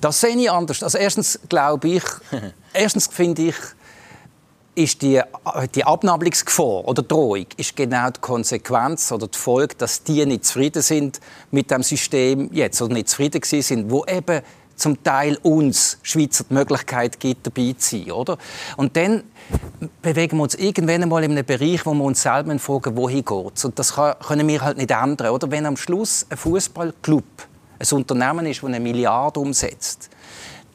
Das 0.00 0.20
sehe 0.20 0.36
ich 0.36 0.50
anders. 0.50 0.82
Also 0.82 0.98
erstens 0.98 1.38
glaube 1.48 1.88
ich, 1.88 2.02
erstens 2.72 3.06
finde 3.06 3.42
ich, 3.42 3.56
ist 4.74 5.02
die, 5.02 5.20
die 5.74 5.84
Abnabelungsgefahr 5.84 6.88
oder 6.88 7.02
Drohung 7.02 7.46
ist 7.56 7.76
genau 7.76 8.08
die 8.08 8.20
Konsequenz 8.20 9.12
oder 9.12 9.28
die 9.28 9.38
Folge, 9.38 9.74
dass 9.76 10.02
die 10.02 10.24
nicht 10.24 10.46
zufrieden 10.46 10.80
sind 10.80 11.20
mit 11.50 11.70
dem 11.70 11.82
System 11.82 12.48
jetzt 12.52 12.80
oder 12.80 12.94
nicht 12.94 13.10
zufrieden 13.10 13.42
sind, 13.42 13.90
wo 13.90 14.04
eben 14.06 14.40
zum 14.76 15.02
Teil 15.02 15.38
uns 15.42 15.98
Schweizer 16.02 16.44
die 16.48 16.54
Möglichkeit 16.54 17.20
gibt, 17.20 17.46
dabei 17.46 17.74
zu 17.78 17.96
sein. 17.96 18.10
Oder? 18.12 18.38
Und 18.76 18.96
dann 18.96 19.24
bewegen 20.00 20.36
wir 20.38 20.44
uns 20.44 20.54
irgendwann 20.54 21.02
einmal 21.02 21.24
in 21.24 21.32
einem 21.32 21.44
Bereich, 21.44 21.84
wo 21.84 21.94
wir 21.94 22.04
uns 22.04 22.22
selber 22.22 22.58
fragen, 22.58 22.96
wohin 22.96 23.24
geht. 23.24 23.64
Und 23.64 23.78
das 23.78 23.94
können 23.94 24.48
wir 24.48 24.60
halt 24.60 24.76
nicht 24.76 24.90
ändern. 24.90 25.28
Oder? 25.32 25.50
Wenn 25.50 25.66
am 25.66 25.76
Schluss 25.76 26.26
ein 26.28 26.36
Fußballclub 26.36 27.24
ein 27.78 27.96
Unternehmen 27.96 28.46
ist, 28.46 28.62
das 28.62 28.68
eine 28.68 28.80
Milliarde 28.80 29.40
umsetzt, 29.40 30.10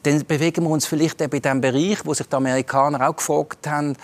dann 0.02 0.24
bewegen 0.24 0.64
wir 0.64 0.70
uns 0.70 0.86
vielleicht 0.86 1.20
eben 1.20 1.34
in 1.34 1.42
dem 1.42 1.60
Bereich, 1.60 1.98
wo 2.04 2.14
sich 2.14 2.26
die 2.26 2.36
Amerikaner 2.36 3.08
auch 3.08 3.16
gefragt 3.16 3.66
haben, 3.66 3.96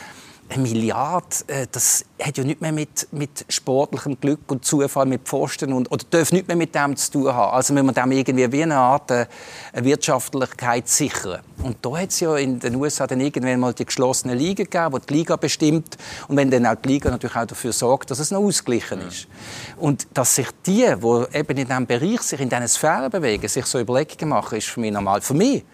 eine 0.54 0.62
Milliarde, 0.62 1.26
äh, 1.46 1.66
das 1.70 2.04
hat 2.20 2.38
ja 2.38 2.44
nichts 2.44 2.60
mehr 2.60 2.72
mit, 2.72 3.08
mit 3.12 3.44
sportlichem 3.48 4.18
Glück 4.18 4.40
und 4.50 4.64
Zufall 4.64 5.06
mit 5.06 5.22
Pfosten 5.22 5.72
und, 5.72 5.90
oder 5.90 6.04
darf 6.08 6.32
nichts 6.32 6.48
mehr 6.48 6.56
mit 6.56 6.74
dem 6.74 6.96
zu 6.96 7.12
tun 7.12 7.34
haben. 7.34 7.54
Also 7.54 7.74
müssen 7.74 7.86
wir 7.86 7.92
dem 7.92 8.12
irgendwie 8.12 8.50
wie 8.52 8.62
eine 8.62 8.76
Art 8.76 9.10
äh, 9.10 9.26
Wirtschaftlichkeit 9.74 10.88
sichern. 10.88 11.40
Und 11.62 11.78
da 11.82 11.98
hat 11.98 12.10
es 12.10 12.20
ja 12.20 12.36
in 12.36 12.58
den 12.58 12.76
USA 12.76 13.06
dann 13.06 13.20
irgendwann 13.20 13.60
mal 13.60 13.74
die 13.74 13.84
geschlossene 13.84 14.34
Liga 14.34 14.64
gegeben, 14.64 15.00
die 15.00 15.06
die 15.06 15.14
Liga 15.14 15.36
bestimmt 15.36 15.96
und 16.28 16.36
wenn 16.36 16.50
dann 16.50 16.66
auch 16.66 16.76
die 16.76 16.88
Liga 16.88 17.10
natürlich 17.10 17.36
auch 17.36 17.46
dafür 17.46 17.72
sorgt, 17.72 18.10
dass 18.10 18.18
es 18.18 18.30
noch 18.30 18.40
ausgeglichen 18.40 19.00
ist. 19.00 19.26
Und 19.76 20.06
dass 20.14 20.34
sich 20.34 20.48
die, 20.66 20.86
die 20.86 21.36
eben 21.38 21.56
in 21.56 21.66
diesem 21.66 21.86
Bereich 21.86 22.20
sich 22.22 22.40
in 22.40 22.48
diesen 22.48 22.68
Sphären 22.68 23.10
bewegen, 23.10 23.48
sich 23.48 23.66
so 23.66 23.78
Überlegungen 23.80 24.28
machen, 24.28 24.58
ist 24.58 24.68
für 24.68 24.80
mich 24.80 24.92
normal. 24.92 25.20
Für 25.20 25.34
mich 25.34 25.64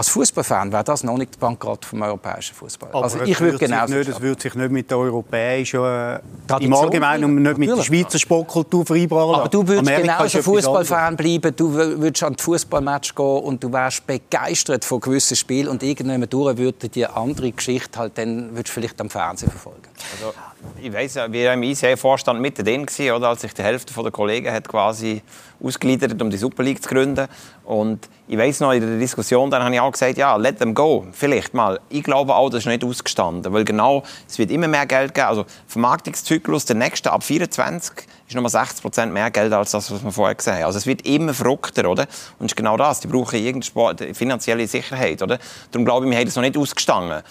als 0.00 0.08
Fußballfan 0.08 0.72
wäre 0.72 0.82
das 0.82 1.04
noch 1.04 1.18
nicht 1.18 1.34
der 1.34 1.40
Bankrott 1.40 1.84
vom 1.84 2.00
europäischen 2.00 2.54
Fußball. 2.54 2.88
Aber 2.88 3.02
also 3.02 3.20
ich 3.20 3.38
würde 3.38 3.58
genau 3.58 3.84
nicht, 3.84 4.08
Es 4.08 4.20
würde 4.20 4.40
sich 4.40 4.54
nicht 4.54 4.70
mit 4.70 4.90
der 4.90 4.96
europäischen, 4.96 5.84
äh, 5.84 6.20
im 6.58 6.72
Allgemeinen 6.72 7.24
und 7.24 7.42
nicht 7.42 7.58
mit 7.58 7.68
der 7.68 7.82
Schweizer 7.82 8.18
Sportkultur 8.18 8.86
vereinbaren. 8.86 9.34
Aber 9.34 9.48
du 9.48 9.66
würdest 9.68 9.94
genauso 9.94 10.40
Fußballfan 10.40 11.16
bleiben, 11.16 11.54
du 11.54 11.74
würdest 11.74 12.22
an 12.22 12.34
die 12.34 12.42
Fußballmatch 12.42 13.14
gehen 13.14 13.42
und 13.42 13.62
du 13.62 13.70
wärst 13.70 14.06
begeistert 14.06 14.86
von 14.86 15.00
gewissen 15.00 15.36
Spielen 15.36 15.68
und 15.68 15.82
irgendwann 15.82 16.26
durch 16.30 16.56
würde 16.56 16.88
die 16.88 17.06
andere 17.06 17.52
Geschichte 17.52 17.98
halt 17.98 18.16
dann 18.16 18.52
würdest 18.52 18.68
du 18.68 18.80
vielleicht 18.80 19.00
am 19.02 19.10
Fernsehen 19.10 19.50
verfolgen. 19.50 19.82
Also, 20.12 20.32
ich 20.80 20.92
weiss 20.92 21.14
ja, 21.14 21.30
wir 21.30 21.48
waren 21.48 21.62
im 21.62 21.70
ICE-Vorstand 21.70 22.40
mit 22.40 22.58
drin, 22.58 22.86
oder, 23.14 23.28
als 23.28 23.42
sich 23.42 23.52
die 23.52 23.62
Hälfte 23.62 23.92
der 24.02 24.10
Kollegen 24.10 24.50
hat 24.50 24.66
quasi 24.68 25.22
ausgegliedert, 25.62 26.20
um 26.20 26.30
die 26.30 26.36
Super 26.36 26.62
League 26.62 26.82
zu 26.82 26.88
gründen. 26.88 27.28
Und 27.64 28.08
ich 28.28 28.38
weiß 28.38 28.60
noch, 28.60 28.72
in 28.72 28.80
der 28.80 28.98
Diskussion 28.98 29.50
dann 29.50 29.62
habe 29.62 29.74
ich 29.74 29.80
auch 29.80 29.89
gesagt, 29.92 30.16
ja, 30.16 30.36
let 30.36 30.58
them 30.58 30.74
go, 30.74 31.06
vielleicht 31.12 31.54
mal. 31.54 31.80
Ich 31.88 32.02
glaube 32.02 32.34
auch, 32.34 32.50
das 32.50 32.60
ist 32.60 32.66
nicht 32.66 32.84
ausgestanden, 32.84 33.52
weil 33.52 33.64
genau, 33.64 34.02
es 34.28 34.38
wird 34.38 34.50
immer 34.50 34.68
mehr 34.68 34.86
Geld 34.86 35.14
geben. 35.14 35.26
Also 35.26 35.44
Vermarktungszyklus, 35.66 36.64
der 36.64 36.76
nächste 36.76 37.12
ab 37.12 37.22
24 37.22 38.06
ist 38.28 38.34
nochmal 38.34 38.50
60 38.50 38.82
Prozent 38.82 39.12
mehr 39.12 39.30
Geld 39.30 39.52
als 39.52 39.72
das, 39.72 39.90
was 39.90 40.02
wir 40.02 40.12
vorher 40.12 40.34
gesehen 40.34 40.54
haben. 40.54 40.64
Also 40.64 40.78
es 40.78 40.86
wird 40.86 41.06
immer 41.06 41.34
verrückter, 41.34 41.88
oder? 41.88 42.02
Und 42.38 42.46
es 42.46 42.52
ist 42.52 42.56
genau 42.56 42.76
das. 42.76 43.00
Die 43.00 43.08
brauchen 43.08 43.38
irgendeine 43.38 44.14
finanzielle 44.14 44.66
Sicherheit, 44.66 45.22
oder? 45.22 45.38
Darum 45.70 45.84
glaube 45.84 46.06
ich, 46.06 46.10
wir 46.10 46.18
haben 46.18 46.26
das 46.26 46.36
noch 46.36 46.42
nicht 46.42 46.56
ausgestanden. 46.56 47.22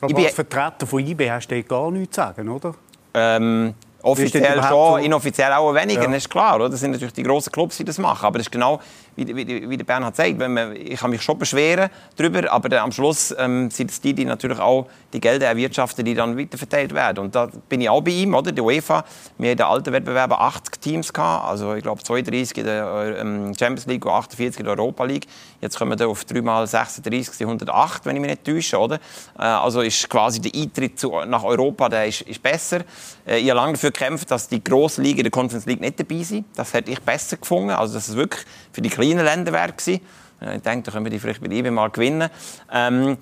Aber 0.00 0.18
als 0.18 0.34
Vertreter 0.34 0.86
von 0.86 1.06
IB 1.06 1.30
hast 1.30 1.48
du 1.48 1.62
gar 1.64 1.90
nichts 1.90 2.14
zu 2.14 2.20
sagen, 2.20 2.48
oder? 2.48 2.74
Ähm, 3.14 3.74
Offiziell 4.02 4.62
schon, 4.62 5.02
inoffiziell 5.02 5.52
auch 5.52 5.74
weniger, 5.74 6.02
ja. 6.02 6.08
das 6.08 6.18
ist 6.18 6.30
klar. 6.30 6.56
Oder? 6.56 6.68
Das 6.68 6.80
sind 6.80 6.92
natürlich 6.92 7.14
die 7.14 7.24
grossen 7.24 7.50
Clubs, 7.50 7.76
die 7.78 7.84
das 7.84 7.98
machen. 7.98 8.24
Aber 8.24 8.38
das 8.38 8.46
ist 8.46 8.52
genau, 8.52 8.80
wie, 9.26 9.36
wie, 9.36 9.70
wie 9.70 9.76
der 9.76 9.84
Bernhard 9.84 10.16
sagt, 10.16 10.38
wenn 10.38 10.54
man, 10.54 10.76
ich 10.76 11.00
kann 11.00 11.10
mich 11.10 11.22
schon 11.22 11.38
beschweren 11.38 11.90
darüber, 12.16 12.50
aber 12.52 12.68
dann 12.68 12.84
am 12.84 12.92
Schluss 12.92 13.34
ähm, 13.36 13.70
sind 13.70 13.90
es 13.90 14.00
die, 14.00 14.14
die 14.14 14.24
natürlich 14.24 14.58
auch 14.58 14.86
die 15.12 15.20
Gelder 15.20 15.46
erwirtschaften, 15.46 16.04
die 16.04 16.14
dann 16.14 16.38
weiterverteilt 16.38 16.94
werden. 16.94 17.18
Und 17.18 17.34
da 17.34 17.48
bin 17.68 17.80
ich 17.80 17.88
auch 17.88 18.02
bei 18.02 18.10
ihm, 18.10 18.34
oder? 18.34 18.52
Die 18.52 18.60
UEFA, 18.60 19.04
wir 19.38 19.50
hatten 19.50 19.52
in 19.52 19.56
den 19.56 19.66
alten 19.66 19.92
Wettbewerben 19.92 20.36
80 20.38 20.80
Teams 20.80 21.12
gehabt, 21.12 21.46
also 21.46 21.74
ich 21.74 21.82
glaube 21.82 22.02
32 22.02 22.58
in 22.58 22.64
der 22.64 23.16
ähm, 23.18 23.52
Champions 23.58 23.86
League 23.86 24.04
und 24.04 24.12
48 24.12 24.60
in 24.60 24.66
der 24.66 24.78
Europa 24.78 25.04
League. 25.04 25.26
Jetzt 25.60 25.78
kommen 25.78 25.98
wir 25.98 26.08
auf 26.08 26.24
3 26.24 26.38
x 26.38 26.70
36, 26.70 27.40
108, 27.40 28.06
wenn 28.06 28.16
ich 28.16 28.20
mich 28.20 28.30
nicht 28.30 28.44
täusche, 28.44 28.78
oder? 28.78 28.96
Äh, 29.38 29.42
also 29.42 29.80
ist 29.80 30.08
quasi 30.08 30.40
der 30.40 30.52
Eintritt 30.54 30.98
zu, 30.98 31.12
nach 31.26 31.42
Europa, 31.42 31.88
der 31.88 32.06
ist, 32.06 32.22
ist 32.22 32.42
besser. 32.42 32.80
Äh, 33.26 33.38
ich 33.38 33.50
habe 33.50 33.60
lange 33.60 33.72
dafür 33.72 33.90
gekämpft, 33.90 34.30
dass 34.30 34.48
die 34.48 34.62
grossen 34.62 35.04
Ligen 35.04 35.22
der 35.22 35.30
Conference 35.30 35.66
League 35.66 35.80
nicht 35.80 35.98
dabei 35.98 36.22
sind. 36.22 36.46
Das 36.54 36.72
hätte 36.72 36.90
ich 36.90 37.00
besser 37.00 37.36
gefunden. 37.36 37.70
Also, 37.70 37.94
dass 37.94 38.08
es 38.08 38.16
wirklich 38.16 38.44
für 38.72 38.82
die 38.82 38.90
kleinen 38.90 39.07
Länder 39.16 39.52
wäre. 39.52 39.72
Äh, 39.86 40.56
ich 40.56 40.62
denke, 40.62 40.82
da 40.82 40.92
können 40.92 41.04
wir 41.04 41.10
die 41.10 41.18
vielleicht 41.18 41.40
bei 41.40 41.50
IBE 41.50 41.70
mal 41.70 41.90
gewinnen. 41.90 42.28
Ähm, 42.72 43.16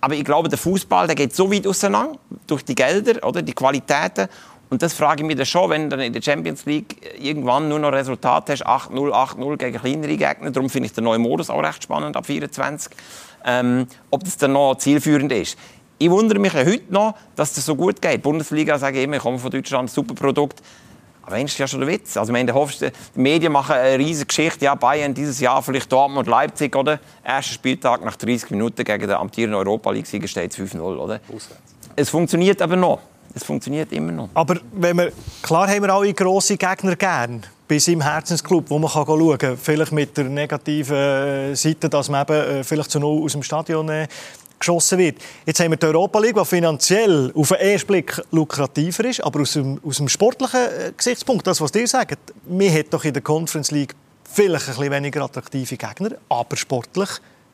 aber 0.00 0.14
ich 0.14 0.24
glaube, 0.24 0.48
der 0.48 0.58
Fußball 0.58 1.06
der 1.06 1.14
geht 1.14 1.34
so 1.34 1.52
weit 1.52 1.66
auseinander 1.66 2.18
durch 2.46 2.64
die 2.64 2.74
Gelder, 2.74 3.26
oder 3.26 3.42
die 3.42 3.52
Qualitäten. 3.52 4.28
Und 4.70 4.82
das 4.82 4.94
frage 4.94 5.22
ich 5.22 5.26
mich 5.26 5.36
dann 5.36 5.46
schon, 5.46 5.68
wenn 5.68 5.90
du 5.90 5.96
in 6.02 6.12
der 6.12 6.22
Champions 6.22 6.64
League 6.64 6.96
irgendwann 7.20 7.68
nur 7.68 7.80
noch 7.80 7.92
Resultate 7.92 8.52
hast, 8.52 8.64
8-0, 8.64 9.10
8-0 9.10 9.56
gegen 9.56 9.78
kleinere 9.78 10.16
Gegner. 10.16 10.50
Darum 10.52 10.70
finde 10.70 10.86
ich 10.86 10.92
den 10.92 11.04
neuen 11.04 11.20
Modus 11.20 11.50
auch 11.50 11.62
recht 11.62 11.82
spannend 11.82 12.16
ab 12.16 12.24
24. 12.24 12.92
Ähm, 13.44 13.86
ob 14.10 14.22
das 14.22 14.36
dann 14.36 14.52
noch 14.52 14.76
zielführend 14.76 15.32
ist. 15.32 15.58
Ich 15.98 16.08
wundere 16.08 16.38
mich 16.38 16.52
ja 16.52 16.64
heute 16.64 16.92
noch, 16.92 17.14
dass 17.34 17.52
das 17.52 17.66
so 17.66 17.74
gut 17.74 18.00
geht. 18.00 18.14
Die 18.14 18.18
Bundesliga 18.18 18.78
sagt 18.78 18.96
immer, 18.96 19.16
ich 19.16 19.22
komme 19.22 19.38
von 19.38 19.50
Deutschland, 19.50 19.90
super 19.90 20.14
Produkt. 20.14 20.62
Aber 21.22 21.36
eigentlich 21.36 21.52
ist 21.52 21.58
ja 21.58 21.66
schon 21.66 21.80
der 21.80 21.88
Witz. 21.88 22.16
Also, 22.16 22.32
meine, 22.32 22.52
die 22.52 22.90
Medien 23.14 23.52
machen 23.52 23.76
eine 23.76 23.98
riesige 23.98 24.26
Geschichte. 24.26 24.64
Ja, 24.64 24.74
Bayern 24.74 25.14
dieses 25.14 25.40
Jahr 25.40 25.62
vielleicht 25.62 25.90
Dortmund, 25.92 26.26
Leipzig, 26.28 26.74
oder? 26.74 26.98
Erster 27.24 27.54
Spieltag 27.54 28.04
nach 28.04 28.16
30 28.16 28.50
Minuten 28.50 28.84
gegen 28.84 29.00
den 29.06 29.16
amtierenden 29.16 29.58
Europa 29.58 29.90
League-Sieger 29.90 30.28
steht 30.28 30.52
es 30.52 30.58
5-0, 30.58 30.80
oder? 30.80 31.20
Es 31.96 32.10
funktioniert 32.10 32.62
aber 32.62 32.76
noch. 32.76 33.00
Es 33.34 33.44
funktioniert 33.44 33.92
immer 33.92 34.12
noch. 34.12 34.28
Aber 34.34 34.56
wenn 34.72 34.96
wir, 34.96 35.12
klar 35.42 35.68
haben 35.68 35.82
wir 35.82 35.94
alle 35.94 36.12
grosse 36.12 36.56
Gegner 36.56 36.96
gern 36.96 37.42
bei 37.68 37.78
seinem 37.78 38.00
Herzensclub, 38.00 38.68
wo 38.68 38.80
man 38.80 38.90
kann 38.90 39.06
schauen 39.06 39.38
kann. 39.38 39.56
Vielleicht 39.56 39.92
mit 39.92 40.16
der 40.16 40.24
negativen 40.24 40.96
äh, 40.96 41.54
Seite, 41.54 41.88
dass 41.88 42.08
man 42.08 42.22
eben 42.22 42.32
äh, 42.32 42.64
vielleicht 42.64 42.90
zu 42.90 42.98
null 42.98 43.22
aus 43.22 43.32
dem 43.32 43.44
Stadion 43.44 43.88
äh, 43.88 44.08
geschossen 44.60 44.98
wird. 44.98 45.16
Jetzt 45.44 45.58
haben 45.58 45.70
wir 45.70 45.76
die 45.76 45.86
Europa 45.86 46.20
League, 46.20 46.36
die 46.36 46.44
finanziell 46.44 47.32
auf 47.34 47.48
den 47.48 47.56
ersten 47.56 47.86
Blick 47.88 48.22
lukrativer 48.30 49.04
ist, 49.06 49.20
aber 49.24 49.40
aus 49.40 49.54
dem, 49.54 49.80
aus 49.84 49.96
dem 49.96 50.08
sportlichen 50.08 50.60
äh, 50.60 50.92
Gesichtspunkt, 50.96 51.46
das, 51.46 51.60
was 51.60 51.74
ihr 51.74 51.88
sagt, 51.88 52.18
wir 52.44 52.72
hat 52.72 52.86
doch 52.90 53.04
in 53.04 53.12
der 53.12 53.22
Conference 53.22 53.70
League 53.72 53.94
vielleicht 54.32 54.68
ein 54.68 54.74
bisschen 54.76 54.92
weniger 54.92 55.22
attraktive 55.22 55.76
Gegner, 55.76 56.10
aber 56.28 56.56
sportlich 56.56 57.08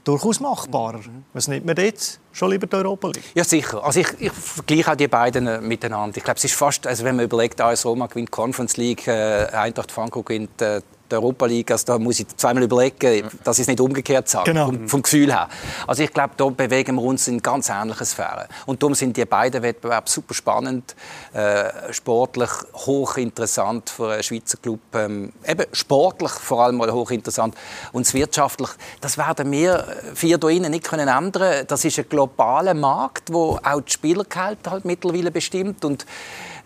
durchaus 0.07 0.41
machbarer. 0.41 1.01
Was 1.33 1.49
nimmt 1.49 1.67
man 1.67 1.77
jetzt? 1.77 2.21
Schon 2.33 2.51
lieber 2.51 2.67
die 2.67 2.77
Europa 2.77 3.09
League? 3.09 3.25
Ja, 3.35 3.45
sicher. 3.45 3.83
Also 3.83 4.01
ich, 4.01 4.09
ich 4.19 4.33
vergleiche 4.33 4.93
auch 4.93 4.97
die 4.97 5.09
beiden 5.09 5.47
äh, 5.47 5.61
miteinander. 5.61 6.17
Ich 6.17 6.25
glaube, 6.25 6.39
es 6.39 6.45
ist 6.45 6.55
fast, 6.55 6.87
also 6.87 7.05
wenn 7.05 7.17
man 7.17 7.25
überlegt, 7.25 7.61
AS 7.61 7.85
Roma 7.85 8.07
gewinnt 8.07 8.31
Conference 8.31 8.77
League, 8.77 9.07
äh, 9.09 9.47
Eintracht 9.53 9.91
Frankfurt 9.91 10.27
gewinnt 10.27 10.63
äh, 10.63 10.81
der 11.11 11.19
Europa 11.19 11.47
League, 11.47 11.71
also 11.71 11.87
da 11.87 11.99
muss 11.99 12.21
ich 12.21 12.29
zweimal 12.37 12.65
überlegen, 12.65 13.29
dass 13.45 13.59
ich 13.59 13.63
es 13.63 13.69
nicht 13.69 13.81
umgekehrt 13.81 14.29
sage, 14.29 14.53
genau. 14.53 14.67
vom, 14.67 14.89
vom, 14.89 15.03
Gefühl 15.03 15.33
her. 15.33 15.49
Also 15.87 16.03
ich 16.03 16.13
glaube, 16.13 16.35
da 16.37 16.49
bewegen 16.49 16.97
wir 16.97 17.03
uns 17.03 17.29
in 17.29 17.41
ganz 17.41 17.69
ähnliche 17.69 18.05
Sphären. 18.05 18.47
Und 18.67 18.83
darum 18.83 18.95
sind 18.95 19.17
die 19.17 19.25
beiden 19.25 19.63
Wettbewerbe 19.63 20.09
super 20.09 20.35
spannend, 20.35 20.97
äh, 21.33 21.93
sportlich 21.93 22.51
hochinteressant 22.75 23.91
für 23.91 24.13
einen 24.13 24.23
Schweizer 24.23 24.59
Club, 24.59 24.81
ähm, 24.95 25.33
eben 25.47 25.65
sportlich 25.73 26.33
vor 26.33 26.65
allem 26.65 26.77
mal 26.77 26.93
hochinteressant 26.93 27.55
und 27.93 28.13
wirtschaftlich, 28.15 28.71
das 29.01 29.19
werden 29.19 29.51
wir 29.53 29.85
vier 30.15 30.39
hier 30.39 30.51
innen 30.51 30.71
nicht 30.71 30.85
können 30.85 31.09
ändern. 31.09 31.65
Das 31.67 31.85
ist 31.85 31.99
ein 31.99 32.09
globaler 32.09 32.75
Markt, 32.75 33.33
wo 33.33 33.59
auch 33.63 33.81
die 33.81 33.93
Spielergehälter 33.93 34.71
halt 34.71 34.85
mittlerweile 34.85 35.31
bestimmt 35.31 35.85
und 35.85 36.07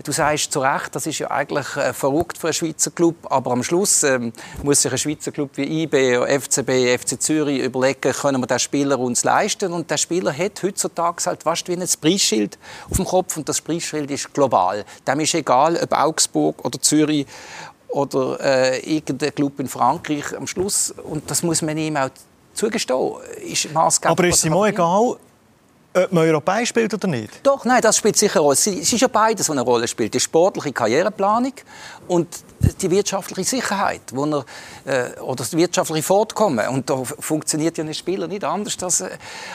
Du 0.03 0.13
sagst 0.13 0.51
zu 0.51 0.61
Recht, 0.61 0.95
das 0.97 1.07
ist 1.07 1.19
ja 1.19 1.31
eigentlich 1.31 1.77
äh, 1.77 1.93
verrückt 1.93 2.39
für 2.39 2.47
einen 2.47 2.55
Schweizer 2.55 2.91
Club, 2.91 3.17
aber 3.29 3.51
am 3.51 3.63
Schluss 3.63 4.03
ähm, 4.03 4.30
muss 4.63 4.83
sich 4.83 4.93
ein 4.93 4.99
Schweizer 4.99 5.33
Club 5.33 5.51
wie 5.55 5.83
IB, 5.83 6.19
FCB, 6.41 6.99
FC 6.99 7.21
Zürich 7.21 7.61
überlegen, 7.61 8.13
können 8.13 8.41
wir 8.41 8.47
den 8.47 8.59
Spieler 8.59 8.99
uns 8.99 9.25
leisten? 9.25 9.73
Und 9.73 9.91
der 9.91 9.97
Spieler 9.97 10.33
hat 10.37 10.63
heutzutage 10.63 11.25
halt 11.27 11.43
fast 11.43 11.69
wie 11.69 11.73
ein 11.73 11.89
Preisschild 12.01 12.59
auf 12.91 12.97
dem 12.97 13.05
Kopf 13.05 13.37
und 13.37 13.49
das 13.49 13.61
Preisschild 13.61 14.11
ist 14.11 14.33
global. 14.33 14.85
Dem 15.07 15.21
ist 15.21 15.35
egal, 15.35 15.77
ob 15.77 15.93
Augsburg 15.93 16.65
oder 16.65 16.81
Zürich 16.81 17.27
oder 17.89 18.39
äh, 18.41 18.79
irgendein 18.97 19.35
Club 19.35 19.59
in 19.61 19.69
Frankreich 19.69 20.37
am 20.37 20.47
Schluss. 20.47 20.91
Und 20.91 21.31
das 21.31 21.43
muss 21.43 21.63
man 21.63 21.77
ihm 21.77 21.97
auch 21.97 22.11
zugestehen. 22.55 23.15
Ist 23.43 23.69
Aber 23.75 24.25
ist 24.25 24.37
es 24.37 24.45
ihm 24.45 24.53
auch 24.53 24.67
egal, 24.67 25.17
ob 25.93 26.13
man 26.13 26.25
europäisch 26.25 26.69
spielt 26.69 26.95
oder 26.95 27.09
nicht? 27.09 27.41
Doch, 27.43 27.65
nein, 27.65 27.81
das 27.83 27.97
spielt 27.97 28.17
sicher 28.17 28.37
eine 28.37 28.45
Rolle. 28.45 28.55
Es 28.55 28.67
ist 28.67 28.93
ja 28.93 29.09
beides, 29.09 29.49
was 29.49 29.57
eine 29.57 29.63
Rolle 29.63 29.89
spielt. 29.89 30.15
Die 30.15 30.21
sportliche 30.21 30.73
Karriereplanung 30.73 31.53
und 32.07 32.29
die 32.81 32.91
wirtschaftliche 32.91 33.49
Sicherheit 33.49 34.03
wo 34.13 34.25
er, 34.25 34.45
äh, 34.85 35.21
oder 35.21 35.37
das 35.37 35.57
wirtschaftliche 35.57 36.03
Fortkommen. 36.03 36.69
Und 36.69 36.89
da 36.89 37.03
funktioniert 37.05 37.77
ja 37.79 37.85
ein 37.85 37.93
Spieler 37.95 38.29
nicht 38.29 38.45
anders 38.45 38.81
als, 38.83 39.01
äh, 39.01 39.11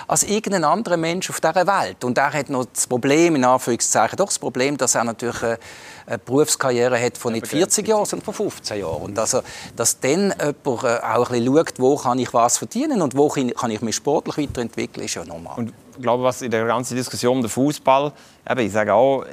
als 0.08 0.24
irgendein 0.24 0.66
anderer 0.66 0.98
Mensch 0.98 1.30
auf 1.30 1.40
dieser 1.40 1.68
Welt. 1.68 2.04
Und 2.04 2.18
er 2.18 2.34
hat 2.34 2.50
noch 2.50 2.66
das 2.66 2.88
Problem, 2.88 3.36
in 3.36 3.46
Anführungszeichen, 3.46 4.18
doch 4.18 4.28
das 4.28 4.40
Problem, 4.40 4.78
dass 4.78 4.96
er 4.96 5.06
natürlich 5.06 5.42
äh, 5.42 5.58
eine 6.06 6.18
Berufskarriere 6.20 7.02
hat 7.02 7.18
von 7.18 7.34
nicht 7.34 7.48
40 7.48 7.88
Jahren, 7.88 8.06
sondern 8.06 8.26
von 8.26 8.34
15 8.34 8.80
Jahren. 8.80 9.02
Und 9.02 9.20
also, 9.20 9.42
dass 9.76 10.00
dann 10.00 10.34
jemand 10.40 10.84
äh, 10.84 11.00
auch 11.02 11.30
ein 11.30 11.44
bisschen 11.44 11.56
schaut, 11.56 11.80
wo 11.80 11.96
kann 11.96 12.20
ich 12.20 12.34
was 12.34 12.58
verdienen 12.58 13.02
und 13.02 13.16
wo 13.16 13.30
kann 13.30 13.72
ich 13.72 13.82
mich 13.82 13.96
sportlich 13.96 14.38
weiterentwickeln, 14.38 15.06
ist 15.06 15.16
ja 15.16 15.24
normal. 15.24 15.58
Und 15.58 15.74
glaube, 16.02 16.24
was 16.24 16.42
in 16.42 16.52
der 16.52 16.66
ganzen 16.66 16.96
Diskussion 16.96 17.38
um 17.38 17.42
den 17.42 17.50
Fußball, 17.50 18.12
ich 18.58 18.72
sage 18.72 18.94
auch, 18.94 19.24
äh, 19.24 19.28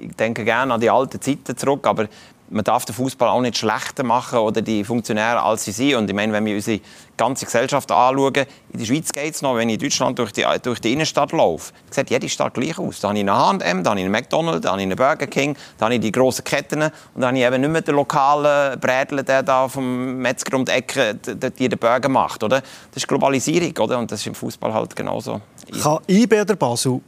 ich 0.00 0.16
denke 0.16 0.44
gerne 0.44 0.74
an 0.74 0.80
die 0.80 0.90
alten 0.90 1.20
Zeiten 1.20 1.56
zurück, 1.56 1.86
aber 1.86 2.08
man 2.50 2.64
darf 2.64 2.84
den 2.84 2.94
Fußball 2.94 3.28
auch 3.28 3.40
nicht 3.40 3.56
schlechter 3.56 4.02
machen 4.02 4.40
oder 4.40 4.60
die 4.60 4.84
Funktionäre 4.84 5.42
als 5.42 5.64
sie 5.64 5.72
sind. 5.72 5.94
Und 5.94 6.10
ich 6.10 6.16
meine, 6.16 6.32
wenn 6.32 6.44
wir 6.44 6.56
unsere 6.56 6.80
ganze 7.16 7.44
Gesellschaft 7.44 7.90
anschauen, 7.92 8.46
in 8.72 8.78
der 8.78 8.86
Schweiz 8.86 9.12
geht 9.12 9.34
es 9.34 9.42
noch, 9.42 9.56
wenn 9.56 9.68
ich 9.68 9.74
in 9.74 9.80
Deutschland 9.80 10.18
durch 10.18 10.32
die, 10.32 10.44
durch 10.62 10.80
die 10.80 10.92
Innenstadt 10.92 11.32
laufe, 11.32 11.72
sieht 11.90 12.10
jede 12.10 12.28
Stadt 12.28 12.54
gleich 12.54 12.78
aus. 12.78 13.00
Da 13.00 13.08
habe 13.08 13.18
ich 13.18 13.22
eine 13.22 13.36
H&M, 13.36 13.84
da 13.84 13.90
habe 13.90 14.00
ich 14.00 14.04
einen 14.04 14.12
McDonald's, 14.12 14.62
da 14.62 14.72
habe 14.72 14.80
ich 14.80 14.86
einen 14.86 14.96
Burger 14.96 15.26
King, 15.26 15.56
da 15.78 15.86
habe 15.86 15.94
ich 15.94 16.00
die 16.00 16.12
grossen 16.12 16.44
Ketten 16.44 16.82
und 16.82 16.92
da 17.16 17.28
habe 17.28 17.38
ich 17.38 17.44
eben 17.44 17.60
nicht 17.60 17.70
mehr 17.70 17.82
den 17.82 17.94
lokalen 17.94 18.78
Brädler, 18.80 19.22
der 19.22 19.42
da 19.42 19.68
vom 19.68 20.16
Metzger 20.16 20.56
um 20.56 20.64
die 20.64 20.72
Ecke 20.72 21.14
den 21.14 21.78
Burger 21.78 22.08
macht. 22.08 22.42
Oder? 22.42 22.60
Das 22.60 22.96
ist 22.96 23.08
Globalisierung 23.08 23.76
oder? 23.78 23.98
und 23.98 24.10
das 24.10 24.20
ist 24.20 24.26
im 24.26 24.34
Fußball 24.34 24.74
halt 24.74 24.96
genauso. 24.96 25.40
Kann 25.82 25.98
IB 26.08 26.40
oder 26.40 26.56
Basel 26.56 27.00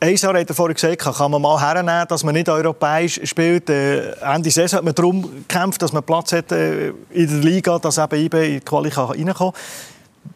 Eisar 0.00 0.38
hat 0.38 0.48
vorhin 0.50 0.74
gesagt, 0.74 0.98
kann 0.98 1.30
man 1.30 1.42
mal 1.42 1.60
hernehmen, 1.60 2.06
dass 2.08 2.22
man 2.22 2.32
nicht 2.32 2.48
europäisch 2.48 3.20
spielt. 3.24 3.68
Äh, 3.68 4.12
Ende 4.20 4.50
Saison 4.50 4.78
hat 4.78 4.84
man 4.84 4.94
darum 4.94 5.22
gekämpft, 5.22 5.82
dass 5.82 5.92
man 5.92 6.04
Platz 6.04 6.32
hat 6.32 6.52
äh, 6.52 6.90
in 7.10 7.26
der 7.26 7.38
Liga, 7.38 7.78
dass 7.80 7.98
eben 7.98 8.14
IB 8.14 8.34
in 8.34 8.52
die 8.54 8.60
Quali 8.60 8.90
reinkommen 8.90 9.34
kann. 9.34 9.52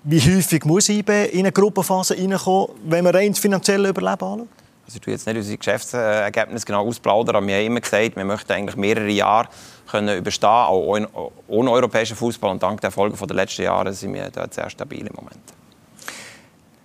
Wie 0.02 0.20
häufig 0.20 0.64
muss 0.64 0.88
IB 0.88 1.26
in 1.26 1.40
eine 1.40 1.52
Gruppenphase 1.52 2.16
reinkommen, 2.16 2.70
wenn 2.86 3.04
man 3.04 3.14
rein 3.14 3.30
das 3.30 3.38
finanzielle 3.38 3.90
Überleben 3.90 4.24
anschaut? 4.24 4.48
Also 4.84 4.96
ich 4.96 5.00
tue 5.00 5.12
jetzt 5.12 5.26
nicht 5.28 5.36
unsere 5.36 5.56
Geschäftsergebnisse 5.56 6.66
genau 6.66 6.88
ausplaudern, 6.88 7.36
aber 7.36 7.46
wir 7.46 7.54
haben 7.54 7.66
immer 7.66 7.80
gesagt, 7.80 8.16
wir 8.16 8.24
möchten 8.24 8.52
eigentlich 8.52 8.76
mehrere 8.76 9.10
Jahre 9.10 9.48
können 9.88 10.18
überstehen, 10.18 10.48
auch 10.48 10.98
ohne 11.46 11.70
europäischen 11.70 12.16
Fußball. 12.16 12.50
Und 12.50 12.62
dank 12.62 12.80
der 12.80 12.88
Erfolge 12.88 13.16
der 13.26 13.36
letzten 13.36 13.62
Jahre 13.62 13.92
sind 13.92 14.12
wir 14.12 14.28
dort 14.30 14.54
sehr 14.54 14.68
stabil 14.70 15.06
im 15.06 15.14
Moment. 15.14 15.61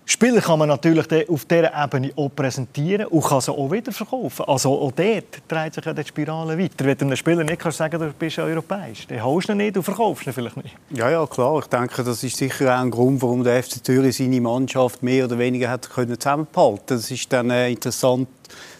Spieler 0.09 0.39
kann 0.39 0.57
man 0.57 0.69
natürlich 0.69 1.29
auf 1.29 1.43
dieser 1.43 1.83
Ebene 1.83 2.13
auch 2.15 2.29
präsentieren 2.33 3.07
und 3.07 3.25
kann 3.25 3.41
sie 3.41 3.51
auch 3.51 3.69
wieder 3.69 3.91
verkaufen. 3.91 4.45
Also 4.45 4.71
auch 4.71 4.93
dort 4.93 5.41
dreht 5.49 5.73
sich 5.73 5.83
ja 5.83 5.93
die 5.93 6.05
Spirale 6.05 6.57
weiter. 6.57 6.85
Wenn 6.85 6.97
du 6.97 7.05
einem 7.07 7.17
Spieler 7.17 7.43
nicht 7.43 7.59
kannst 7.59 7.79
sagen 7.79 7.99
du 7.99 8.13
bist 8.13 8.39
europäisch, 8.39 9.05
dann 9.05 9.21
holst 9.21 9.49
du 9.49 9.51
ihn 9.51 9.57
nicht 9.57 9.75
und 9.75 9.83
verkaufst 9.83 10.25
ihn 10.25 10.31
vielleicht 10.31 10.55
nicht. 10.55 10.73
Ja, 10.91 11.09
ja, 11.09 11.27
klar. 11.27 11.59
Ich 11.59 11.65
denke, 11.65 12.05
das 12.05 12.23
ist 12.23 12.37
sicher 12.37 12.73
auch 12.73 12.79
ein 12.79 12.89
Grund, 12.89 13.21
warum 13.21 13.43
der 13.43 13.61
FC 13.61 13.83
Zürich 13.83 14.15
seine 14.15 14.39
Mannschaft 14.39 15.03
mehr 15.03 15.25
oder 15.25 15.37
weniger 15.37 15.69
hat 15.69 15.89
können 15.89 16.17
zusammenhalten 16.17 16.83
Das 16.85 17.11
ist 17.11 17.33
dann 17.33 17.49
äh, 17.49 17.69
interessant, 17.69 18.29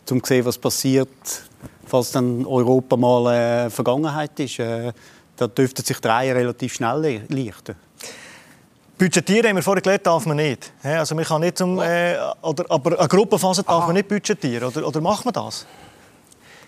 um 0.10 0.24
zu 0.24 0.28
sehen, 0.30 0.46
was 0.46 0.58
passiert, 0.58 1.10
falls 1.86 2.12
dann 2.14 2.46
Europa 2.46 2.96
mal 2.96 3.34
äh, 3.66 3.70
Vergangenheit 3.70 4.40
ist. 4.40 4.60
Äh, 4.60 4.94
da 5.36 5.48
dürfte 5.48 5.82
sich 5.82 6.00
die 6.00 6.08
Reihe 6.08 6.34
relativ 6.34 6.76
schnell 6.76 7.22
lichten. 7.28 7.76
Budgetieren, 8.98 9.50
haben 9.50 9.56
wir 9.58 9.64
vorhin 9.64 9.84
gelernt, 9.84 10.08
darf 10.08 10.26
man 10.26 10.38
nicht. 10.38 10.72
Also 10.82 11.14
man 11.14 11.24
kann 11.24 11.42
nicht 11.42 11.58
zum, 11.60 11.80
äh, 11.80 12.16
oder, 12.42 12.66
aber 12.70 12.98
eine 12.98 13.08
Gruppenphase 13.08 13.62
darf 13.62 13.76
Aha. 13.76 13.86
man 13.86 13.96
nicht 13.96 14.08
budgetieren. 14.08 14.64
Oder, 14.64 14.88
oder 14.88 15.02
macht 15.02 15.24
man 15.24 15.36
das? 15.36 15.68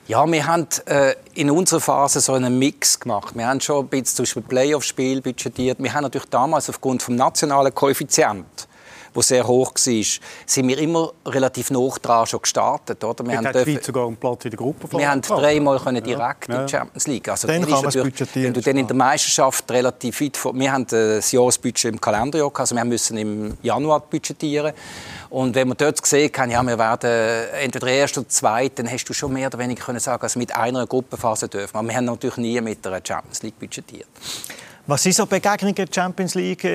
Ja, 0.07 0.25
wir 0.31 0.45
haben 0.45 0.67
äh, 0.85 1.15
in 1.33 1.49
unserer 1.49 1.79
Phase 1.79 2.19
so 2.19 2.33
einen 2.33 2.59
Mix 2.59 2.99
gemacht. 2.99 3.35
Wir 3.35 3.47
haben 3.47 3.59
schon 3.61 3.85
ein 3.85 3.87
bisschen 3.87 4.15
zum 4.15 4.23
Beispiel 4.23 4.41
Playoff-Spiel 4.43 5.21
budgetiert. 5.21 5.77
Wir 5.81 5.93
haben 5.93 6.03
natürlich 6.03 6.29
damals 6.29 6.69
aufgrund 6.69 7.01
des 7.01 7.09
nationalen 7.09 7.73
Koeffizienten 7.73 8.68
wo 9.13 9.21
sehr 9.21 9.45
hoch 9.45 9.73
war, 9.73 10.03
sind 10.45 10.67
wir 10.67 10.77
immer 10.77 11.11
relativ 11.25 11.71
nah 11.71 11.89
dran 12.01 12.25
schon 12.25 12.41
gestartet. 12.41 13.03
Oder? 13.03 13.25
Wir 13.25 13.37
haben 13.37 13.51
dürfen, 13.51 13.79
sogar 13.81 14.07
einen 14.07 14.17
Platz 14.17 14.45
in 14.45 14.51
der 14.51 14.57
Gruppe 14.57 14.97
Wir 14.97 15.09
haben 15.09 15.21
dreimal 15.21 15.79
können 15.79 16.03
direkt 16.03 16.49
ja. 16.49 16.59
in 16.59 16.65
die 16.65 16.71
Champions 16.71 17.07
League. 17.07 17.29
Also 17.29 17.47
dann 17.47 17.65
kann 17.65 17.83
man 17.83 17.93
Wenn 17.93 18.53
du 18.53 18.61
dann 18.61 18.77
in 18.77 18.87
der 18.87 18.95
Meisterschaft 18.95 19.69
relativ 19.71 20.21
weit 20.21 20.37
vor... 20.37 20.53
Wir 20.55 20.71
haben 20.71 20.85
das 20.87 21.31
Jahresbudget 21.31 21.85
im 21.85 22.01
Kalenderjahr 22.01 22.51
also 22.53 22.75
wir 22.75 22.85
müssen 22.85 23.17
im 23.17 23.57
Januar 23.61 24.01
budgetieren. 24.01 24.73
Und 25.29 25.55
wenn 25.55 25.67
man 25.67 25.77
dort 25.77 26.01
gesehen 26.01 26.31
kann, 26.31 26.49
ja, 26.49 26.61
wir 26.63 26.77
werden 26.77 27.49
entweder 27.61 27.87
erst 27.87 28.17
oder 28.17 28.27
zweit, 28.27 28.79
dann 28.79 28.89
hast 28.89 29.05
du 29.05 29.13
schon 29.13 29.31
mehr 29.31 29.47
oder 29.47 29.59
weniger 29.59 29.85
können 29.85 29.99
sagen, 29.99 30.23
also 30.23 30.39
mit 30.39 30.55
einer 30.55 30.85
Gruppenphase 30.87 31.47
dürfen. 31.47 31.77
Aber 31.77 31.87
wir 31.87 31.95
haben 31.95 32.05
natürlich 32.05 32.37
nie 32.37 32.59
mit 32.61 32.83
der 32.83 33.01
Champions 33.05 33.43
League 33.43 33.59
budgetiert. 33.59 34.07
Was 34.87 35.03
sind 35.03 35.15
so 35.15 35.25
Begegnungen 35.25 35.75
der 35.75 35.87
Champions 35.91 36.33
League? 36.35 36.65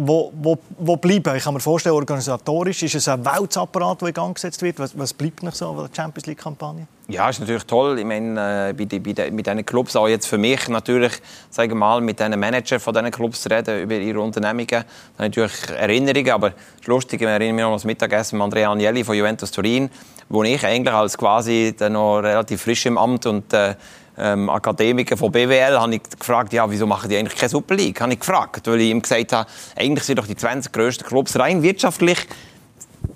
Wo, 0.00 0.32
wo, 0.40 0.56
wo 0.78 0.96
bleiben? 0.96 1.34
Ich 1.34 1.42
kann 1.42 1.54
mir 1.54 1.60
vorstellen, 1.60 1.96
organisatorisch 1.96 2.84
ist 2.84 2.94
es 2.94 3.08
ein 3.08 3.24
Weltapparat, 3.24 4.00
der 4.00 4.08
in 4.08 4.14
Gang 4.14 4.32
gesetzt 4.32 4.62
wird. 4.62 4.78
Was, 4.78 4.96
was 4.96 5.12
bleibt 5.12 5.42
noch 5.42 5.52
so 5.52 5.70
an 5.70 5.76
der 5.76 5.90
Champions 5.92 6.26
League-Kampagne? 6.26 6.86
Ja, 7.08 7.28
ist 7.28 7.40
natürlich 7.40 7.64
toll. 7.64 7.98
Ich 7.98 8.04
meine, 8.04 8.68
äh, 8.68 8.72
bei, 8.74 8.84
bei, 9.00 9.12
de, 9.12 9.30
mit 9.32 9.46
diesen 9.46 9.66
Clubs 9.66 9.96
auch 9.96 10.06
jetzt 10.06 10.26
für 10.26 10.38
mich 10.38 10.68
natürlich, 10.68 11.14
sagen 11.50 11.76
mal, 11.76 12.00
mit 12.00 12.20
den 12.20 12.38
Managern 12.38 12.78
von 12.78 12.94
diesen 12.94 13.10
Clubs 13.10 13.42
zu 13.42 13.50
reden 13.50 13.82
über 13.82 13.94
ihre 13.96 14.20
Unternehmungen. 14.20 14.68
Das 14.68 14.84
natürlich 15.18 15.68
Erinnerungen, 15.70 16.30
aber 16.30 16.50
das 16.50 16.86
Lustige, 16.86 17.24
ich 17.24 17.30
erinnere 17.30 17.54
mich 17.54 17.62
noch 17.62 17.70
an 17.70 17.76
das 17.76 17.84
Mittagessen 17.84 18.38
mit 18.38 18.44
Andrea 18.44 18.70
Agnelli 18.70 19.02
von 19.02 19.16
Juventus 19.16 19.50
Turin, 19.50 19.90
wo 20.28 20.44
ich 20.44 20.64
eigentlich 20.64 20.94
als 20.94 21.18
quasi 21.18 21.74
noch 21.90 22.20
relativ 22.20 22.62
frisch 22.62 22.86
im 22.86 22.98
Amt 22.98 23.26
und 23.26 23.52
äh, 23.52 23.74
ähm, 24.18 24.50
Akademiker 24.50 25.16
von 25.16 25.32
BWL, 25.32 25.78
habe 25.78 25.94
ich 25.94 26.02
gefragt, 26.18 26.52
ja, 26.52 26.68
wieso 26.70 26.86
machen 26.86 27.08
die 27.08 27.16
eigentlich 27.16 27.36
keine 27.36 27.48
Super 27.48 27.74
League? 27.74 28.00
Habe 28.00 28.12
ich 28.12 28.20
gefragt, 28.20 28.66
weil 28.66 28.80
ich 28.80 28.90
ihm 28.90 29.02
gesagt 29.02 29.32
habe, 29.32 29.48
eigentlich 29.76 30.04
sind 30.04 30.18
doch 30.18 30.26
die 30.26 30.36
20 30.36 30.72
grössten 30.72 31.04
Clubs 31.04 31.38
rein 31.38 31.62
wirtschaftlich, 31.62 32.18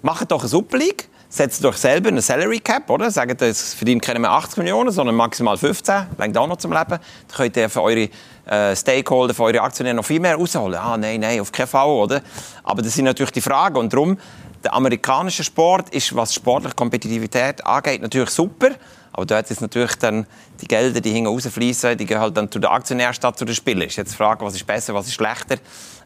machen 0.03 0.29
doch 0.29 0.41
eine 0.41 0.49
Super 0.49 0.79
League, 0.79 1.09
setzt 1.29 1.65
doch 1.65 1.75
selber 1.75 2.09
eine 2.09 2.21
Salary 2.21 2.61
Cap, 2.61 2.91
oder? 2.91 3.11
Sagen, 3.11 3.37
das 3.37 3.75
verdient 3.75 4.03
keine 4.03 4.19
mehr 4.19 4.31
80 4.31 4.59
Millionen, 4.59 4.91
sondern 4.91 5.17
maximal 5.17 5.57
15, 5.57 6.07
längt 6.19 6.37
auch 6.37 6.47
noch 6.47 6.59
zum 6.59 6.73
Leben. 6.73 6.91
Dann 6.91 7.01
könnt 7.35 7.57
ihr 7.57 7.71
für 7.71 7.83
eure 7.83 8.09
äh, 8.47 8.77
Stakeholder, 8.77 9.33
für 9.33 9.45
eure 9.45 9.63
Aktionäre 9.63 9.95
noch 9.95 10.05
viel 10.05 10.21
mehr 10.21 10.37
rausholen. 10.37 10.79
Ah, 10.79 10.97
nein, 10.97 11.21
nein, 11.21 11.41
auf 11.41 11.51
keinen 11.51 11.69
Fall, 11.69 11.89
oder? 11.89 12.21
Aber 12.63 12.83
das 12.83 12.95
sind 12.95 13.07
natürlich 13.07 13.33
die 13.33 13.41
Fragen 13.41 13.77
und 13.77 13.93
darum, 13.93 14.19
der 14.63 14.75
amerikanische 14.75 15.43
Sport 15.43 15.91
ist, 15.91 16.15
was 16.15 16.35
sportliche 16.35 16.77
Kompetitivität 16.77 17.65
angeht, 17.67 18.03
natürlich 18.03 18.31
super. 18.31 18.71
Aber 19.13 19.27
dort 19.27 19.51
ist 19.51 19.61
natürlich 19.61 19.97
dann 19.97 20.27
die 20.63 20.69
Gelder, 20.69 21.01
die 21.01 21.11
hinten 21.11 21.27
rausfließen, 21.27 21.99
die 21.99 22.07
gehen 22.07 22.21
halt 22.21 22.37
dann 22.37 22.51
zu 22.51 22.59
den 22.59 22.71
Aktionären 22.71 23.13
statt 23.13 23.37
zu 23.37 23.45
den 23.45 23.55
Spielern. 23.55 23.83
Ist 23.83 23.97
jetzt 23.97 24.13
die 24.13 24.17
Frage, 24.17 24.45
was 24.45 24.55
ist 24.55 24.67
besser, 24.67 24.95
was 24.95 25.07
ist 25.07 25.15
schlechter. 25.15 25.57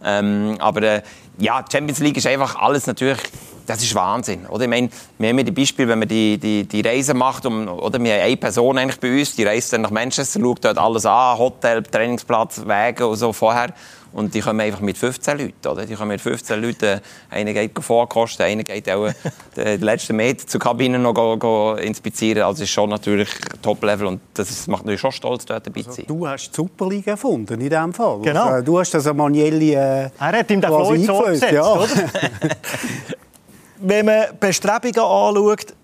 Ähm, 0.02 0.56
aber 0.58 0.82
äh, 0.82 1.02
ja, 1.38 1.64
Champions 1.70 2.00
League 2.00 2.16
ist 2.16 2.26
einfach 2.26 2.56
alles 2.56 2.86
natürlich, 2.86 3.18
das 3.66 3.82
ist 3.82 3.94
Wahnsinn. 3.94 4.46
Oder? 4.46 4.64
Ich 4.64 4.70
meine, 4.70 4.88
wir 5.18 5.28
haben 5.28 5.38
ja 5.38 5.44
die 5.44 5.52
Beispiele, 5.52 5.88
wenn 5.88 5.98
man 5.98 6.08
die, 6.08 6.38
die, 6.38 6.64
die 6.64 6.80
Reise 6.80 7.14
macht, 7.14 7.44
um, 7.46 7.68
oder 7.68 8.02
wir 8.02 8.14
haben 8.14 8.22
eine 8.22 8.36
Person 8.36 8.78
eigentlich 8.78 9.00
bei 9.00 9.18
uns, 9.18 9.36
die 9.36 9.44
reist 9.44 9.72
dann 9.72 9.82
nach 9.82 9.90
Manchester, 9.90 10.40
schaut 10.40 10.64
dort 10.64 10.78
alles 10.78 11.04
an, 11.04 11.38
Hotel, 11.38 11.82
Trainingsplatz, 11.82 12.62
Wege 12.66 13.06
und 13.06 13.16
so 13.16 13.32
vorher. 13.32 13.74
Und 14.16 14.32
die 14.32 14.40
kommen 14.40 14.60
einfach 14.60 14.80
mit 14.80 14.96
15 14.96 15.38
Leuten. 15.38 15.68
Oder? 15.68 15.84
Die 15.84 15.94
kommen 15.94 16.08
mit 16.08 16.22
15 16.22 16.62
Leuten. 16.62 17.02
Einer 17.28 17.52
geht 17.52 17.72
vorkosten, 17.78 18.46
einer 18.46 18.62
geht 18.62 18.88
auch 18.90 19.10
den 19.56 19.80
letzten 19.82 20.16
Meter 20.16 20.46
zur 20.46 20.58
Kabine 20.58 20.98
noch 20.98 21.12
go, 21.12 21.36
go 21.36 21.74
inspizieren. 21.74 22.44
Also 22.44 22.62
ist 22.62 22.70
schon 22.70 22.88
natürlich 22.88 23.28
Top-Level 23.60 24.06
und 24.06 24.22
das 24.32 24.66
macht 24.68 24.86
mich 24.86 24.98
schon 24.98 25.12
stolz, 25.12 25.44
dort 25.44 25.66
dabei 25.66 25.82
zu 25.82 25.92
sein. 25.92 26.06
Also, 26.08 26.14
du 26.14 26.26
hast 26.26 26.48
die 26.48 26.56
Superliga 26.56 27.10
erfunden 27.10 27.60
in 27.60 27.68
diesem 27.68 27.92
Fall. 27.92 28.20
Genau. 28.22 28.44
Also, 28.44 28.64
du 28.64 28.78
hast 28.78 28.94
das 28.94 29.12
Manielli 29.12 29.74
äh, 29.74 29.76
Er 29.76 30.10
hat 30.18 30.50
ihm 30.50 30.62
den 30.62 30.70
Floyd 30.70 31.04
so 31.04 31.20
gesetzt, 31.20 31.52
ja. 31.52 31.74
oder? 31.74 31.86
Wenn 33.80 34.06
man 34.06 34.24
Bestrebungen 34.40 34.98
anschaut, 34.98 35.74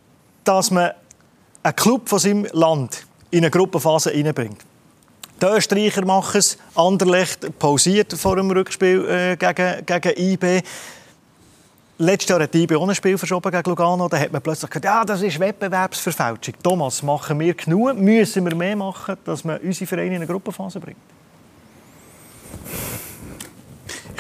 dass 0.42 0.70
man 0.70 0.92
einen 1.62 1.76
Club 1.76 2.08
von 2.08 2.18
seinem 2.18 2.46
Land 2.52 3.04
in 3.30 3.40
eine 3.40 3.50
Gruppenphase 3.50 4.10
hineinbringt, 4.10 4.64
die 5.42 5.46
Österreicher 5.46 6.04
machen 6.04 6.38
es. 6.38 6.56
Anderlecht 6.74 7.58
pausiert 7.58 8.12
vor 8.12 8.36
dem 8.36 8.50
Rückspiel 8.50 9.04
äh, 9.08 9.36
gegen, 9.36 9.84
gegen 9.84 10.12
IB. 10.16 10.62
Letztes 11.98 12.30
Jahr 12.30 12.42
hat 12.42 12.54
IB 12.54 12.74
auch 12.76 12.88
ein 12.88 12.94
Spiel 12.94 13.18
verschoben 13.18 13.50
gegen 13.50 13.68
Lugano. 13.68 14.08
Da 14.08 14.18
hat 14.18 14.32
man 14.32 14.40
plötzlich 14.40 14.70
gesagt, 14.70 14.84
ja, 14.84 15.04
das 15.04 15.22
ist 15.22 15.38
Wettbewerbsverfälschung. 15.38 16.54
Thomas, 16.62 17.02
machen 17.02 17.38
wir 17.40 17.54
genug? 17.54 17.96
Müssen 17.96 18.44
wir 18.44 18.54
mehr 18.54 18.76
machen, 18.76 19.16
dass 19.24 19.44
man 19.44 19.58
unsere 19.58 19.86
Vereine 19.86 20.10
in 20.10 20.16
eine 20.16 20.26
Gruppenphase 20.26 20.80
bringt? 20.80 20.98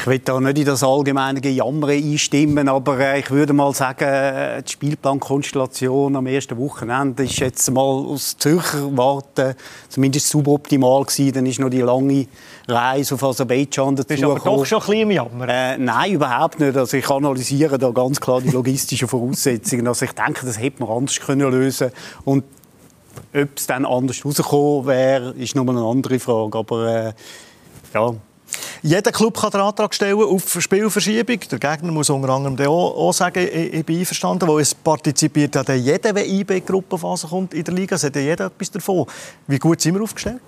Ich 0.02 0.08
will 0.08 0.18
da 0.18 0.40
nicht 0.40 0.58
in 0.58 0.64
das 0.64 0.82
allgemeine 0.82 1.40
Gejammer 1.40 1.86
einstimmen, 1.86 2.68
aber 2.68 2.98
äh, 2.98 3.20
ich 3.20 3.30
würde 3.30 3.52
mal 3.52 3.72
sagen, 3.72 4.02
äh, 4.02 4.60
die 4.60 4.72
Spielplankonstellation 4.72 6.16
am 6.16 6.26
ersten 6.26 6.58
Wochenende 6.58 7.22
ist 7.22 7.38
jetzt 7.38 7.70
mal 7.70 7.82
aus 7.82 8.36
Zürcher 8.36 8.96
Warte 8.96 9.54
zumindest 9.88 10.28
suboptimal 10.28 11.04
gewesen. 11.04 11.32
Dann 11.34 11.46
ist 11.46 11.60
noch 11.60 11.70
die 11.70 11.82
lange 11.82 12.26
Reise 12.66 13.14
auf 13.14 13.22
Aserbaidschan 13.22 13.94
dazu 13.94 14.08
Bist 14.08 14.24
aber 14.24 14.40
doch 14.40 14.66
schon 14.66 14.80
ein 14.80 14.86
bisschen 14.86 15.02
im 15.02 15.10
Jammer? 15.12 15.48
Äh, 15.48 15.78
nein, 15.78 16.14
überhaupt 16.14 16.58
nicht. 16.58 16.76
Also 16.76 16.96
ich 16.96 17.08
analysiere 17.08 17.78
da 17.78 17.90
ganz 17.90 18.20
klar 18.20 18.40
die 18.40 18.50
logistischen 18.50 19.06
Voraussetzungen. 19.06 19.86
Also 19.86 20.04
ich 20.04 20.12
denke, 20.14 20.44
das 20.44 20.58
hätte 20.58 20.82
man 20.82 20.90
anders 20.90 21.20
können 21.20 21.48
lösen 21.48 21.92
und 22.24 22.42
ob 23.32 23.48
es 23.56 23.68
dann 23.68 23.86
anders 23.86 24.24
rausgekommen 24.24 24.84
wäre, 24.84 25.30
ist 25.34 25.54
nochmal 25.54 25.76
eine 25.76 25.86
andere 25.86 26.18
Frage. 26.18 26.58
Aber 26.58 26.86
äh, 26.88 27.12
ja, 27.94 28.14
jeder 28.82 29.12
Club 29.12 29.40
kann 29.40 29.50
den 29.50 29.60
Antrag 29.60 29.94
stellen 29.94 30.20
auf 30.20 30.60
Spielverschiebung. 30.60 31.40
Der 31.50 31.58
Gegner 31.58 31.92
muss 31.92 32.10
unter 32.10 32.30
anderem 32.30 32.58
auch, 32.68 33.12
sagen, 33.12 33.48
ich, 33.52 33.84
bin 33.84 34.00
einverstanden, 34.00 34.48
weil 34.48 34.60
es 34.60 34.74
partizipiert 34.74 35.54
ja 35.54 35.74
jeder, 35.74 36.14
wenn 36.14 36.28
IB 36.28 36.54
in 36.54 36.60
die 36.60 36.66
Gruppenphase 36.66 37.28
kommt 37.28 37.54
in 37.54 37.64
der 37.64 37.74
Liga. 37.74 37.96
Es 37.96 38.04
hat 38.04 38.16
ja 38.16 38.22
jeder 38.22 38.46
etwas 38.46 38.70
davon. 38.70 39.06
Wie 39.46 39.58
gut 39.58 39.80
sind 39.80 39.94
wir 39.94 40.02
aufgestellt? 40.02 40.42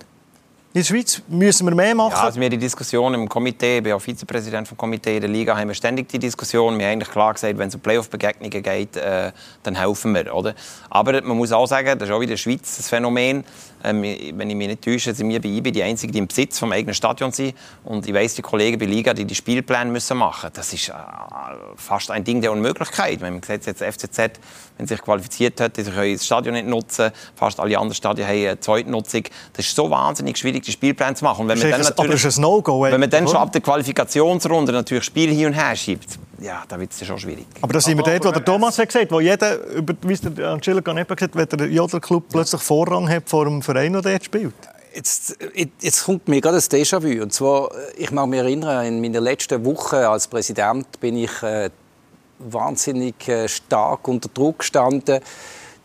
In 0.75 0.81
der 0.81 0.87
Schweiz 0.87 1.21
müssen 1.29 1.65
wir 1.67 1.73
mehr 1.73 1.95
machen. 1.95 2.11
Ja, 2.11 2.23
also 2.23 2.37
wir 2.37 2.49
die 2.49 2.57
Diskussion 2.57 3.13
im 3.13 3.29
Komitee, 3.29 3.77
ich 3.77 3.83
bin 3.83 3.93
auch 3.93 4.01
Vizepräsident 4.01 4.69
des 4.69 4.77
Komitees 4.77 5.21
der 5.21 5.29
Liga, 5.29 5.55
haben 5.55 5.69
wir 5.69 5.73
ständig 5.73 6.09
die 6.09 6.19
Diskussion. 6.19 6.77
Wir 6.77 6.87
haben 6.87 6.91
eigentlich 6.95 7.11
klar 7.11 7.33
gesagt, 7.33 7.57
wenn 7.57 7.69
es 7.69 7.75
um 7.75 7.79
Playoff-Begegnungen 7.79 8.61
geht, 8.61 8.97
äh, 8.97 9.31
dann 9.63 9.75
helfen 9.75 10.13
wir. 10.13 10.35
Oder? 10.35 10.53
Aber 10.89 11.13
man 11.21 11.37
muss 11.37 11.53
auch 11.53 11.65
sagen, 11.65 11.97
das 11.97 12.09
ist 12.09 12.13
auch 12.13 12.19
wieder 12.19 12.35
Schweiz 12.35 12.75
das 12.75 12.89
Phänomen. 12.89 13.45
Ähm, 13.83 14.01
wenn 14.01 14.49
ich 14.49 14.55
mich 14.55 14.67
nicht 14.67 14.83
täusche, 14.83 15.13
sind 15.13 15.29
wir 15.29 15.41
bei 15.41 15.49
IB 15.49 15.71
die 15.71 15.83
Einzigen, 15.83 16.11
die 16.11 16.19
im 16.19 16.27
Besitz 16.27 16.57
vom 16.59 16.71
eigenen 16.71 16.93
Stadion 16.93 17.31
sind. 17.31 17.55
Und 17.83 18.07
ich 18.07 18.13
weiss, 18.13 18.35
die 18.35 18.41
Kollegen 18.41 18.79
bei 18.79 18.85
Liga, 18.85 19.13
die 19.13 19.25
die 19.25 19.35
Spielpläne 19.35 19.91
müssen 19.91 20.17
machen 20.17 20.49
Das 20.53 20.73
ist 20.73 20.89
äh, 20.89 20.93
fast 21.75 22.11
ein 22.11 22.23
Ding 22.23 22.41
der 22.41 22.51
Unmöglichkeit. 22.51 23.21
Wenn 23.21 23.33
man 23.33 23.43
sieht, 23.43 23.65
jetzt 23.65 23.83
FCZ, 23.83 24.39
wenn 24.77 24.87
sich 24.87 25.01
qualifiziert 25.01 25.59
hat, 25.61 25.77
die 25.77 25.83
können 25.83 26.13
das 26.13 26.25
Stadion 26.25 26.53
nicht 26.53 26.67
nutzen. 26.67 27.11
Fast 27.35 27.59
alle 27.59 27.77
anderen 27.77 27.95
Stadien 27.95 28.27
haben 28.27 28.35
eine 28.35 28.59
Zweitnutzung. 28.59 29.23
Das 29.53 29.65
ist 29.65 29.75
so 29.75 29.89
wahnsinnig 29.89 30.37
schwierig, 30.37 30.63
die 30.63 30.71
Spielpläne 30.71 31.15
zu 31.15 31.23
machen. 31.23 31.41
Und 31.41 31.47
wenn 31.49 31.59
man 31.59 31.71
dann 31.71 31.81
natürlich, 31.81 32.25
aber 32.25 32.35
ein 32.35 32.41
No-Go. 32.41 32.81
Wenn 32.81 32.99
man 32.99 33.09
dann 33.09 33.27
schon 33.27 33.37
ab 33.37 33.51
der 33.51 33.61
Qualifikationsrunde 33.61 34.71
natürlich 34.71 35.03
Spiel 35.03 35.33
hin 35.33 35.47
und 35.47 35.53
her 35.53 35.75
schiebt, 35.75 36.17
ja, 36.39 36.63
da 36.67 36.79
wird 36.79 36.91
es 36.91 37.05
schon 37.05 37.19
schwierig. 37.19 37.45
Aber 37.61 37.73
das 37.73 37.85
sind 37.85 37.97
wir 37.97 38.03
dort, 38.03 38.25
wo 38.25 38.31
der 38.31 38.43
Thomas 38.43 38.77
hat 38.77 38.87
gesagt, 38.87 39.11
wo 39.11 39.19
jeder, 39.19 39.59
wie 40.01 40.13
es 40.13 40.21
der 40.21 40.49
Angelo 40.49 40.81
Canepa 40.81 41.15
gesagt 41.15 41.35
hat, 41.35 41.51
wenn 41.51 41.57
der 41.57 41.67
Jodler-Club 41.67 42.25
plötzlich 42.29 42.61
Vorrang 42.61 43.09
hat 43.09 43.29
vor 43.29 43.45
dem 43.45 43.61
Verein, 43.61 43.93
der 43.93 44.01
dort 44.01 44.23
spielt. 44.23 44.53
Jetzt, 44.93 45.37
jetzt 45.81 46.05
kommt 46.05 46.27
mir 46.27 46.39
gerade 46.39 46.57
ein 46.57 46.61
Déjà-vu. 46.61 47.21
Und 47.21 47.33
zwar, 47.33 47.69
ich 47.97 48.11
mag 48.11 48.27
mich 48.29 48.39
erinnern, 48.39 48.85
in 48.85 49.01
meiner 49.01 49.19
letzten 49.19 49.65
Woche 49.65 50.07
als 50.07 50.27
Präsident 50.27 50.99
bin 51.01 51.17
ich 51.17 51.43
äh, 51.43 51.69
wahnsinnig 52.39 53.27
äh, 53.27 53.49
stark 53.49 54.07
unter 54.07 54.29
Druck 54.29 54.59
gestanden, 54.59 55.19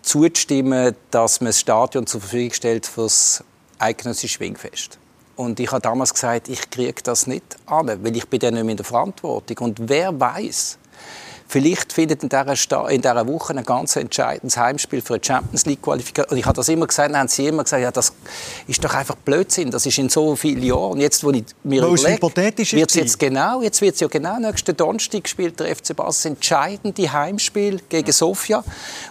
zuzustimmen, 0.02 0.94
dass 1.10 1.40
man 1.40 1.48
das 1.48 1.60
Stadion 1.60 2.06
zur 2.06 2.20
Verfügung 2.20 2.52
stellt 2.52 2.86
für 2.86 3.02
das 3.02 3.42
eidgenössische 3.78 4.34
Schwingfest. 4.34 4.99
Und 5.40 5.58
ich 5.58 5.72
habe 5.72 5.80
damals 5.80 6.12
gesagt, 6.12 6.50
ich 6.50 6.68
kriege 6.68 7.02
das 7.02 7.26
nicht 7.26 7.56
an, 7.64 7.86
weil 8.04 8.14
ich 8.14 8.28
bin 8.28 8.40
dann 8.40 8.52
nicht 8.52 8.62
mehr 8.62 8.72
in 8.72 8.76
der 8.76 8.84
Verantwortung. 8.84 9.68
Und 9.68 9.88
wer 9.88 10.20
weiß, 10.20 10.76
Vielleicht 11.50 11.92
findet 11.92 12.22
in 12.22 12.28
dieser, 12.28 12.90
in 12.90 13.02
dieser 13.02 13.26
Woche 13.26 13.56
ein 13.56 13.64
ganz 13.64 13.96
entscheidendes 13.96 14.56
Heimspiel 14.56 15.00
für 15.00 15.14
eine 15.14 15.24
Champions 15.24 15.66
League 15.66 15.82
Qualifikation. 15.82 16.30
Und 16.30 16.38
ich 16.38 16.46
habe 16.46 16.54
das 16.54 16.68
immer 16.68 16.86
gesagt, 16.86 17.10
dann 17.10 17.18
haben 17.18 17.28
sie 17.28 17.48
immer 17.48 17.64
gesagt, 17.64 17.82
ja, 17.82 17.90
das 17.90 18.12
ist 18.68 18.84
doch 18.84 18.94
einfach 18.94 19.16
Blödsinn. 19.16 19.68
Das 19.72 19.84
ist 19.84 19.98
in 19.98 20.08
so 20.08 20.36
vielen 20.36 20.62
Jahren. 20.62 20.92
Und 20.92 21.00
jetzt, 21.00 21.24
wo 21.24 21.32
ich 21.32 21.44
mir 21.64 21.82
Weil 21.82 21.88
überlege, 21.88 22.14
hypothetisch 22.14 22.72
wird 22.72 22.94
jetzt 22.94 23.18
genau, 23.18 23.62
jetzt 23.62 23.80
wird 23.80 23.94
es 23.94 24.00
ja 24.00 24.06
genau 24.06 24.38
nächsten 24.38 24.76
Donnerstag 24.76 25.28
spielt 25.28 25.58
der 25.58 25.74
FC 25.74 25.96
Basel 25.96 26.06
das 26.06 26.24
entscheidende 26.24 27.12
Heimspiel 27.12 27.80
gegen 27.88 28.12
Sofia. 28.12 28.62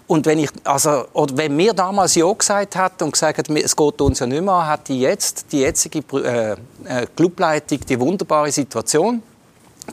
Und 0.08 0.26
wenn 0.26 0.40
ich, 0.40 0.50
also, 0.64 1.08
oder 1.12 1.36
wenn 1.36 1.58
mir 1.58 1.74
damals 1.74 2.16
ja 2.16 2.32
gesagt 2.32 2.78
hat 2.78 3.02
und 3.02 3.12
gesagt 3.12 3.38
hat, 3.38 3.50
es 3.50 3.76
geht 3.76 4.02
uns 4.02 4.20
ja 4.20 4.26
nicht 4.26 4.42
mehr, 4.42 4.66
hat 4.66 4.88
die 4.88 5.02
jetzt 5.02 5.52
die 5.52 5.60
jetzige 5.60 6.00
äh, 6.20 6.52
äh, 6.52 6.56
Clubleitung 7.18 7.80
die 7.82 8.00
wunderbare 8.00 8.50
Situation 8.50 9.24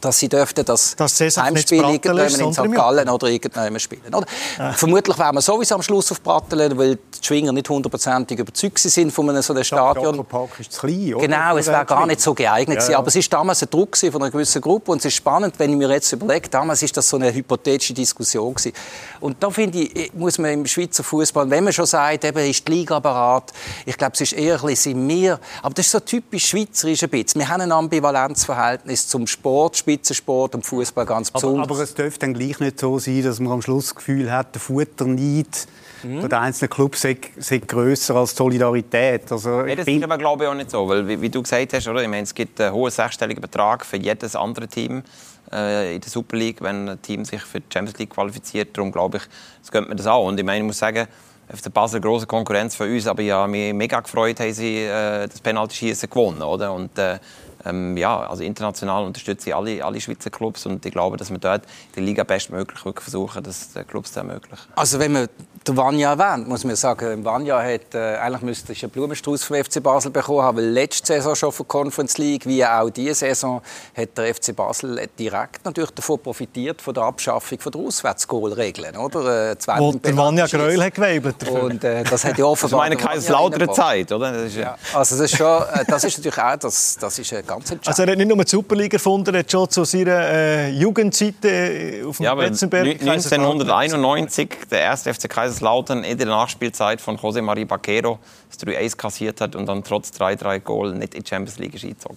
dass 0.01 0.19
sie 0.19 0.29
dürften 0.29 0.65
das, 0.65 0.97
das 0.97 1.21
Heimspiel 1.37 1.83
irgendjemand 1.83 2.39
in 2.39 2.53
St. 2.53 2.73
Gallen 2.73 3.09
oder 3.09 3.29
irgendjemand 3.29 3.81
spielen. 3.81 4.15
Oder? 4.15 4.27
Ah. 4.59 4.73
Vermutlich 4.73 5.19
wären 5.19 5.35
wir 5.35 5.43
sowieso 5.43 5.75
am 5.77 5.83
Schluss 5.83 6.11
auf 6.13 6.21
Brattelen, 6.21 6.77
weil 6.79 6.97
die 6.97 7.25
Schwinger 7.25 7.53
nicht 7.53 7.69
hundertprozentig 7.69 8.39
überzeugt 8.39 8.79
sind 8.79 9.11
von 9.13 9.29
einem 9.31 9.43
so 9.43 9.53
einem 9.53 9.65
Stadion. 9.65 10.25
Park 10.25 10.61
ist 10.61 10.73
zu 10.73 10.81
klein, 10.87 11.15
oder? 11.15 11.27
Genau, 11.27 11.57
es 11.57 11.67
wäre 11.67 11.85
gar 11.85 12.07
nicht 12.07 12.21
so 12.21 12.35
geeignet 12.35 12.83
ja, 12.83 12.91
ja. 12.91 12.99
Aber 12.99 13.09
es 13.09 13.17
ist 13.17 13.33
damals 13.33 13.63
ein 13.63 13.71
Druck 13.71 13.97
von 13.97 14.23
einer 14.23 14.31
gewissen 14.31 14.61
Gruppe 14.61 14.93
und 14.93 14.99
es 14.99 15.07
ist 15.07 15.15
spannend, 15.15 15.55
wenn 15.59 15.71
ich 15.71 15.77
mir 15.77 15.89
jetzt 15.89 16.13
überlege, 16.13 16.49
damals 16.49 16.83
ist 16.83 16.97
das 16.97 17.09
so 17.09 17.17
eine 17.17 17.33
hypothetische 17.33 17.95
Diskussion 17.95 18.55
gewesen. 18.55 18.73
Und 19.21 19.43
da 19.43 19.51
finde 19.51 19.79
ich, 19.79 20.13
muss 20.15 20.39
man 20.39 20.53
im 20.53 20.67
Schweizer 20.67 21.03
Fußball, 21.03 21.49
wenn 21.51 21.65
man 21.65 21.73
schon 21.73 21.87
sagt, 21.87 22.25
eben 22.25 22.39
ist 22.39 22.67
die 22.67 22.73
Liga 22.73 22.99
bereit, 22.99 23.53
ich 23.85 23.97
glaube, 23.97 24.13
es 24.15 24.21
ist 24.21 24.33
eher 24.33 24.61
ein 24.61 24.67
bisschen 24.67 25.07
mehr, 25.07 25.41
aber 25.63 25.75
das 25.75 25.87
ist 25.87 25.93
so 25.93 26.01
typisch 26.01 26.47
schweizerisch 26.47 27.03
ein 27.03 27.11
bisschen. 27.11 27.41
Wir 27.41 27.49
haben 27.49 27.61
ein 27.61 27.73
Ambivalenzverhältnis 27.73 29.09
zum 29.09 29.27
Sport, 29.27 29.77
Spitzensport 29.87 30.57
und 30.57 30.67
Fußball 30.67 31.07
ganz 31.07 31.31
besonders. 31.31 31.65
Aber, 31.65 31.75
aber 31.75 31.85
es 31.85 31.95
dürfte 31.95 32.27
dann 32.27 32.35
gleich 32.35 32.59
nicht 32.59 32.81
so 32.81 32.99
sein, 32.99 33.23
dass 33.23 33.39
man 33.39 33.53
am 33.53 33.63
Schluss 33.63 33.85
das 33.85 33.95
Gefühl 33.95 34.33
hat, 34.33 34.53
der 34.53 34.61
Futterneid 34.61 35.69
mhm. 36.03 36.29
der 36.29 36.41
einzelnen 36.41 36.71
Clubs 36.71 37.03
sei, 37.03 37.17
sei 37.37 37.59
grösser 37.59 38.17
als 38.17 38.35
Solidarität. 38.35 39.31
Also, 39.31 39.63
nee, 39.63 39.77
das 39.77 39.87
ist 39.87 40.03
aber 40.03 40.19
glaube 40.19 40.43
ich 40.43 40.51
auch 40.51 40.55
nicht 40.55 40.73
so, 40.73 40.89
weil 40.89 41.07
wie, 41.07 41.21
wie, 41.21 41.31
du 41.31 41.41
gesagt 41.41 41.73
hast, 41.73 41.87
oder? 41.87 42.03
Ich 42.03 42.09
meine, 42.09 42.25
es 42.25 42.35
gibt 42.35 42.61
einen 42.61 42.75
hohen 42.75 42.91
sechsstelligen 42.91 43.41
Betrag 43.41 43.87
für 43.87 43.97
jedes 43.97 44.35
andere 44.35 44.67
Team 44.67 45.05
äh, 45.53 45.95
in 45.95 46.01
der 46.01 46.11
Super 46.11 46.37
League, 46.37 46.61
wenn 46.63 46.89
ein 46.89 47.01
Team 47.03 47.25
sich 47.25 47.43
für 47.43 47.61
die 47.61 47.67
Champions 47.73 47.97
League 48.01 48.11
qualifiziert. 48.11 48.77
Darum 48.77 48.91
glaube 48.91 49.19
ich, 49.19 49.23
das 49.61 49.71
könnte 49.71 49.89
man 49.89 49.97
das 49.97 50.09
auch. 50.09 50.27
Und 50.27 50.37
ich 50.37 50.45
meine, 50.45 50.59
ich 50.59 50.67
muss 50.67 50.79
sagen, 50.79 51.07
FC 51.49 51.73
Basel 51.73 52.01
große 52.01 52.27
Konkurrenz 52.27 52.75
für 52.75 52.93
uns, 52.93 53.07
aber 53.07 53.23
ja, 53.23 53.47
mich 53.47 53.73
mega 53.73 54.01
gefreut, 54.01 54.41
haben 54.41 54.53
sie 54.53 54.79
äh, 54.79 55.29
das 55.29 55.41
Penaltyschießen 55.41 56.11
gewonnen, 56.11 56.43
oder? 56.43 56.73
Und, 56.73 56.99
äh, 56.99 57.21
ähm, 57.67 57.97
ja, 57.97 58.21
also 58.27 58.43
international 58.43 59.05
unterstütze 59.05 59.51
ich 59.51 59.55
alle, 59.55 59.85
alle 59.85 60.01
Schweizer 60.01 60.31
Clubs 60.31 60.67
und 60.67 60.85
ich 60.85 60.93
glaube, 60.93 61.17
dass 61.17 61.31
wir 61.31 61.39
dort 61.39 61.63
die 61.95 62.01
Liga 62.01 62.25
bestmöglich 62.25 62.81
versuchen, 62.81 63.43
das 63.43 63.73
den 63.73 63.87
Clubs 63.87 64.13
zu 64.13 64.21
ermöglichen. 64.21 64.67
Also 64.75 64.99
wenn 64.99 65.13
man 65.13 65.29
den 65.67 65.77
Vanya 65.77 66.13
erwähnt, 66.13 66.49
muss 66.49 66.65
man 66.65 66.77
sagen, 66.77 67.25
Vanya 67.25 67.63
hat 67.63 67.95
äh, 67.95 68.17
eigentlich 68.17 68.43
müsste 68.43 68.73
ich 68.73 68.83
einen 68.85 68.93
Blumenstrauß 68.93 69.45
vom 69.45 69.57
FC 69.57 69.83
Basel 69.83 70.11
bekommen 70.11 70.43
haben, 70.43 70.59
weil 70.59 70.67
letzte 70.67 71.15
Saison 71.15 71.35
schon 71.35 71.53
von 71.53 71.67
Conference 71.67 72.19
League 72.19 72.47
wie 72.47 72.65
auch 72.65 72.91
diese 72.91 73.15
Saison 73.15 73.61
hat 73.97 74.17
der 74.17 74.35
FC 74.35 74.55
Basel 74.55 75.09
direkt 75.19 75.65
natürlich 75.65 75.91
davon 75.91 76.21
profitiert 76.21 76.81
von 76.81 76.95
der 76.95 77.05
Abschaffung 77.05 77.59
von 77.59 77.73
der 77.73 77.81
Auswärtsgoalregeln, 77.81 78.97
oder? 78.97 79.53
Äh, 79.53 79.57
Wo 79.79 79.93
der 79.93 80.17
Vanya 80.17 80.47
Gröll 80.47 80.83
hat 80.83 80.95
gewebelt 80.95 81.49
Und 81.49 81.83
äh, 81.83 82.05
das 82.05 82.25
hat 82.25 82.39
ja 82.39 82.45
offenbar. 82.47 82.89
Das 82.89 82.95
ist 82.95 83.03
meine 83.03 83.15
Kaiserslautern 83.15 83.75
Zeit, 83.75 84.13
oder? 84.13 84.33
Das 84.33 84.43
ist, 84.43 84.57
ja. 84.57 84.77
Also 84.95 85.17
das 85.17 85.33
ist 85.33 85.37
schon, 85.37 85.63
äh, 85.63 85.85
das 85.87 86.05
ist 86.05 86.19
natürlich 86.19 86.39
auch, 86.39 86.57
das, 86.57 86.97
das 86.99 87.19
ist 87.19 87.47
ganz 87.47 87.56
entscheidend. 87.59 87.89
Also 87.89 88.03
er 88.03 88.11
hat 88.11 88.19
nicht 88.19 88.29
nur 88.29 88.45
die 88.45 88.51
Superliga 88.51 88.95
erfunden, 88.95 89.35
er 89.35 89.41
hat 89.41 89.51
schon 89.51 89.69
zu 89.69 89.85
seiner 89.85 90.29
äh, 90.29 90.71
Jugendzeit 90.71 91.45
äh, 91.45 92.03
auf 92.05 92.17
dem 92.19 92.25
ja, 92.25 92.35
Betzenberg... 92.35 93.01
1991 93.01 94.49
der 94.71 94.81
erste 94.81 95.13
FC 95.13 95.29
Kaiserslautern 95.29 96.05
in 96.05 96.19
der 96.19 96.27
Nachspielzeit 96.27 97.01
von 97.01 97.17
José 97.17 97.41
María 97.41 97.67
Baquero 97.67 98.19
das 98.49 98.59
3-1 98.61 98.97
kassiert 98.97 99.41
hat 99.41 99.57
und 99.57 99.67
dann 99.67 99.83
trotz 99.83 100.11
3-3 100.11 100.61
Goal 100.61 100.95
nicht 100.95 101.15
in 101.15 101.23
die 101.23 101.29
Champions 101.29 101.59
League 101.59 101.75
eingezogen 101.75 102.17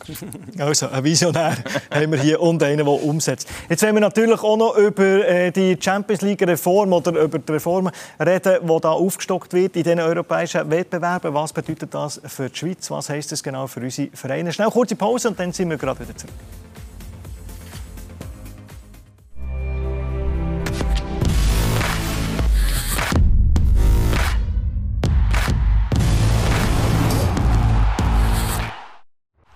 Also 0.60 0.88
ein 0.90 1.04
Visionär 1.04 1.58
haben 1.92 2.12
wir 2.12 2.20
hier 2.20 2.42
und 2.42 2.62
einen, 2.64 2.78
der 2.78 2.88
umsetzt. 2.88 3.48
Jetzt 3.70 3.84
wollen 3.84 3.96
wir 3.96 4.02
natürlich 4.02 4.42
auch 4.42 4.58
noch 4.58 4.78
über 4.78 5.04
äh, 5.04 5.52
die 5.52 5.78
Champions 5.80 6.22
League 6.22 6.42
Reform 6.42 6.94
oder 6.94 7.12
über 7.20 7.40
die 7.40 7.52
Reformen 7.52 7.92
reden, 8.20 8.60
die 8.62 8.80
da 8.82 8.92
aufgestockt 8.92 9.54
wird 9.54 9.76
in 9.76 9.84
den 9.84 10.00
europäischen 10.00 10.70
Wettbewerben. 10.70 11.34
Was 11.34 11.54
bedeutet 11.54 11.94
das 11.94 12.22
für 12.26 12.50
die 12.50 12.58
Schweiz? 12.58 12.90
Was 12.92 13.10
heißt 13.10 13.32
das 13.32 13.44
genau 13.44 13.68
für 13.68 13.82
unsere 13.82 14.10
Vereine? 14.14 14.54
Schnell 14.54 14.70
kurze 14.70 14.96
Pause 14.96 15.29
und 15.30 15.40
dann 15.40 15.54
sind 15.54 15.70
wir 15.70 15.78
gerade 15.78 16.00
wieder 16.00 16.16
zurück. 16.18 16.34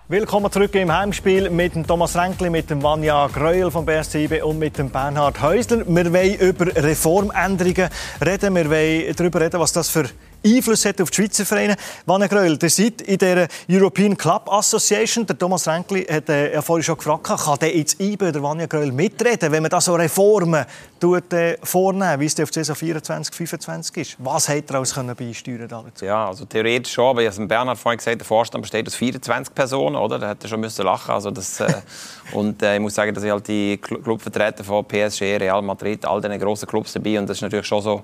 Willkommen 0.06 0.52
zurück 0.52 0.72
im 0.76 0.92
Heimspiel 0.92 1.50
mit 1.50 1.74
dem 1.74 1.86
Thomas 1.86 2.16
Renkli, 2.16 2.48
mit 2.48 2.70
dem 2.70 2.82
Vanja 2.82 3.26
Greuel 3.26 3.70
vom 3.72 3.84
BSCB 3.84 4.44
und 4.44 4.60
mit 4.60 4.78
dem 4.78 4.90
Bernhard 4.90 5.42
Häusler. 5.42 5.78
Wir 5.88 6.12
wollen 6.12 6.34
über 6.36 6.66
Reformänderungen 6.66 7.88
reden. 8.24 8.54
Wir 8.54 8.70
wollen 8.70 9.16
darüber 9.16 9.40
reden, 9.40 9.58
was 9.58 9.72
das 9.72 9.88
für 9.88 10.04
Einfluss 10.44 10.84
hat 10.84 11.00
auf 11.00 11.10
die 11.10 11.16
Schweizer 11.16 11.46
Vereine. 11.46 11.76
Wanne 12.04 12.28
Gröll, 12.28 12.58
ihr 12.60 12.70
seid 12.70 13.00
in 13.00 13.18
der 13.18 13.48
European 13.68 14.16
Club 14.16 14.50
Association. 14.52 15.24
Der 15.26 15.38
Thomas 15.38 15.66
Renkli 15.66 16.04
hat 16.04 16.28
äh, 16.28 16.52
ja 16.52 16.60
vorhin 16.60 16.82
schon 16.82 16.98
gefragt, 16.98 17.24
kann 17.24 17.58
der 17.60 17.74
jetzt 17.74 18.00
IBE 18.00 18.28
oder 18.28 18.42
Vanja 18.42 18.66
Gröll 18.66 18.92
mitreden, 18.92 19.50
wenn 19.50 19.62
man 19.62 19.70
da 19.70 19.80
so 19.80 19.94
Reformen 19.94 20.66
tut, 21.00 21.32
äh, 21.32 21.56
vornehmen, 21.62 22.20
wie 22.20 22.26
es 22.26 22.38
auf 22.38 22.52
Saison 22.52 22.76
24, 22.76 23.34
25 23.34 23.96
ist? 23.96 24.16
Was 24.18 24.48
hätte 24.48 24.74
er 24.74 24.76
alles 24.76 24.94
können 24.94 25.16
beisteuern 25.16 25.68
dazu? 25.68 26.04
Ja, 26.04 26.28
also 26.28 26.44
theoretisch 26.44 26.92
schon, 26.92 27.06
aber 27.06 27.22
ich 27.22 27.30
habe 27.30 27.46
Bernhard 27.46 27.78
vorhin 27.78 27.98
gesagt, 27.98 28.20
der 28.20 28.26
Vorstand 28.26 28.62
besteht 28.62 28.86
aus 28.86 28.94
24 28.94 29.54
Personen, 29.54 29.96
oder? 29.96 30.18
Da 30.18 30.28
hätte 30.30 30.46
er 30.46 30.50
schon 30.50 30.60
müssen 30.60 30.84
lachen. 30.84 31.10
Also 31.10 31.30
das, 31.30 31.60
äh, 31.60 31.72
und 32.32 32.62
äh, 32.62 32.74
ich 32.74 32.80
muss 32.80 32.94
sagen, 32.94 33.14
dass 33.14 33.24
ich 33.24 33.30
halt 33.30 33.48
die 33.48 33.78
Clubvertreter 33.78 34.62
von 34.62 34.84
PSG, 34.84 35.22
Real 35.38 35.62
Madrid, 35.62 36.04
all 36.04 36.20
diesen 36.20 36.38
grossen 36.38 36.68
Clubs 36.68 36.92
dabei 36.92 37.18
und 37.18 37.28
das 37.28 37.38
ist 37.38 37.42
natürlich 37.42 37.66
schon 37.66 37.80
so 37.80 38.02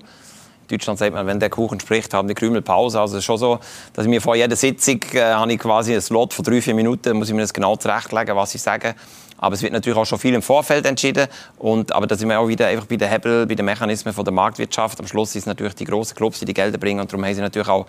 Deutschland 0.71 0.99
sagt 0.99 1.13
man, 1.13 1.27
wenn 1.27 1.39
der 1.39 1.49
Kuchen 1.49 1.79
spricht, 1.79 2.13
haben 2.13 2.27
die 2.27 2.33
Krümel 2.33 2.61
Pause. 2.61 2.99
Also 2.99 3.19
schon 3.21 3.37
so, 3.37 3.59
dass 3.93 4.05
ich 4.05 4.09
mir 4.09 4.21
vor 4.21 4.35
jeder 4.35 4.55
Sitzung 4.55 4.99
äh, 5.13 5.21
habe 5.21 5.53
ich 5.53 5.59
quasi 5.59 5.93
ein 5.93 6.01
Slot 6.01 6.33
von 6.33 6.43
drei, 6.43 6.61
vier 6.61 6.73
Minuten, 6.73 7.17
muss 7.17 7.29
ich 7.29 7.35
mir 7.35 7.41
das 7.41 7.53
genau 7.53 7.75
zurechtlegen, 7.75 8.35
was 8.35 8.55
ich 8.55 8.61
sage. 8.61 8.95
Aber 9.37 9.55
es 9.55 9.63
wird 9.63 9.73
natürlich 9.73 9.97
auch 9.97 10.05
schon 10.05 10.19
viel 10.19 10.35
im 10.35 10.43
Vorfeld 10.43 10.85
entschieden. 10.85 11.27
Und, 11.57 11.93
aber 11.93 12.05
da 12.05 12.15
sind 12.15 12.29
wir 12.29 12.39
auch 12.39 12.47
wieder 12.47 12.67
einfach 12.67 12.85
bei 12.85 12.95
den 12.95 13.09
Hebel, 13.09 13.47
bei 13.47 13.55
den 13.55 13.65
Mechanismen 13.65 14.13
von 14.13 14.23
der 14.23 14.33
Marktwirtschaft. 14.33 14.99
Am 14.99 15.07
Schluss 15.07 15.33
sind 15.33 15.39
es 15.39 15.45
natürlich 15.47 15.73
die 15.73 15.85
großen 15.85 16.15
Clubs, 16.15 16.39
die 16.39 16.45
die 16.45 16.53
Gelder 16.53 16.77
bringen. 16.77 16.99
Und 16.99 17.11
darum 17.11 17.25
haben 17.25 17.33
sie 17.33 17.41
natürlich 17.41 17.67
auch 17.67 17.87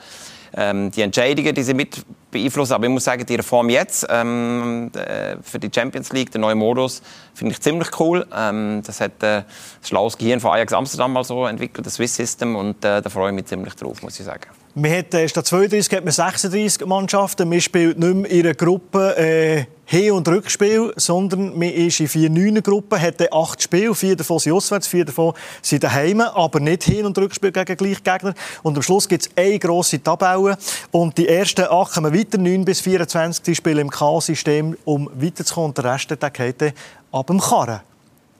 ähm, 0.54 0.90
die 0.90 1.02
Entscheidungen, 1.02 1.54
die 1.54 1.62
sie 1.62 1.74
mit 1.74 2.04
beeinflussen. 2.30 2.72
Aber 2.72 2.84
ich 2.84 2.90
muss 2.90 3.04
sagen, 3.04 3.24
die 3.24 3.36
Reform 3.36 3.68
jetzt 3.68 4.06
ähm, 4.08 4.90
äh, 4.94 5.36
für 5.42 5.58
die 5.58 5.70
Champions 5.72 6.12
League, 6.12 6.30
der 6.32 6.40
neue 6.40 6.54
Modus, 6.54 7.02
finde 7.34 7.52
ich 7.52 7.60
ziemlich 7.60 7.88
cool. 8.00 8.26
Ähm, 8.36 8.82
das 8.84 9.00
hat 9.00 9.22
äh, 9.22 9.42
das 9.80 9.88
schlaues 9.88 10.18
Gehirn 10.18 10.40
von 10.40 10.52
Ajax 10.52 10.72
Amsterdam 10.72 11.12
mal 11.12 11.24
so 11.24 11.46
entwickelt, 11.46 11.86
das 11.86 11.94
Swiss 11.94 12.16
System. 12.16 12.56
Und 12.56 12.84
äh, 12.84 13.00
da 13.00 13.08
freue 13.08 13.30
ich 13.30 13.34
mich 13.34 13.46
ziemlich 13.46 13.74
drauf, 13.74 14.02
muss 14.02 14.18
ich 14.18 14.26
sagen. 14.26 14.48
Wir 14.74 14.98
hat, 14.98 15.14
äh, 15.14 15.28
statt 15.28 15.46
32 15.46 15.96
hat 15.96 16.04
man 16.04 16.12
36 16.12 16.86
Mannschaften. 16.86 17.48
Man 17.48 17.60
spielt 17.60 17.98
nicht 17.98 18.14
mehr 18.14 18.30
in 18.30 18.46
einer 18.46 18.54
Gruppe 18.54 19.16
äh, 19.16 19.64
Hin- 19.92 20.12
und 20.12 20.26
Rückspiel, 20.26 20.94
sondern 20.96 21.50
man 21.58 21.68
ist 21.68 22.00
in 22.00 22.08
vier 22.08 22.30
neuner 22.30 22.62
Gruppen, 22.62 22.98
hat 22.98 23.30
acht 23.30 23.62
Spiele, 23.62 23.94
vier 23.94 24.16
davon 24.16 24.38
sind 24.38 24.54
auswärts, 24.54 24.86
vier 24.86 25.04
davon 25.04 25.34
sind 25.60 25.84
daheim, 25.84 26.22
aber 26.22 26.60
nicht 26.60 26.84
Hin- 26.84 27.04
und 27.04 27.18
Rückspiel 27.18 27.52
gegen 27.52 27.76
gleich 27.76 28.02
Gegner. 28.02 28.32
Und 28.62 28.74
am 28.74 28.82
Schluss 28.82 29.06
gibt 29.06 29.26
es 29.26 29.30
eine 29.36 29.58
grosse 29.58 30.02
Tabelle 30.02 30.56
und 30.92 31.18
die 31.18 31.28
ersten 31.28 31.66
acht 31.68 31.92
kommen 31.92 32.14
weiter, 32.18 32.38
9 32.38 32.64
bis 32.64 32.80
24, 32.80 33.42
die 33.42 33.54
spielen 33.54 33.80
im 33.80 33.90
K-System, 33.90 34.78
um 34.86 35.10
weiterzukommen 35.12 35.68
und 35.68 35.76
der 35.76 35.84
Rest 35.84 36.08
der 36.10 36.30
geht 36.30 36.74
ab 37.12 37.26
dem 37.26 37.38
Karren. 37.38 37.80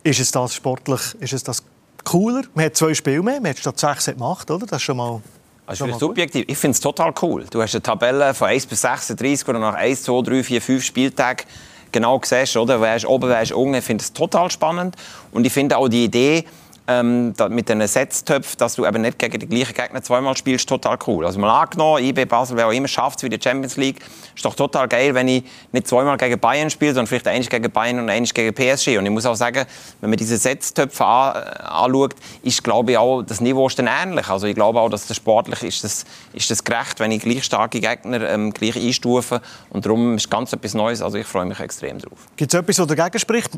Ist 0.05 0.21
es 0.21 0.31
das 0.31 0.55
sportlich, 0.55 1.03
ist 1.21 1.35
es 1.35 1.45
das 1.45 1.63
cooler? 2.03 2.45
Man 2.55 2.65
hat 2.65 2.77
zwei 2.77 2.95
Spiele 2.95 3.23
mehr, 3.23 3.43
man 3.43 3.51
hat 3.51 3.59
statt 3.59 3.79
sechs 3.79 4.07
gemacht, 4.07 4.51
oder? 4.51 4.65
Das 4.65 4.79
ist 4.79 4.85
schon 4.85 4.97
mal 4.97 5.21
also 5.67 5.87
ich 5.87 5.95
subjektiv. 5.97 6.45
Ich 6.49 6.59
finde 6.59 6.75
es 6.75 6.81
total 6.81 7.13
cool. 7.23 7.45
Du 7.51 7.63
hast 7.63 7.75
eine 7.75 7.83
Tabelle 7.83 8.35
von 8.35 8.49
1 8.49 8.67
bis 8.67 8.81
36, 8.83 9.47
wo 9.47 9.53
du 9.53 9.59
nach 9.59 9.75
1, 9.75 10.03
2, 10.03 10.23
3, 10.23 10.43
4, 10.43 10.63
5 10.63 10.85
Spieltagen 10.85 11.47
genau 11.93 12.21
siehst, 12.23 12.57
oder? 12.57 12.81
Wer 12.81 12.97
ist 12.97 13.07
oben, 13.07 13.29
wer 13.29 13.43
ist 13.43 13.53
unten. 13.53 13.75
Ich 13.75 13.85
finde 13.85 14.03
es 14.03 14.13
total 14.13 14.51
spannend. 14.51 14.97
Und 15.31 15.47
ich 15.47 15.53
finde 15.53 15.77
auch 15.77 15.89
die 15.89 16.05
Idee, 16.05 16.45
ähm, 16.89 17.35
mit 17.49 17.69
den 17.69 17.87
Setztöpfen, 17.87 18.59
dass 18.59 18.75
du 18.75 18.87
eben 18.87 19.03
nicht 19.03 19.19
gegen 19.19 19.39
die 19.39 19.47
gleichen 19.47 19.75
Gegner 19.75 20.03
zweimal 20.03 20.37
spielst, 20.37 20.69
total 20.69 20.99
cool. 21.07 21.27
Also 21.27 21.39
mal 21.39 21.63
angenommen, 21.63 22.03
IB 22.03 22.25
Basel, 22.25 22.57
wer 22.57 22.67
auch 22.67 22.73
immer 22.73 22.89
schafft 22.89 23.19
es 23.19 23.25
wie 23.25 23.29
die 23.29 23.39
Champions 23.43 23.77
League, 23.77 24.01
ist 24.35 24.45
doch 24.45 24.55
total 24.55 24.89
geil, 24.89 25.15
wenn 25.15 25.29
ich 25.29 25.45
nicht 25.71 25.87
zweimal 25.87 26.17
gegen 26.17 26.39
Bayern 26.41 26.71
spiele, 26.71 26.93
sondern 26.93 27.07
vielleicht 27.07 27.29
eins 27.29 27.49
gegen 27.49 27.71
Bayern 27.71 28.01
und 28.01 28.11
eins 28.11 28.35
gegen 28.35 28.53
PSG. 28.55 28.99
Und 28.99 29.07
ich 29.07 29.13
muss 29.13 29.27
auch 29.27 29.37
sagen, 29.37 29.65
wenn 30.01 30.11
man 30.11 30.17
diese 30.17 30.37
Setztöpfe 30.37 31.05
an, 31.05 31.37
äh, 31.37 31.63
anschaut, 31.63 32.15
ist, 32.43 32.65
glaube 32.65 32.93
ich, 32.93 32.99
auch 32.99 33.23
das 33.23 33.41
Niveau 33.41 33.67
ist 33.67 33.79
dann 33.79 33.89
ähnlich. 33.89 34.29
Also 34.29 34.47
ich 34.47 34.55
glaube 34.55 34.81
auch, 34.81 34.89
dass 34.89 35.07
das 35.07 35.17
sportlich 35.17 35.63
ist 35.63 35.85
das, 35.85 36.05
ist 36.33 36.51
das 36.51 36.65
gerecht, 36.65 36.99
wenn 37.01 37.13
ich 37.13 37.23
gleich 37.23 37.45
starke 37.45 37.81
Gegner 37.81 38.29
ähm, 38.29 38.53
gleich 38.53 38.77
einstufe. 38.77 39.41
Und 39.71 39.87
darum 39.87 40.17
ist 40.17 40.31
ganz 40.31 40.53
etwas 40.53 40.75
Neues. 40.75 41.03
Also 41.03 41.19
ich 41.19 41.27
freue 41.27 41.45
mich 41.45 41.61
extrem 41.61 41.99
drauf. 41.99 42.19
Gibt 42.37 42.53
es 42.53 42.59
etwas, 42.59 42.77
das 42.77 42.87
dagegen 42.87 43.19
spricht? 43.19 43.51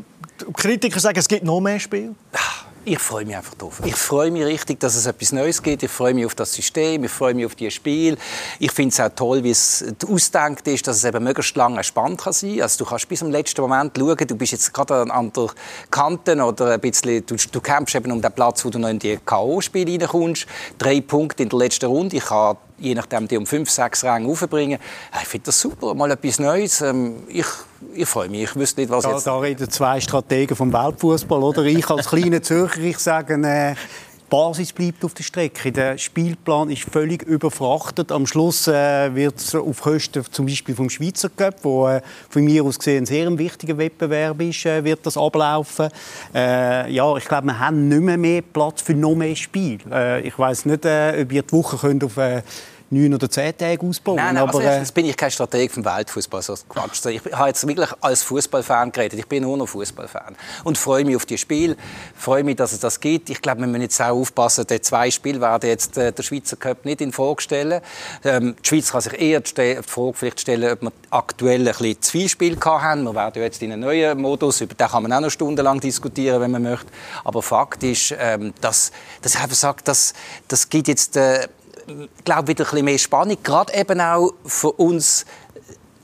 Kritiker 0.53 0.99
sagen, 0.99 1.17
es 1.17 1.27
gibt 1.27 1.43
noch 1.43 1.61
mehr 1.61 1.79
Spiele. 1.79 2.13
Ich 2.87 2.99
freue 2.99 3.25
mich 3.25 3.35
einfach 3.35 3.55
drauf. 3.55 3.81
Ich 3.83 3.95
freue 3.95 4.29
mich 4.29 4.45
richtig, 4.45 4.79
dass 4.79 4.95
es 4.95 5.07
etwas 5.07 5.31
Neues 5.31 5.63
gibt. 5.63 5.81
Ich 5.81 5.89
freue 5.89 6.13
mich 6.13 6.23
auf 6.23 6.35
das 6.35 6.53
System, 6.53 7.03
ich 7.03 7.09
freue 7.09 7.33
mich 7.33 7.47
auf 7.47 7.55
die 7.55 7.71
Spiel. 7.71 8.15
Ich 8.59 8.71
finde 8.71 8.93
es 8.93 8.99
auch 8.99 9.09
toll, 9.09 9.43
wie 9.43 9.49
es 9.49 9.83
ausdenkt 10.07 10.67
ist, 10.67 10.85
dass 10.85 10.97
es 10.97 11.03
eben 11.03 11.23
möglichst 11.23 11.55
lange 11.55 11.83
spannend 11.83 12.21
kann 12.21 12.33
sein. 12.33 12.61
Also 12.61 12.83
du 12.83 12.89
kannst 12.89 13.09
bis 13.09 13.19
zum 13.19 13.31
letzten 13.31 13.61
Moment 13.61 13.97
schauen. 13.97 14.17
Du 14.27 14.35
bist 14.35 14.51
jetzt 14.51 14.71
gerade 14.71 15.11
an 15.11 15.33
der 15.33 15.47
Kante 15.89 16.35
oder 16.35 16.73
ein 16.73 16.79
bisschen, 16.79 17.25
du, 17.25 17.35
du 17.51 17.59
kämpfst 17.59 17.95
eben 17.95 18.11
um 18.11 18.21
den 18.21 18.31
Platz, 18.31 18.63
wo 18.63 18.69
du 18.69 18.77
noch 18.77 18.89
in 18.89 18.99
die 18.99 19.17
K.O.-Spiele 19.17 20.01
reinkommst. 20.01 20.45
Drei 20.77 21.01
Punkte 21.01 21.41
in 21.41 21.49
der 21.49 21.57
letzten 21.57 21.87
Runde. 21.87 22.17
Ich 22.17 22.25
kann 22.25 22.57
je 22.77 22.93
nachdem 22.95 23.27
die 23.27 23.37
um 23.37 23.45
fünf, 23.45 23.69
sechs 23.69 24.03
Ränge 24.03 24.27
aufbringen. 24.27 24.79
Ich 25.21 25.27
finde 25.27 25.45
das 25.45 25.59
super, 25.59 25.93
mal 25.93 26.11
etwas 26.11 26.39
Neues. 26.39 26.81
Ähm, 26.81 27.23
ich, 27.27 27.45
ich 27.93 28.07
freue 28.07 28.29
mich. 28.29 28.43
Ich 28.43 28.55
wüsste 28.55 28.81
nicht, 28.81 28.89
was 28.89 29.03
da, 29.03 29.11
jetzt... 29.11 29.27
Da 29.27 29.37
reden 29.39 29.69
zwei 29.69 29.99
Strategen 29.99 30.55
vom 30.55 30.73
Weltfußball, 30.73 31.41
oder? 31.41 31.63
Ich 31.63 31.89
als 31.89 32.07
kleiner 32.07 32.41
Zürcher, 32.41 32.81
ich 32.81 32.99
sage, 32.99 33.35
äh, 33.35 33.75
Basis 34.29 34.73
bleibt 34.73 35.03
auf 35.05 35.13
der 35.13 35.23
Strecke. 35.23 35.71
Der 35.71 35.97
Spielplan 35.97 36.69
ist 36.69 36.83
völlig 36.83 37.23
überfrachtet. 37.23 38.11
Am 38.11 38.25
Schluss 38.25 38.67
äh, 38.67 39.13
wird 39.13 39.37
es 39.37 39.53
auf 39.53 39.81
Kosten 39.81 40.23
zum 40.31 40.45
Beispiel 40.45 40.75
vom 40.75 40.89
Schweizer 40.89 41.29
Cup, 41.29 41.55
wo 41.63 41.87
äh, 41.87 42.01
von 42.29 42.43
mir 42.43 42.63
aus 42.63 42.77
gesehen 42.77 43.03
ein 43.03 43.05
sehr 43.05 43.37
wichtiger 43.37 43.77
Wettbewerb 43.77 44.41
ist, 44.41 44.65
äh, 44.65 44.83
wird 44.83 45.05
das 45.05 45.17
ablaufen. 45.17 45.89
Äh, 46.33 46.91
ja, 46.91 47.15
ich 47.17 47.25
glaube, 47.25 47.47
wir 47.47 47.59
haben 47.59 47.87
nicht 47.87 48.01
mehr, 48.01 48.17
mehr 48.17 48.41
Platz 48.41 48.81
für 48.81 48.93
noch 48.93 49.15
mehr 49.15 49.35
Spiel. 49.35 49.79
Äh, 49.91 50.21
ich 50.21 50.37
weiß 50.37 50.65
nicht, 50.65 50.85
äh, 50.85 51.21
ob 51.21 51.31
ihr 51.31 51.43
die 51.43 51.51
Woche 51.51 51.77
könnt 51.77 52.03
auf 52.03 52.17
neun 52.89 53.13
oder 53.13 53.29
zehn 53.29 53.57
Tage 53.57 53.85
ausbauen. 53.85 54.17
Nein, 54.17 54.35
nein, 54.35 54.43
aber, 54.43 54.59
also 54.59 54.69
jetzt 54.69 54.93
bin 54.93 55.05
ich 55.05 55.17
kein 55.17 55.31
Strateg 55.31 55.71
vom 55.71 55.83
Weltfußball. 55.83 56.41
So 56.41 56.55
Quatsch. 56.69 57.05
Ich 57.05 57.21
habe 57.31 57.47
jetzt 57.47 57.67
wirklich 57.67 57.89
als 58.01 58.23
Fußballfan 58.23 58.91
geredet. 58.91 59.19
Ich 59.19 59.27
bin 59.27 59.43
nur 59.43 59.57
noch 59.57 59.67
Fußballfan 59.67 60.35
und 60.63 60.77
freue 60.77 61.03
mich 61.05 61.15
auf 61.15 61.25
die 61.25 61.37
Spiel. 61.37 61.75
Freue 62.15 62.43
mich, 62.43 62.55
dass 62.55 62.73
es 62.73 62.79
das 62.79 62.99
gibt. 62.99 63.29
Ich 63.29 63.41
glaube, 63.41 63.61
wir 63.61 63.67
müssen 63.67 63.81
jetzt 63.81 64.01
auch 64.01 64.15
aufpassen. 64.15 64.65
Die 64.67 64.81
zwei 64.81 65.09
Spiele 65.11 65.41
werden 65.41 65.69
jetzt 65.69 65.97
äh, 65.97 66.11
der 66.11 66.23
Schweizer 66.23 66.57
Cup 66.57 66.85
nicht 66.85 67.01
in 67.01 67.11
Frage 67.11 67.41
stellen. 67.41 67.81
Ähm, 68.23 68.55
die 68.63 68.67
Schweiz 68.67 68.91
kann 68.91 69.01
sich 69.01 69.19
eher 69.19 69.39
die 69.41 69.79
Frage 69.85 70.13
vielleicht 70.13 70.41
stellen, 70.41 70.71
ob 70.73 70.81
wir 70.81 70.91
aktuell 71.09 71.61
ein 71.61 71.65
bisschen 71.65 72.01
zu 72.01 72.11
viel 72.11 72.29
Spiel 72.29 72.57
haben. 72.63 73.03
Wir 73.03 73.15
werden 73.15 73.41
jetzt 73.41 73.61
in 73.61 73.71
einen 73.71 73.81
neuen 73.81 74.19
Modus. 74.19 74.61
Über 74.61 74.75
den 74.75 74.87
kann 74.87 75.03
man 75.03 75.13
auch 75.13 75.21
noch 75.21 75.29
stundenlang 75.29 75.79
diskutieren, 75.79 76.41
wenn 76.41 76.51
man 76.51 76.63
möchte. 76.63 76.87
Aber 77.23 77.41
Fakt 77.41 77.83
ist, 77.83 78.13
ähm, 78.17 78.53
dass, 78.61 78.91
dass 79.21 79.35
ich 79.35 79.41
einfach 79.41 79.55
sage, 79.55 79.81
dass 79.83 80.13
das 80.47 80.69
gibt 80.69 80.87
jetzt 80.87 81.17
äh, 81.17 81.47
glaube 82.23 82.47
wieder 82.47 82.63
ein 82.65 82.69
bisschen 82.69 82.85
mehr 82.85 82.97
Spannung, 82.97 83.37
gerade 83.43 83.73
eben 83.73 84.01
auch 84.01 84.33
für 84.45 84.71
uns 84.71 85.25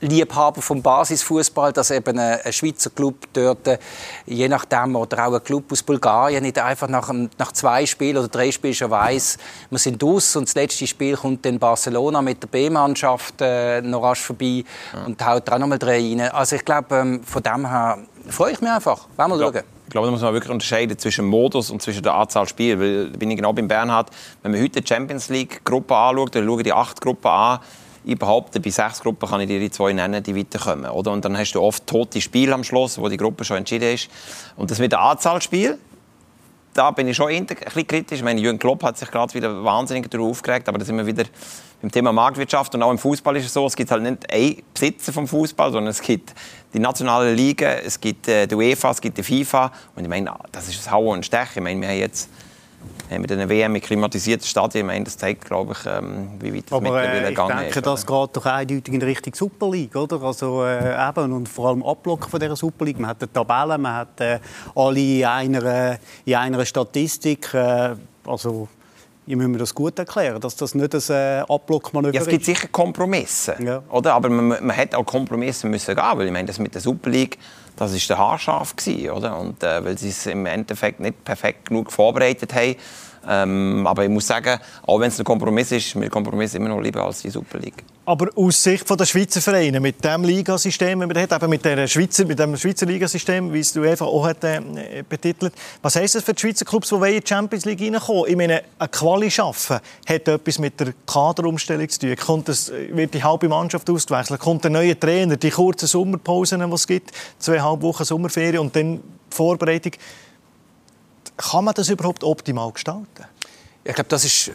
Liebhaber 0.02 0.60
vom 0.60 0.82
Basisfußball, 0.82 1.72
dass 1.72 1.92
eben 1.92 2.18
ein, 2.18 2.52
Schweizer 2.52 2.90
Club 2.90 3.14
dort, 3.32 3.78
je 4.26 4.48
nachdem, 4.48 4.96
oder 4.96 5.28
auch 5.28 5.34
ein 5.34 5.44
Club 5.44 5.70
aus 5.70 5.82
Bulgarien, 5.82 6.42
nicht 6.42 6.58
einfach 6.58 6.88
nach, 6.88 7.12
nach 7.38 7.52
zwei 7.52 7.86
Spielen 7.86 8.18
oder 8.18 8.26
drei 8.26 8.50
Spielen 8.50 8.74
schon 8.74 8.90
weiss, 8.90 9.38
wir 9.70 9.78
sind 9.78 10.02
aus 10.02 10.34
und 10.34 10.48
das 10.48 10.56
letzte 10.56 10.88
Spiel 10.88 11.16
kommt 11.16 11.46
dann 11.46 11.58
Barcelona 11.60 12.20
mit 12.20 12.42
der 12.42 12.48
B-Mannschaft 12.48 13.40
äh, 13.40 13.80
noch 13.80 14.02
rasch 14.02 14.22
vorbei 14.22 14.64
ja. 14.92 15.04
und 15.06 15.24
haut 15.24 15.46
da 15.46 15.58
noch 15.58 15.68
mal 15.68 15.78
drei 15.78 16.00
rein. 16.00 16.20
Also 16.32 16.56
ich 16.56 16.64
glaube, 16.64 16.96
ähm, 16.96 17.22
von 17.22 17.42
dem 17.42 17.68
her 17.68 17.98
freue 18.28 18.52
ich 18.52 18.60
mich 18.60 18.70
einfach. 18.70 19.06
Wollen 19.16 19.30
wir 19.30 19.38
schauen. 19.38 19.62
Ich 19.92 19.94
glaube, 19.94 20.06
da 20.06 20.12
muss 20.12 20.22
man 20.22 20.32
wirklich 20.32 20.50
unterscheiden 20.50 20.96
zwischen 20.96 21.26
Modus 21.26 21.68
und 21.70 21.82
zwischen 21.82 22.02
der 22.02 22.14
Anzahl 22.14 22.48
Spiele. 22.48 22.80
Weil, 22.80 23.10
bin 23.10 23.30
ich 23.30 23.36
genau 23.36 23.52
beim 23.52 23.68
Bernhard, 23.68 24.08
wenn 24.40 24.52
man 24.52 24.62
heute 24.62 24.80
die 24.80 24.88
Champions 24.88 25.28
League-Gruppe 25.28 25.94
anschaut, 25.94 26.34
dann 26.34 26.46
schauen 26.46 26.62
die 26.62 26.72
acht 26.72 26.98
Gruppen 27.02 27.28
an, 27.28 27.58
ich 28.02 28.18
behaupte, 28.18 28.58
bei 28.58 28.70
sechs 28.70 29.02
Gruppen 29.02 29.28
kann 29.28 29.42
ich 29.42 29.48
dir 29.48 29.60
die 29.60 29.70
zwei 29.70 29.92
nennen, 29.92 30.22
die 30.22 30.34
weiterkommen. 30.34 30.90
Oder? 30.90 31.12
Und 31.12 31.26
dann 31.26 31.36
hast 31.36 31.52
du 31.52 31.60
oft 31.60 31.86
tote 31.86 32.22
Spiele 32.22 32.54
am 32.54 32.64
Schluss, 32.64 32.96
wo 32.96 33.10
die 33.10 33.18
Gruppe 33.18 33.44
schon 33.44 33.58
entschieden 33.58 33.92
ist. 33.92 34.08
Und 34.56 34.70
das 34.70 34.78
mit 34.78 34.92
der 34.92 35.02
Anzahl 35.02 35.42
Spiel, 35.42 35.78
da 36.72 36.90
bin 36.92 37.06
ich 37.06 37.14
schon 37.14 37.28
ein 37.28 37.44
bisschen 37.44 37.86
kritisch. 37.86 38.20
Ich 38.20 38.24
meine, 38.24 38.40
Jürgen 38.40 38.58
Klopp 38.58 38.82
hat 38.84 38.96
sich 38.96 39.10
gerade 39.10 39.34
wieder 39.34 39.62
wahnsinnig 39.62 40.10
darüber 40.10 40.30
aufgeregt, 40.30 40.70
aber 40.70 40.78
da 40.78 40.86
sind 40.86 40.96
wir 40.96 41.04
wieder 41.04 41.24
beim 41.82 41.90
Thema 41.90 42.12
Marktwirtschaft 42.12 42.74
und 42.74 42.82
auch 42.82 42.90
im 42.92 42.98
Fußball 42.98 43.36
ist 43.36 43.44
es 43.44 43.52
so, 43.52 43.66
es 43.66 43.76
gibt 43.76 43.90
halt 43.90 44.02
nicht 44.02 44.32
einen 44.32 44.62
Besitzer 44.72 45.12
vom 45.12 45.28
Fußball, 45.28 45.70
sondern 45.70 45.90
es 45.90 46.00
gibt 46.00 46.32
die 46.74 46.78
nationale 46.78 47.34
Liga, 47.34 47.70
es 47.84 48.00
gibt 48.00 48.28
äh, 48.28 48.46
die 48.46 48.54
UEFA, 48.54 48.90
es 48.90 49.00
gibt 49.00 49.18
die 49.18 49.22
FIFA 49.22 49.70
und 49.94 50.04
ich 50.04 50.08
meine, 50.08 50.32
das 50.50 50.68
ist 50.68 50.86
ein 50.86 50.92
Hauen 50.92 51.18
und 51.18 51.26
Stechen. 51.26 51.56
Ich 51.56 51.62
meine, 51.62 51.80
wir 51.80 51.88
haben 51.88 51.98
jetzt 51.98 52.28
mit 53.18 53.30
einer 53.30 53.48
WM 53.48 53.74
in 53.74 53.80
klimatisierten 53.80 54.46
Stadien, 54.46 54.86
meine, 54.86 55.04
das 55.04 55.16
zeigt, 55.16 55.44
glaube 55.44 55.72
ich, 55.72 55.86
ähm, 55.86 56.30
wie 56.40 56.54
weit 56.54 56.64
das 56.64 56.72
Aber, 56.72 56.82
mittlerweile 56.82 57.26
äh, 57.26 57.28
gegangen 57.28 57.58
ist. 57.58 57.64
Ich 57.68 57.74
denke, 57.74 57.82
das 57.82 58.06
geht 58.06 58.36
doch 58.36 58.46
eindeutig 58.46 58.94
in 58.94 59.02
Richtung 59.02 59.34
Super 59.34 59.70
League, 59.70 59.94
oder? 59.94 60.22
Also 60.22 60.64
äh, 60.64 61.08
eben, 61.08 61.32
und 61.32 61.48
vor 61.48 61.68
allem 61.68 61.82
Abblocken 61.82 62.30
von 62.30 62.40
dieser 62.40 62.56
Super 62.56 62.84
League. 62.84 62.98
Man 62.98 63.10
hat 63.10 63.22
eine 63.22 63.32
Tabelle, 63.32 63.78
man 63.78 63.94
hat 63.94 64.20
äh, 64.20 64.38
alle 64.74 65.00
in 65.00 65.24
einer, 65.24 65.98
in 66.24 66.34
einer 66.34 66.64
Statistik. 66.64 67.52
Äh, 67.54 67.96
also 68.26 68.68
ich 69.26 69.36
muss 69.36 69.46
mir 69.46 69.58
das 69.58 69.74
gut 69.74 69.98
erklären, 69.98 70.40
dass 70.40 70.56
das 70.56 70.74
nicht 70.74 70.94
ein 70.94 71.02
äh, 71.10 71.44
Abblockmanöver 71.48 72.14
ja, 72.14 72.22
es 72.22 72.28
gibt 72.28 72.44
sicher 72.44 72.68
Kompromisse, 72.68 73.54
ja. 73.62 73.82
oder? 73.88 74.14
aber 74.14 74.28
man, 74.28 74.48
man 74.48 74.70
hätte 74.70 74.98
auch 74.98 75.06
Kompromisse 75.06 75.66
müssen 75.68 75.94
gehen, 75.94 76.04
weil 76.14 76.26
ich 76.26 76.32
meine, 76.32 76.46
das 76.46 76.58
mit 76.58 76.74
der 76.74 76.80
Super 76.80 77.10
League, 77.10 77.38
das 77.76 77.92
ist 77.92 78.08
der 78.10 78.18
haarscharf 78.18 78.74
gewesen, 78.74 79.10
oder? 79.10 79.38
Und 79.38 79.62
äh, 79.62 79.84
weil 79.84 79.96
sie 79.96 80.08
es 80.08 80.26
im 80.26 80.46
Endeffekt 80.46 81.00
nicht 81.00 81.24
perfekt 81.24 81.68
genug 81.68 81.92
vorbereitet 81.92 82.52
haben, 82.54 82.74
ähm, 83.28 83.86
aber 83.86 84.04
ich 84.04 84.10
muss 84.10 84.26
sagen, 84.26 84.58
auch 84.86 85.00
wenn 85.00 85.08
es 85.08 85.18
ein 85.18 85.24
Kompromiss 85.24 85.72
ist, 85.72 85.94
mir 85.94 86.10
Kompromiss 86.10 86.54
immer 86.54 86.68
noch 86.68 86.80
lieber 86.80 87.04
als 87.04 87.22
die 87.22 87.30
Super 87.30 87.58
League. 87.58 87.84
Aber 88.04 88.28
aus 88.34 88.60
Sicht 88.60 88.88
der 88.88 89.06
Schweizer 89.06 89.40
Vereine, 89.40 89.78
mit 89.78 90.04
dem 90.04 90.24
Ligasystem, 90.24 91.00
wie 91.00 91.06
man 91.06 91.16
hat, 91.16 91.32
eben 91.32 91.50
mit, 91.50 91.64
der 91.64 91.86
Schweizer, 91.86 92.24
mit 92.24 92.36
dem 92.36 92.56
Schweizer 92.56 92.84
Ligasystem, 92.84 93.52
wie 93.52 93.60
es 93.60 93.72
du 93.72 93.84
einfach 93.84 94.06
auch 94.06 94.26
hat, 94.26 94.42
äh, 94.42 94.60
betitelt, 95.08 95.52
was 95.82 95.94
heisst 95.94 96.16
das 96.16 96.24
für 96.24 96.34
die 96.34 96.40
Schweizer 96.40 96.64
Clubs, 96.64 96.88
die 96.88 96.94
in 96.96 97.20
die 97.20 97.22
Champions 97.24 97.64
League 97.64 97.80
reinkommen? 97.80 98.24
Ich 98.26 98.36
meine, 98.36 98.62
eine 98.76 98.88
Quali 98.88 99.30
schaffen 99.30 99.78
hat 100.08 100.28
etwas 100.28 100.58
mit 100.58 100.80
der 100.80 100.94
Kaderumstellung 101.06 101.88
zu 101.88 102.00
tun. 102.00 102.16
Kommt 102.16 102.48
das, 102.48 102.72
wird 102.90 103.14
die 103.14 103.22
halbe 103.22 103.48
Mannschaft 103.48 103.88
ausgewechselt? 103.88 104.40
Kommt 104.40 104.64
der 104.64 104.72
neue 104.72 104.98
Trainer? 104.98 105.36
Die 105.36 105.50
kurzen 105.50 105.86
Sommerpausen, 105.86 106.58
die 106.58 106.74
es 106.74 106.86
gibt, 106.88 107.12
zweieinhalb 107.38 107.82
Wochen 107.82 108.04
Sommerferien 108.04 108.58
und 108.58 108.74
dann 108.74 108.96
die 108.96 109.00
Vorbereitung. 109.30 109.92
Kann 111.36 111.64
man 111.64 111.74
das 111.74 111.88
überhaupt 111.88 112.24
optimal 112.24 112.70
gestalten? 112.72 113.24
Ich 113.84 113.94
glaube, 113.94 114.08
das 114.08 114.24
ist 114.24 114.48
äh, 114.48 114.52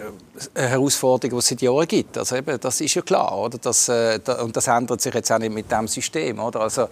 eine 0.56 0.70
Herausforderung, 0.70 1.32
die 1.32 1.40
es 1.40 1.48
seit 1.48 1.62
Jahren 1.62 1.88
gibt. 1.88 2.18
Also 2.18 2.38
eben, 2.38 2.58
das 2.60 2.80
ist 2.80 2.94
ja 2.94 3.02
klar, 3.02 3.38
oder? 3.38 3.58
Das, 3.58 3.90
äh, 3.90 4.20
und 4.42 4.56
das 4.56 4.68
ändert 4.68 5.02
sich 5.02 5.14
jetzt 5.14 5.32
auch 5.32 5.40
nicht 5.40 5.54
mit 5.54 5.70
diesem 5.70 5.88
System, 5.88 6.40
oder? 6.40 6.62
Also 6.62 6.88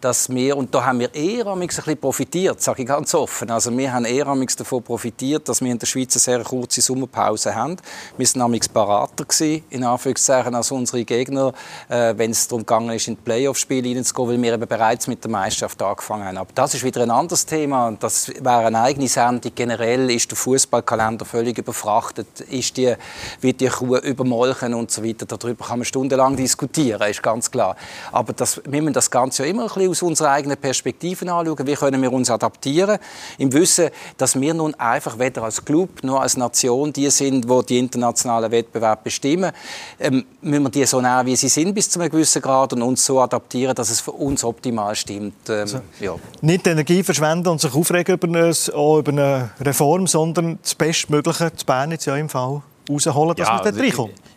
dass 0.00 0.28
wir, 0.30 0.56
und 0.56 0.74
da 0.74 0.84
haben 0.84 1.00
wir 1.00 1.14
eher 1.14 1.46
ein 1.48 1.66
bisschen 1.66 1.96
profitiert, 1.98 2.62
sage 2.62 2.82
ich 2.82 2.88
ganz 2.88 3.14
offen. 3.14 3.50
Also 3.50 3.76
wir 3.76 3.92
haben 3.92 4.04
eher 4.04 4.24
davon 4.24 4.82
profitiert, 4.82 5.48
dass 5.48 5.60
wir 5.60 5.70
in 5.70 5.78
der 5.78 5.86
Schweiz 5.86 6.14
eine 6.14 6.20
sehr 6.20 6.44
kurze 6.44 6.80
Sommerpause 6.80 7.54
haben. 7.54 7.76
Wir 8.16 8.26
waren 8.26 8.42
nämlich 8.42 8.70
berater 8.70 9.24
gewesen, 9.24 9.64
in 9.70 9.84
Anführungszeichen, 9.84 10.54
als 10.54 10.70
unsere 10.70 11.04
Gegner, 11.04 11.52
äh, 11.88 12.14
wenn 12.16 12.30
es 12.30 12.48
darum 12.48 12.64
ging, 12.64 12.90
in 12.90 12.98
die 12.98 13.14
Playoff-Spiele 13.16 13.94
reinzugehen, 13.94 14.28
weil 14.28 14.42
wir 14.42 14.54
eben 14.54 14.68
bereits 14.68 15.06
mit 15.06 15.22
der 15.22 15.30
Meisterschaft 15.30 15.82
angefangen 15.82 16.26
haben. 16.26 16.38
Aber 16.38 16.50
das 16.54 16.74
ist 16.74 16.84
wieder 16.84 17.02
ein 17.02 17.10
anderes 17.10 17.44
Thema 17.44 17.88
das 18.00 18.28
wäre 18.28 18.66
eine 18.66 18.80
eigene 18.80 19.08
Sendung. 19.08 19.52
Generell 19.54 20.10
ist 20.10 20.30
der 20.30 20.36
Fußballkalender 20.36 21.24
völlig 21.24 21.58
überfrachtet, 21.58 22.40
ist 22.40 22.76
die, 22.76 22.94
wird 23.40 23.60
die 23.60 23.68
Kuh 23.68 23.96
übermolchen 23.96 24.74
und 24.74 24.90
so 24.90 25.04
weiter. 25.04 25.26
Darüber 25.26 25.66
kann 25.66 25.80
man 25.80 25.84
stundenlang 25.84 26.36
diskutieren, 26.36 27.02
ist 27.08 27.22
ganz 27.22 27.50
klar. 27.50 27.76
Aber 28.12 28.32
das, 28.32 28.60
wir 28.64 28.82
müssen 28.82 28.94
das 28.94 29.10
Ganze 29.10 29.44
ja 29.44 29.50
immer 29.50 29.62
ein 29.62 29.68
bisschen 29.68 29.87
aus 29.88 30.02
unserer 30.02 30.30
eigenen 30.30 30.56
Perspektive 30.56 31.30
anschauen. 31.32 31.66
Wie 31.66 31.74
können 31.74 32.00
wir 32.02 32.12
uns 32.12 32.30
adaptieren? 32.30 32.98
Im 33.38 33.52
Wissen, 33.52 33.90
dass 34.16 34.38
wir 34.40 34.54
nun 34.54 34.74
einfach 34.74 35.18
weder 35.18 35.42
als 35.42 35.64
Club 35.64 36.02
noch 36.02 36.20
als 36.20 36.36
Nation 36.36 36.92
die 36.92 37.10
sind, 37.10 37.44
die 37.44 37.66
die 37.66 37.78
internationalen 37.78 38.50
Wettbewerbe 38.50 39.02
bestimmen. 39.04 39.52
Ähm, 39.98 40.24
müssen 40.42 40.62
wir 40.62 40.70
die 40.70 40.84
so 40.84 41.00
nehmen, 41.00 41.26
wie 41.26 41.36
sie 41.36 41.48
sind, 41.48 41.74
bis 41.74 41.90
zu 41.90 42.00
einem 42.00 42.10
gewissen 42.10 42.42
Grad 42.42 42.72
und 42.72 42.82
uns 42.82 43.04
so 43.04 43.20
adaptieren, 43.20 43.74
dass 43.74 43.90
es 43.90 44.00
für 44.00 44.12
uns 44.12 44.44
optimal 44.44 44.94
stimmt. 44.94 45.48
Ähm, 45.48 45.60
also, 45.60 45.80
ja. 46.00 46.14
Nicht 46.40 46.66
die 46.66 46.70
Energie 46.70 47.02
verschwenden 47.02 47.48
und 47.48 47.60
sich 47.60 47.74
aufregen 47.74 48.14
über 48.14 48.28
eine, 48.28 48.50
über 48.50 49.12
eine 49.12 49.50
Reform, 49.60 50.06
sondern 50.06 50.58
das 50.62 50.74
Bestmögliche, 50.74 51.50
das 51.50 51.64
Bern 51.64 51.90
jetzt 51.90 52.06
ja 52.06 52.16
im 52.16 52.28
Fall, 52.28 52.62
rausholen, 52.88 53.36
dass 53.36 53.48
ja, 53.48 53.54
man 53.54 53.64
dort 53.64 53.74
also 53.74 53.80
reinkommt 53.80 54.27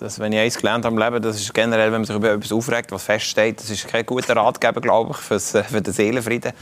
das, 0.00 0.18
wenn 0.18 0.32
ich 0.32 0.40
eins 0.40 0.58
gelernt 0.58 0.84
habe 0.84 0.96
im 0.96 1.00
Leben, 1.00 1.22
das 1.22 1.36
ist 1.36 1.54
generell, 1.54 1.92
wenn 1.92 2.00
man 2.00 2.04
sich 2.04 2.16
über 2.16 2.32
etwas 2.32 2.50
aufregt, 2.50 2.90
was 2.90 3.04
feststeht, 3.04 3.60
das 3.60 3.70
ist 3.70 3.86
kein 3.86 4.04
guter 4.04 4.34
Ratgeber, 4.34 4.80
glaube 4.80 5.12
ich, 5.12 5.18
fürs, 5.18 5.54
äh, 5.54 5.62
für 5.62 5.80
den 5.80 5.92
Seelenfrieden. 5.92 6.52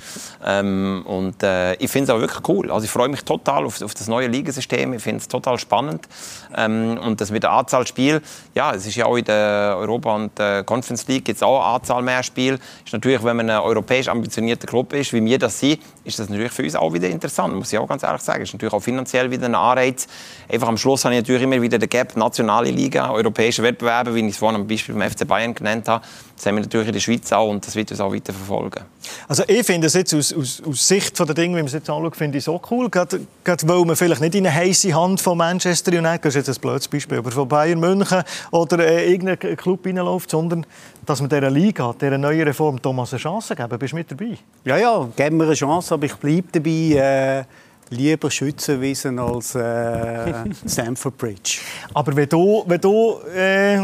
Ähm, 0.45 1.05
und 1.07 1.43
äh, 1.43 1.75
ich 1.77 1.91
finde 1.91 2.05
es 2.05 2.17
auch 2.17 2.21
wirklich 2.21 2.47
cool. 2.49 2.71
Also 2.71 2.85
ich 2.85 2.91
freue 2.91 3.09
mich 3.09 3.25
total 3.25 3.65
auf, 3.65 3.81
auf 3.81 3.95
das 3.95 4.09
neue 4.09 4.27
Ligasystem. 4.27 4.93
Ich 4.93 5.03
finde 5.03 5.19
es 5.19 5.29
total 5.29 5.59
spannend. 5.59 6.07
Ähm, 6.55 6.99
und 7.03 7.19
das 7.21 7.31
mit 7.31 7.45
der 7.45 7.53
Anzahl 7.53 7.87
Spiel, 7.87 8.21
ja, 8.55 8.75
es 8.75 8.87
ist 8.87 8.97
ja 8.97 9.07
auch 9.07 9.17
in 9.17 9.25
der 9.25 9.77
Europa- 9.79 10.15
und 10.15 10.39
der 10.39 10.65
Conference 10.65 11.09
League 11.09 11.25
gibt 11.25 11.37
es 11.37 11.43
auch 11.43 11.65
eine 11.65 11.77
Anzahl 11.77 12.03
mehr 12.03 12.23
Spiele. 12.23 12.59
Ist 12.85 12.93
natürlich, 12.93 13.25
wenn 13.25 13.39
man 13.39 13.49
ein 13.49 13.61
europäisch 13.61 14.09
ambitionierter 14.09 14.67
Club 14.67 14.93
ist, 14.93 15.15
wie 15.15 15.25
wir 15.25 15.39
das 15.39 15.59
sind, 15.59 15.81
ist 16.05 16.19
das 16.19 16.29
natürlich 16.29 16.53
für 16.53 16.63
uns 16.63 16.75
auch 16.75 16.93
wieder 16.93 17.09
interessant, 17.09 17.55
muss 17.55 17.73
ich 17.73 17.79
auch 17.79 17.89
ganz 17.89 18.03
ehrlich 18.03 18.23
sagen. 18.23 18.43
Ist 18.43 18.53
natürlich 18.53 18.75
auch 18.75 18.83
finanziell 18.83 19.31
wieder 19.31 19.47
ein 19.47 19.55
Anreiz. 19.55 20.07
Einfach 20.51 20.69
am 20.69 20.77
Schluss 20.77 21.05
habe 21.05 21.15
ich 21.15 21.23
natürlich 21.23 21.43
immer 21.43 21.61
wieder 21.63 21.79
den 21.79 21.89
Gap 21.89 22.15
nationale 22.17 22.71
Liga 22.71 22.98
Liga, 22.99 23.13
europäischen 23.13 23.65
Wettbewerben, 23.65 24.15
wie 24.15 24.21
ich 24.21 24.33
es 24.33 24.37
vorhin 24.39 24.61
am 24.61 24.67
Beispiel 24.67 24.95
vom 24.95 25.03
FC 25.03 25.27
Bayern 25.27 25.55
genannt 25.55 25.87
habe. 25.89 26.05
Das 26.37 26.47
haben 26.47 26.57
wir 26.57 26.63
natürlich 26.63 26.89
in 26.89 26.93
der 26.93 27.01
Schweiz 27.01 27.33
auch 27.33 27.49
und 27.49 27.67
das 27.67 27.75
wird 27.75 27.91
uns 27.91 28.01
auch 28.01 28.13
weiter 28.13 28.33
verfolgen. 28.33 28.85
Also 29.27 29.45
ich 29.47 29.65
finde 29.65 29.87
es 29.87 29.95
jetzt 29.95 30.15
aus, 30.15 30.33
aus, 30.33 30.63
aus 30.67 30.87
Sicht 30.89 31.19
der 31.19 31.27
Dinge, 31.35 31.57
wie 31.57 31.61
man 31.61 31.67
es 31.67 31.73
jetzt 31.73 31.89
anschaut, 31.89 32.17
finde 32.17 32.39
ich 32.39 32.45
so 32.45 32.61
cool. 32.71 32.89
Gerade, 32.91 33.21
gerade 33.45 33.69
weil 33.69 33.85
man 33.85 33.97
vielleicht 33.97 34.21
nicht 34.21 34.35
in 34.35 34.47
eine 34.47 34.55
heiße 34.55 34.95
Hand 34.95 35.21
von 35.21 35.39
Manchester 35.39 35.93
United, 35.93 36.25
das 36.25 36.35
ist 36.35 36.47
jetzt 36.47 36.59
ein 36.59 36.61
blödes 36.61 36.89
Beispiel, 36.89 37.19
aber 37.19 37.31
von 37.31 37.49
Bayern 37.49 37.81
München 37.81 38.23
oder 38.51 38.79
äh, 38.79 39.11
irgendein 39.11 39.57
Club 39.57 39.87
reinläuft, 39.87 40.31
sondern 40.31 40.67
dass 41.07 41.21
man 41.21 41.31
dieser 41.31 41.51
Liga, 41.51 41.95
dieser 42.01 42.19
neuen 42.19 42.43
Reform 42.43 42.81
Thomas 42.81 43.13
eine 43.13 43.21
Chance 43.21 43.55
geben. 43.55 43.79
Bist 43.79 43.93
du 43.93 43.97
mit 43.97 44.11
dabei? 44.11 44.39
Ja, 44.65 44.77
ja, 44.77 45.09
geben 45.17 45.39
wir 45.39 45.47
eine 45.47 45.55
Chance, 45.55 45.95
aber 45.95 46.07
ich 46.07 46.15
bleibe 46.15 46.49
dabei. 46.53 47.45
Äh 47.47 47.68
lieber 47.91 48.31
Schützenwiesen 48.31 49.19
als 49.19 49.55
äh, 49.55 50.33
Stamford 50.69 51.17
Bridge. 51.17 51.59
Aber 51.95 52.15
wenn 52.15 52.29
du, 52.29 52.65
wenn 52.67 52.81
du 52.81 53.19
äh, 53.35 53.79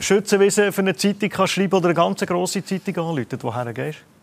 Schützenwiesen 0.00 0.72
für 0.72 0.80
eine 0.80 0.96
Zeitung 0.96 1.28
kannst 1.28 1.54
schreiben 1.54 1.74
oder 1.74 1.86
eine 1.86 1.94
ganz 1.94 2.20
grosse 2.20 2.64
Zeitung 2.64 2.96
anrufen, 2.96 3.38
woher 3.42 3.72
gehst 3.72 3.98
du? 3.98 4.18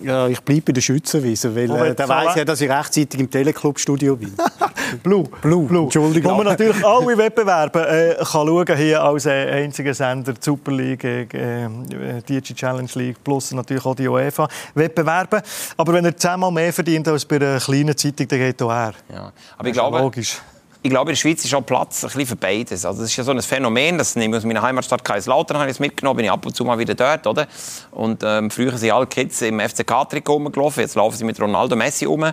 Ja, 0.00 0.26
ich 0.26 0.40
bleibe 0.40 0.62
bei 0.62 0.72
der 0.72 0.80
Schützenwiese, 0.80 1.54
weil 1.54 1.70
äh, 1.70 1.94
der 1.94 2.08
weiß 2.08 2.36
ja, 2.36 2.44
dass 2.44 2.60
ich 2.60 2.70
rechtzeitig 2.70 3.20
im 3.20 3.30
Teleclub-Studio 3.30 4.16
bin. 4.16 4.32
Blue. 4.96 5.24
Blue. 5.40 5.66
Blue. 5.66 5.84
Entschuldigung. 5.84 6.32
Wo 6.32 6.36
man 6.36 6.46
natürlich 6.46 6.84
alle 6.84 7.16
Wettbewerbe 7.16 7.88
äh, 7.88 8.14
kann 8.16 8.46
schauen 8.46 8.76
hier 8.76 9.02
als 9.02 9.26
äh, 9.26 9.30
einziger 9.30 9.94
Sender, 9.94 10.32
die 10.32 10.40
Super 10.40 10.72
League, 10.72 11.04
äh, 11.04 11.22
äh 11.22 11.68
DG 12.28 12.54
Challenge 12.54 12.90
League, 12.94 13.22
plus 13.22 13.52
natürlich 13.52 13.84
auch 13.84 13.94
die 13.94 14.08
UEFA-Wettbewerbe. 14.08 15.42
Aber 15.76 15.92
wenn 15.92 16.04
er 16.04 16.16
zehnmal 16.16 16.50
mehr 16.50 16.72
verdient 16.72 17.08
als 17.08 17.24
bei 17.24 17.36
einer 17.36 17.58
kleinen 17.58 17.96
Zeitung, 17.96 18.28
dann 18.28 18.38
geht 18.38 18.60
er 18.60 18.68
her. 18.68 18.94
Ja. 19.12 19.32
Aber 19.58 19.68
ich 19.68 19.74
glaube, 19.74 19.98
logisch 19.98 20.40
ich 20.84 20.90
glaube, 20.90 21.10
in 21.10 21.14
der 21.14 21.20
Schweiz 21.20 21.44
ist 21.44 21.54
auch 21.54 21.64
Platz 21.64 22.02
ein 22.02 22.08
bisschen 22.08 22.26
für 22.26 22.36
beides. 22.36 22.84
Also, 22.84 23.02
das 23.02 23.10
ist 23.10 23.16
ja 23.16 23.22
so 23.22 23.30
ein 23.30 23.40
Phänomen, 23.40 23.98
das 23.98 24.16
nehme 24.16 24.36
ich 24.36 24.38
aus 24.38 24.44
meiner 24.44 24.62
Heimatstadt 24.62 25.04
Kaiserslautern 25.04 25.58
habe 25.58 25.70
ich 25.70 25.78
mitgenommen, 25.78 26.16
bin 26.16 26.24
ich 26.24 26.32
ab 26.32 26.44
und 26.44 26.56
zu 26.56 26.64
mal 26.64 26.78
wieder 26.78 26.94
dort, 26.94 27.26
oder? 27.26 27.46
Und 27.92 28.22
ähm, 28.24 28.50
früher 28.50 28.76
sind 28.76 28.90
alle 28.90 29.06
Kids 29.06 29.42
im 29.42 29.60
FCK-Trikot 29.60 30.32
rumgelaufen, 30.32 30.80
jetzt 30.80 30.96
laufen 30.96 31.16
sie 31.16 31.24
mit 31.24 31.40
Ronaldo 31.40 31.76
Messi 31.76 32.06
um. 32.06 32.32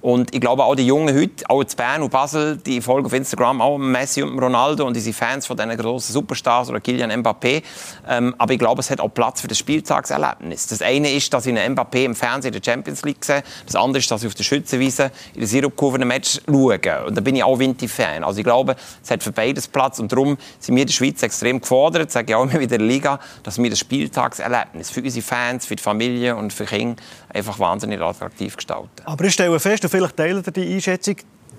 Und 0.00 0.34
ich 0.34 0.40
glaube, 0.40 0.64
auch 0.64 0.74
die 0.74 0.86
Jungen 0.86 1.14
heute, 1.14 1.44
auch 1.48 1.60
in 1.60 1.66
Bern 1.76 2.02
und 2.02 2.10
Basel, 2.10 2.56
die 2.56 2.80
folgen 2.80 3.04
auf 3.04 3.12
Instagram 3.12 3.60
auch 3.60 3.76
Messi 3.76 4.22
und 4.22 4.38
Ronaldo 4.38 4.86
und 4.86 4.96
die 4.96 5.00
sind 5.00 5.14
Fans 5.14 5.46
von 5.46 5.58
diesen 5.58 5.76
grossen 5.76 6.14
Superstars 6.14 6.70
oder 6.70 6.80
Kylian 6.80 7.12
Mbappé. 7.12 7.62
Ähm, 8.08 8.34
aber 8.38 8.54
ich 8.54 8.58
glaube, 8.58 8.80
es 8.80 8.90
hat 8.90 9.00
auch 9.00 9.12
Platz 9.12 9.42
für 9.42 9.48
das 9.48 9.58
Spieltagserlebnis. 9.58 10.68
Das 10.68 10.80
eine 10.80 11.12
ist, 11.12 11.34
dass 11.34 11.44
ich 11.44 11.54
einen 11.54 11.76
Mbappé 11.76 12.04
im 12.04 12.14
Fernsehen 12.14 12.54
in 12.54 12.62
der 12.62 12.72
Champions 12.72 13.02
League 13.02 13.22
sehe. 13.22 13.42
Das 13.66 13.76
andere 13.76 13.98
ist, 13.98 14.10
dass 14.10 14.22
ich 14.22 14.28
auf 14.28 14.34
der 14.34 14.44
Schützenwiese 14.44 15.10
in 15.34 15.40
der 15.40 15.48
Sirupkurve 15.48 15.98
ein 16.00 16.08
Match 16.08 16.40
schaue. 16.46 16.80
Und 17.06 17.14
da 17.14 17.20
bin 17.20 17.36
ich 17.36 17.44
auch 17.44 17.58
Vinti-Fan. 17.90 18.24
Also 18.24 18.38
ich 18.38 18.44
glaube, 18.44 18.76
es 19.02 19.10
hat 19.10 19.22
für 19.22 19.32
beides 19.32 19.68
Platz. 19.68 19.98
Und 19.98 20.12
darum 20.12 20.36
sind 20.58 20.74
wir 20.74 20.82
in 20.82 20.86
der 20.86 20.94
Schweiz 20.94 21.22
extrem 21.22 21.60
gefordert, 21.60 22.10
sage 22.10 22.32
ich 22.32 22.34
auch 22.34 22.42
immer 22.42 22.52
wieder 22.52 22.76
in 22.76 22.80
der 22.80 22.88
Liga, 22.88 23.20
dass 23.42 23.58
wir 23.58 23.70
das 23.70 23.78
Spieltagserlebnis 23.78 24.90
für 24.90 25.02
unsere 25.02 25.24
Fans, 25.24 25.66
für 25.66 25.76
die 25.76 25.82
Familie 25.82 26.36
und 26.36 26.52
für 26.52 26.64
Kinder 26.64 27.02
einfach 27.28 27.58
wahnsinnig 27.58 28.00
attraktiv 28.00 28.56
gestalten. 28.56 28.90
Aber 29.04 29.24
ich 29.24 29.34
stelle 29.34 29.58
fest, 29.60 29.86
vielleicht 29.88 30.16
teilen 30.16 30.42
Sie 30.42 30.52
die 30.52 30.74
Einschätzung, 30.74 31.16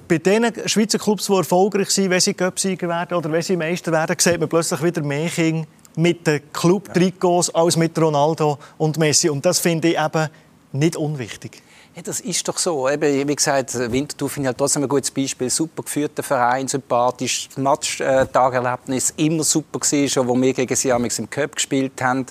bei 0.07 0.17
den 0.17 0.51
Schweizer 0.65 0.99
Clubs, 0.99 1.27
die 1.27 1.33
erfolgreich 1.33 1.89
sind, 1.89 2.09
wenn 2.09 2.19
sie 2.19 2.33
Göpsieger 2.33 2.89
werden 2.89 3.15
oder 3.17 3.31
wenn 3.31 3.41
sie 3.41 3.55
Meister 3.55 3.93
werden, 3.93 4.17
sieht 4.19 4.41
man 4.41 4.49
plötzlich 4.49 4.83
wieder 4.83 5.01
mehr 5.01 5.29
Kinder 5.29 5.65
mit 5.95 6.27
den 6.27 6.41
Club-Trikots 6.51 7.55
als 7.55 7.77
mit 7.77 7.97
Ronaldo 7.97 8.57
und 8.77 8.97
Messi. 8.97 9.29
Und 9.29 9.45
das 9.45 9.59
finde 9.59 9.89
ich 9.89 9.97
eben 9.97 10.27
nicht 10.73 10.97
unwichtig. 10.97 11.61
Das 12.03 12.19
ist 12.19 12.47
doch 12.47 12.57
so. 12.57 12.89
Eben, 12.89 13.27
wie 13.27 13.35
gesagt, 13.35 13.73
Winterthur 13.91 14.29
finde 14.29 14.45
ich 14.45 14.47
halt 14.47 14.57
trotzdem 14.57 14.83
ein 14.83 14.89
gutes 14.89 15.11
Beispiel. 15.11 15.49
Super 15.49 15.83
geführter 15.83 16.23
Verein, 16.23 16.67
sympathisch. 16.67 17.49
Das 17.49 17.57
Match-Tagerlebnis 17.57 19.13
immer 19.17 19.43
super 19.43 19.79
gewesen, 19.79 20.09
schon 20.09 20.27
wo 20.27 20.39
wir 20.39 20.53
gegen 20.53 20.75
sie 20.75 20.89
im 20.89 21.29
Cup 21.29 21.55
gespielt 21.55 22.01
haben. 22.01 22.25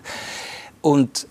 Und 0.81 1.27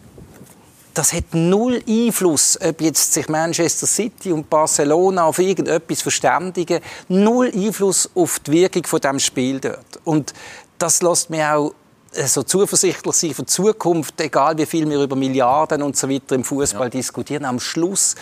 das 0.94 1.14
hat 1.14 1.34
null 1.34 1.82
Einfluss, 1.88 2.60
ob 2.62 2.82
jetzt 2.82 3.14
sich 3.14 3.30
Manchester 3.30 3.88
City 3.88 4.32
und 4.32 4.50
Barcelona 4.50 5.24
auf 5.26 5.40
irgendetwas 5.40 6.02
verständigen. 6.02 6.82
Null 7.08 7.52
Einfluss 7.54 8.10
auf 8.16 8.40
die 8.40 8.52
Wirkung 8.52 8.86
von 8.86 9.00
dem 9.00 9.20
Spiel 9.20 9.60
dort. 9.60 10.00
Und 10.04 10.34
das 10.78 11.02
lässt 11.02 11.30
mir 11.30 11.56
auch 11.56 11.74
so 12.12 12.44
zuversichtlich 12.44 13.16
sein 13.16 13.34
für 13.34 13.44
die 13.44 13.48
Zukunft, 13.48 14.20
egal 14.22 14.58
wie 14.58 14.66
viel 14.66 14.90
wir 14.90 15.02
über 15.02 15.16
Milliarden 15.16 15.82
und 15.82 15.96
so 15.96 16.10
weiter 16.10 16.36
im 16.36 16.44
Fußball 16.44 16.88
ja. 16.88 16.90
diskutieren. 16.90 17.46
Am 17.46 17.60
Schluss 17.60 18.16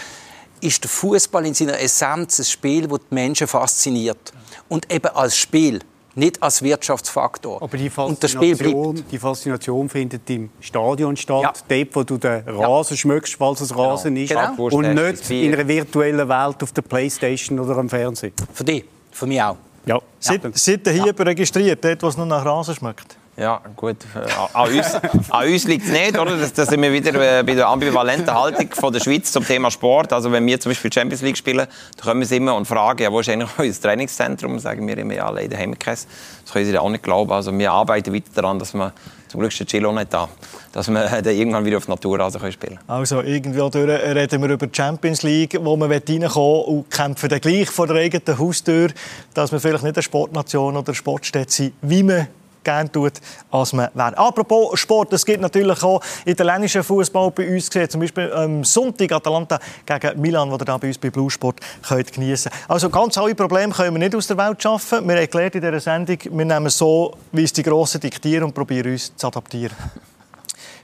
ist 0.62 0.84
der 0.84 0.90
Fußball 0.90 1.46
in 1.46 1.54
seiner 1.54 1.80
Essenz 1.80 2.40
ein 2.40 2.46
Spiel, 2.46 2.88
das 2.88 3.00
die 3.10 3.16
Menschen 3.16 3.48
fasziniert. 3.48 4.34
Und 4.70 4.92
eben 4.92 5.08
als 5.08 5.38
Spiel 5.38 5.80
nicht 6.18 6.42
als 6.42 6.64
Wirtschaftsfaktor. 6.64 7.62
Aber 7.62 7.78
die 7.78 7.92
Faszination, 7.92 9.04
die 9.12 9.20
Faszination 9.20 9.88
findet 9.88 10.28
im 10.32 10.50
Stadion 10.60 11.16
statt, 11.16 11.44
ja. 11.44 11.54
dort, 11.78 11.96
wo 11.96 12.04
du 12.04 12.18
den 12.18 12.44
Rasen 12.48 12.96
ja. 12.96 12.98
schmückst, 12.98 13.36
falls 13.36 13.62
es 13.62 13.70
genau. 13.70 13.92
Rasen 13.92 14.18
ist, 14.18 14.30
genau. 14.30 14.56
und 14.58 14.96
nicht 14.96 15.30
in 15.30 15.54
einer 15.54 15.68
virtuellen 15.68 16.28
Welt 16.28 16.64
auf 16.64 16.72
der 16.72 16.82
Playstation 16.82 17.60
oder 17.60 17.78
am 17.78 17.88
Fernsehen. 17.88 18.34
Für 18.52 18.64
dich, 18.64 18.84
für 19.12 19.28
mich 19.28 19.42
auch. 19.42 19.58
Ja. 19.86 20.00
Seid, 20.20 20.42
seid 20.58 20.88
ihr 20.88 20.94
hier 20.94 21.14
ja. 21.16 21.24
registriert, 21.24 21.86
dort, 21.86 22.02
wo 22.02 22.08
es 22.08 22.18
nur 22.18 22.26
nach 22.26 22.44
Rasen 22.44 22.76
schmeckt? 22.76 23.16
Ja, 23.40 23.62
gut. 23.76 23.98
Äh, 24.16 24.32
an 24.54 24.70
uns, 24.70 24.96
an 25.30 25.48
uns 25.48 25.64
liegt 25.66 25.86
es 25.86 25.92
nicht, 25.92 26.18
oder? 26.18 26.36
Da 26.38 26.66
sind 26.66 26.82
wir 26.82 26.92
wieder 26.92 27.14
äh, 27.40 27.44
bei 27.44 27.54
der 27.54 27.68
ambivalenten 27.68 28.34
Haltung 28.34 28.68
von 28.72 28.92
der 28.92 29.00
Schweiz 29.00 29.32
zum 29.32 29.46
Thema 29.46 29.70
Sport. 29.70 30.12
Also 30.12 30.32
wenn 30.32 30.44
wir 30.48 30.60
zum 30.60 30.72
Beispiel 30.72 30.92
Champions 30.92 31.22
League 31.22 31.38
spielen, 31.38 31.68
dann 31.98 32.04
kommen 32.04 32.24
sie 32.24 32.38
immer 32.38 32.56
und 32.56 32.66
fragen, 32.66 33.04
ja, 33.04 33.12
wo 33.12 33.20
ist 33.20 33.30
eigentlich 33.30 33.52
unser 33.60 33.82
Trainingszentrum? 33.82 34.58
Sagen 34.58 34.88
wir 34.88 34.98
immer, 34.98 35.14
ja, 35.14 35.30
leider 35.30 35.56
haben 35.56 35.74
wir. 35.74 35.78
Das 35.86 36.08
können 36.52 36.66
sie 36.66 36.76
auch 36.80 36.90
nicht 36.90 37.04
glauben. 37.04 37.32
Also 37.32 37.56
wir 37.56 37.72
arbeiten 37.72 38.12
weiter 38.12 38.32
daran, 38.34 38.58
dass 38.58 38.74
wir 38.74 38.92
zum 39.28 39.42
Glück 39.42 39.52
ist 39.52 39.60
der 39.60 39.68
Chilo 39.68 39.92
nicht 39.92 40.12
da, 40.12 40.30
dass 40.72 40.88
wir 40.90 41.22
dann 41.22 41.36
irgendwann 41.36 41.66
wieder 41.66 41.78
auf 41.78 41.86
die 41.86 41.92
Natur 41.92 42.20
also 42.20 42.40
spielen 42.40 42.58
können. 42.60 42.80
Also 42.88 43.22
irgendwie 43.22 43.60
reden 43.60 44.42
wir 44.42 44.50
über 44.50 44.68
die 44.68 44.76
Champions 44.76 45.22
League, 45.22 45.60
wo 45.62 45.76
man 45.76 45.92
reinkommen 45.92 46.64
und 46.64 46.90
kämpfen 46.90 47.30
dann 47.30 47.42
gleich 47.42 47.70
vor 47.70 47.88
der 47.88 47.98
eigenen 47.98 48.40
Haustür, 48.40 48.90
dass 49.34 49.52
wir 49.52 49.60
vielleicht 49.60 49.84
nicht 49.84 49.96
eine 49.96 50.02
Sportnation 50.02 50.76
oder 50.78 50.88
eine 50.88 50.96
Sportstätte 50.96 51.52
sind, 51.52 51.74
wie 51.82 52.04
man 52.04 52.28
gerne 52.68 52.92
tut, 52.92 53.14
als 53.50 53.72
man 53.72 53.90
wäre. 53.94 54.18
Apropos 54.18 54.78
Sport, 54.80 55.14
es 55.14 55.26
gibt 55.26 55.42
natürlich 55.42 55.82
auch 55.82 56.02
italienischen 56.26 56.84
Fußball 56.84 57.32
bei 57.32 57.48
uns 57.48 57.70
gesehen. 57.70 57.90
Zum 57.90 58.02
Beispiel 58.02 58.32
am 58.34 58.64
Sonntag 58.66 59.12
Atalanta 59.14 59.58
gegen 59.86 60.20
Milan, 60.20 60.52
wo 60.52 60.56
ihr 60.56 60.66
da 60.66 60.78
bei 60.78 60.88
uns 60.88 60.98
bei 60.98 61.10
Blue 61.10 61.30
Sport 61.30 61.62
könnt 61.88 62.12
geniessen 62.12 62.52
Also 62.68 62.90
ganz 62.90 63.18
alle 63.18 63.36
Probleme 63.36 63.74
können 63.74 63.94
wir 63.94 64.00
nicht 64.00 64.16
aus 64.16 64.28
der 64.28 64.38
Welt 64.38 64.62
schaffen. 64.62 65.08
Wir 65.08 65.26
gelernt 65.28 65.56
in 65.56 65.62
dieser 65.62 65.80
Sendung, 65.80 66.18
wir 66.30 66.46
nehmen 66.46 66.70
so, 66.70 67.16
wie 67.32 67.44
es 67.44 67.54
die 67.54 67.64
Grossen 67.64 68.02
diktieren 68.02 68.44
und 68.44 68.54
probieren 68.54 68.92
uns 68.92 69.16
zu 69.16 69.28
adaptieren. 69.28 69.76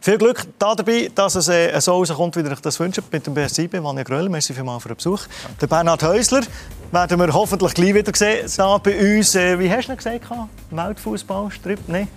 Viel 0.04 0.18
Glück 0.18 0.46
dabei, 0.60 1.10
dass 1.16 1.36
es 1.36 1.48
äh, 1.48 1.80
so 1.80 1.94
rauskommt, 1.94 2.36
wie 2.36 2.42
ihr 2.42 2.52
euch 2.52 2.60
das 2.60 2.78
wünscht. 2.78 3.00
Mit 3.10 3.26
dem 3.26 3.34
BS7, 3.34 3.82
Vanja 3.82 4.04
Gröll, 4.04 4.28
merci 4.28 4.54
vielmals 4.54 4.84
für 4.84 4.90
den 4.90 4.98
Besuch. 4.98 5.22
Der 5.62 5.68
Bernhard 5.68 6.04
Häusler 6.04 6.42
werden 6.92 7.18
wir 7.22 7.34
hoffentlich 7.34 7.74
gleich 7.74 7.94
wieder 7.94 8.12
sehen. 8.14 8.46
Da 8.58 8.80
bei 8.80 9.18
uns, 9.18 9.34
äh, 9.34 9.58
wie 9.58 9.72
hast 9.72 9.88
du 9.88 9.94
noch 9.94 9.98
gesagt, 9.98 10.26
Weltfußball, 10.72 11.52
Strip? 11.52 11.80
Nein. 11.88 12.10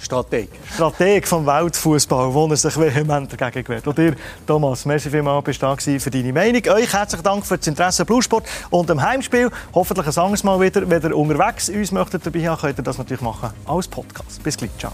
Strateg. 0.00 0.48
Strateg 0.72 1.28
vom 1.28 1.44
Weltfußball, 1.44 2.32
wo 2.32 2.46
er 2.46 2.56
sich 2.56 2.78
vehement 2.78 3.38
dagegen 3.38 3.62
gewehrt. 3.62 3.86
Und 3.86 3.98
dir, 3.98 4.16
Thomas, 4.46 4.86
merci 4.86 5.10
vielmals, 5.10 5.44
bist 5.44 5.62
da 5.62 5.76
für 5.76 6.10
deine 6.10 6.32
Meinung. 6.32 6.62
Euch 6.66 6.94
herzlichen 6.94 7.24
Dank 7.24 7.44
für 7.44 7.58
das 7.58 7.66
Interesse 7.66 8.06
Bluesport 8.06 8.46
und 8.70 8.90
am 8.90 9.02
Heimspiel. 9.02 9.50
Hoffentlich 9.74 10.06
ein 10.06 10.22
anderes 10.22 10.44
Mal 10.44 10.58
wieder. 10.62 10.88
Wenn 10.88 11.02
ihr 11.02 11.14
unterwegs 11.14 11.68
uns 11.68 11.92
möchtet 11.92 12.24
dabei 12.24 12.48
haben, 12.48 12.58
könnt 12.62 12.78
ihr 12.78 12.84
das 12.84 12.96
natürlich 12.96 13.20
machen 13.20 13.50
als 13.66 13.86
Podcast. 13.86 14.42
Bis 14.42 14.56
gleich, 14.56 14.70
ciao. 14.78 14.92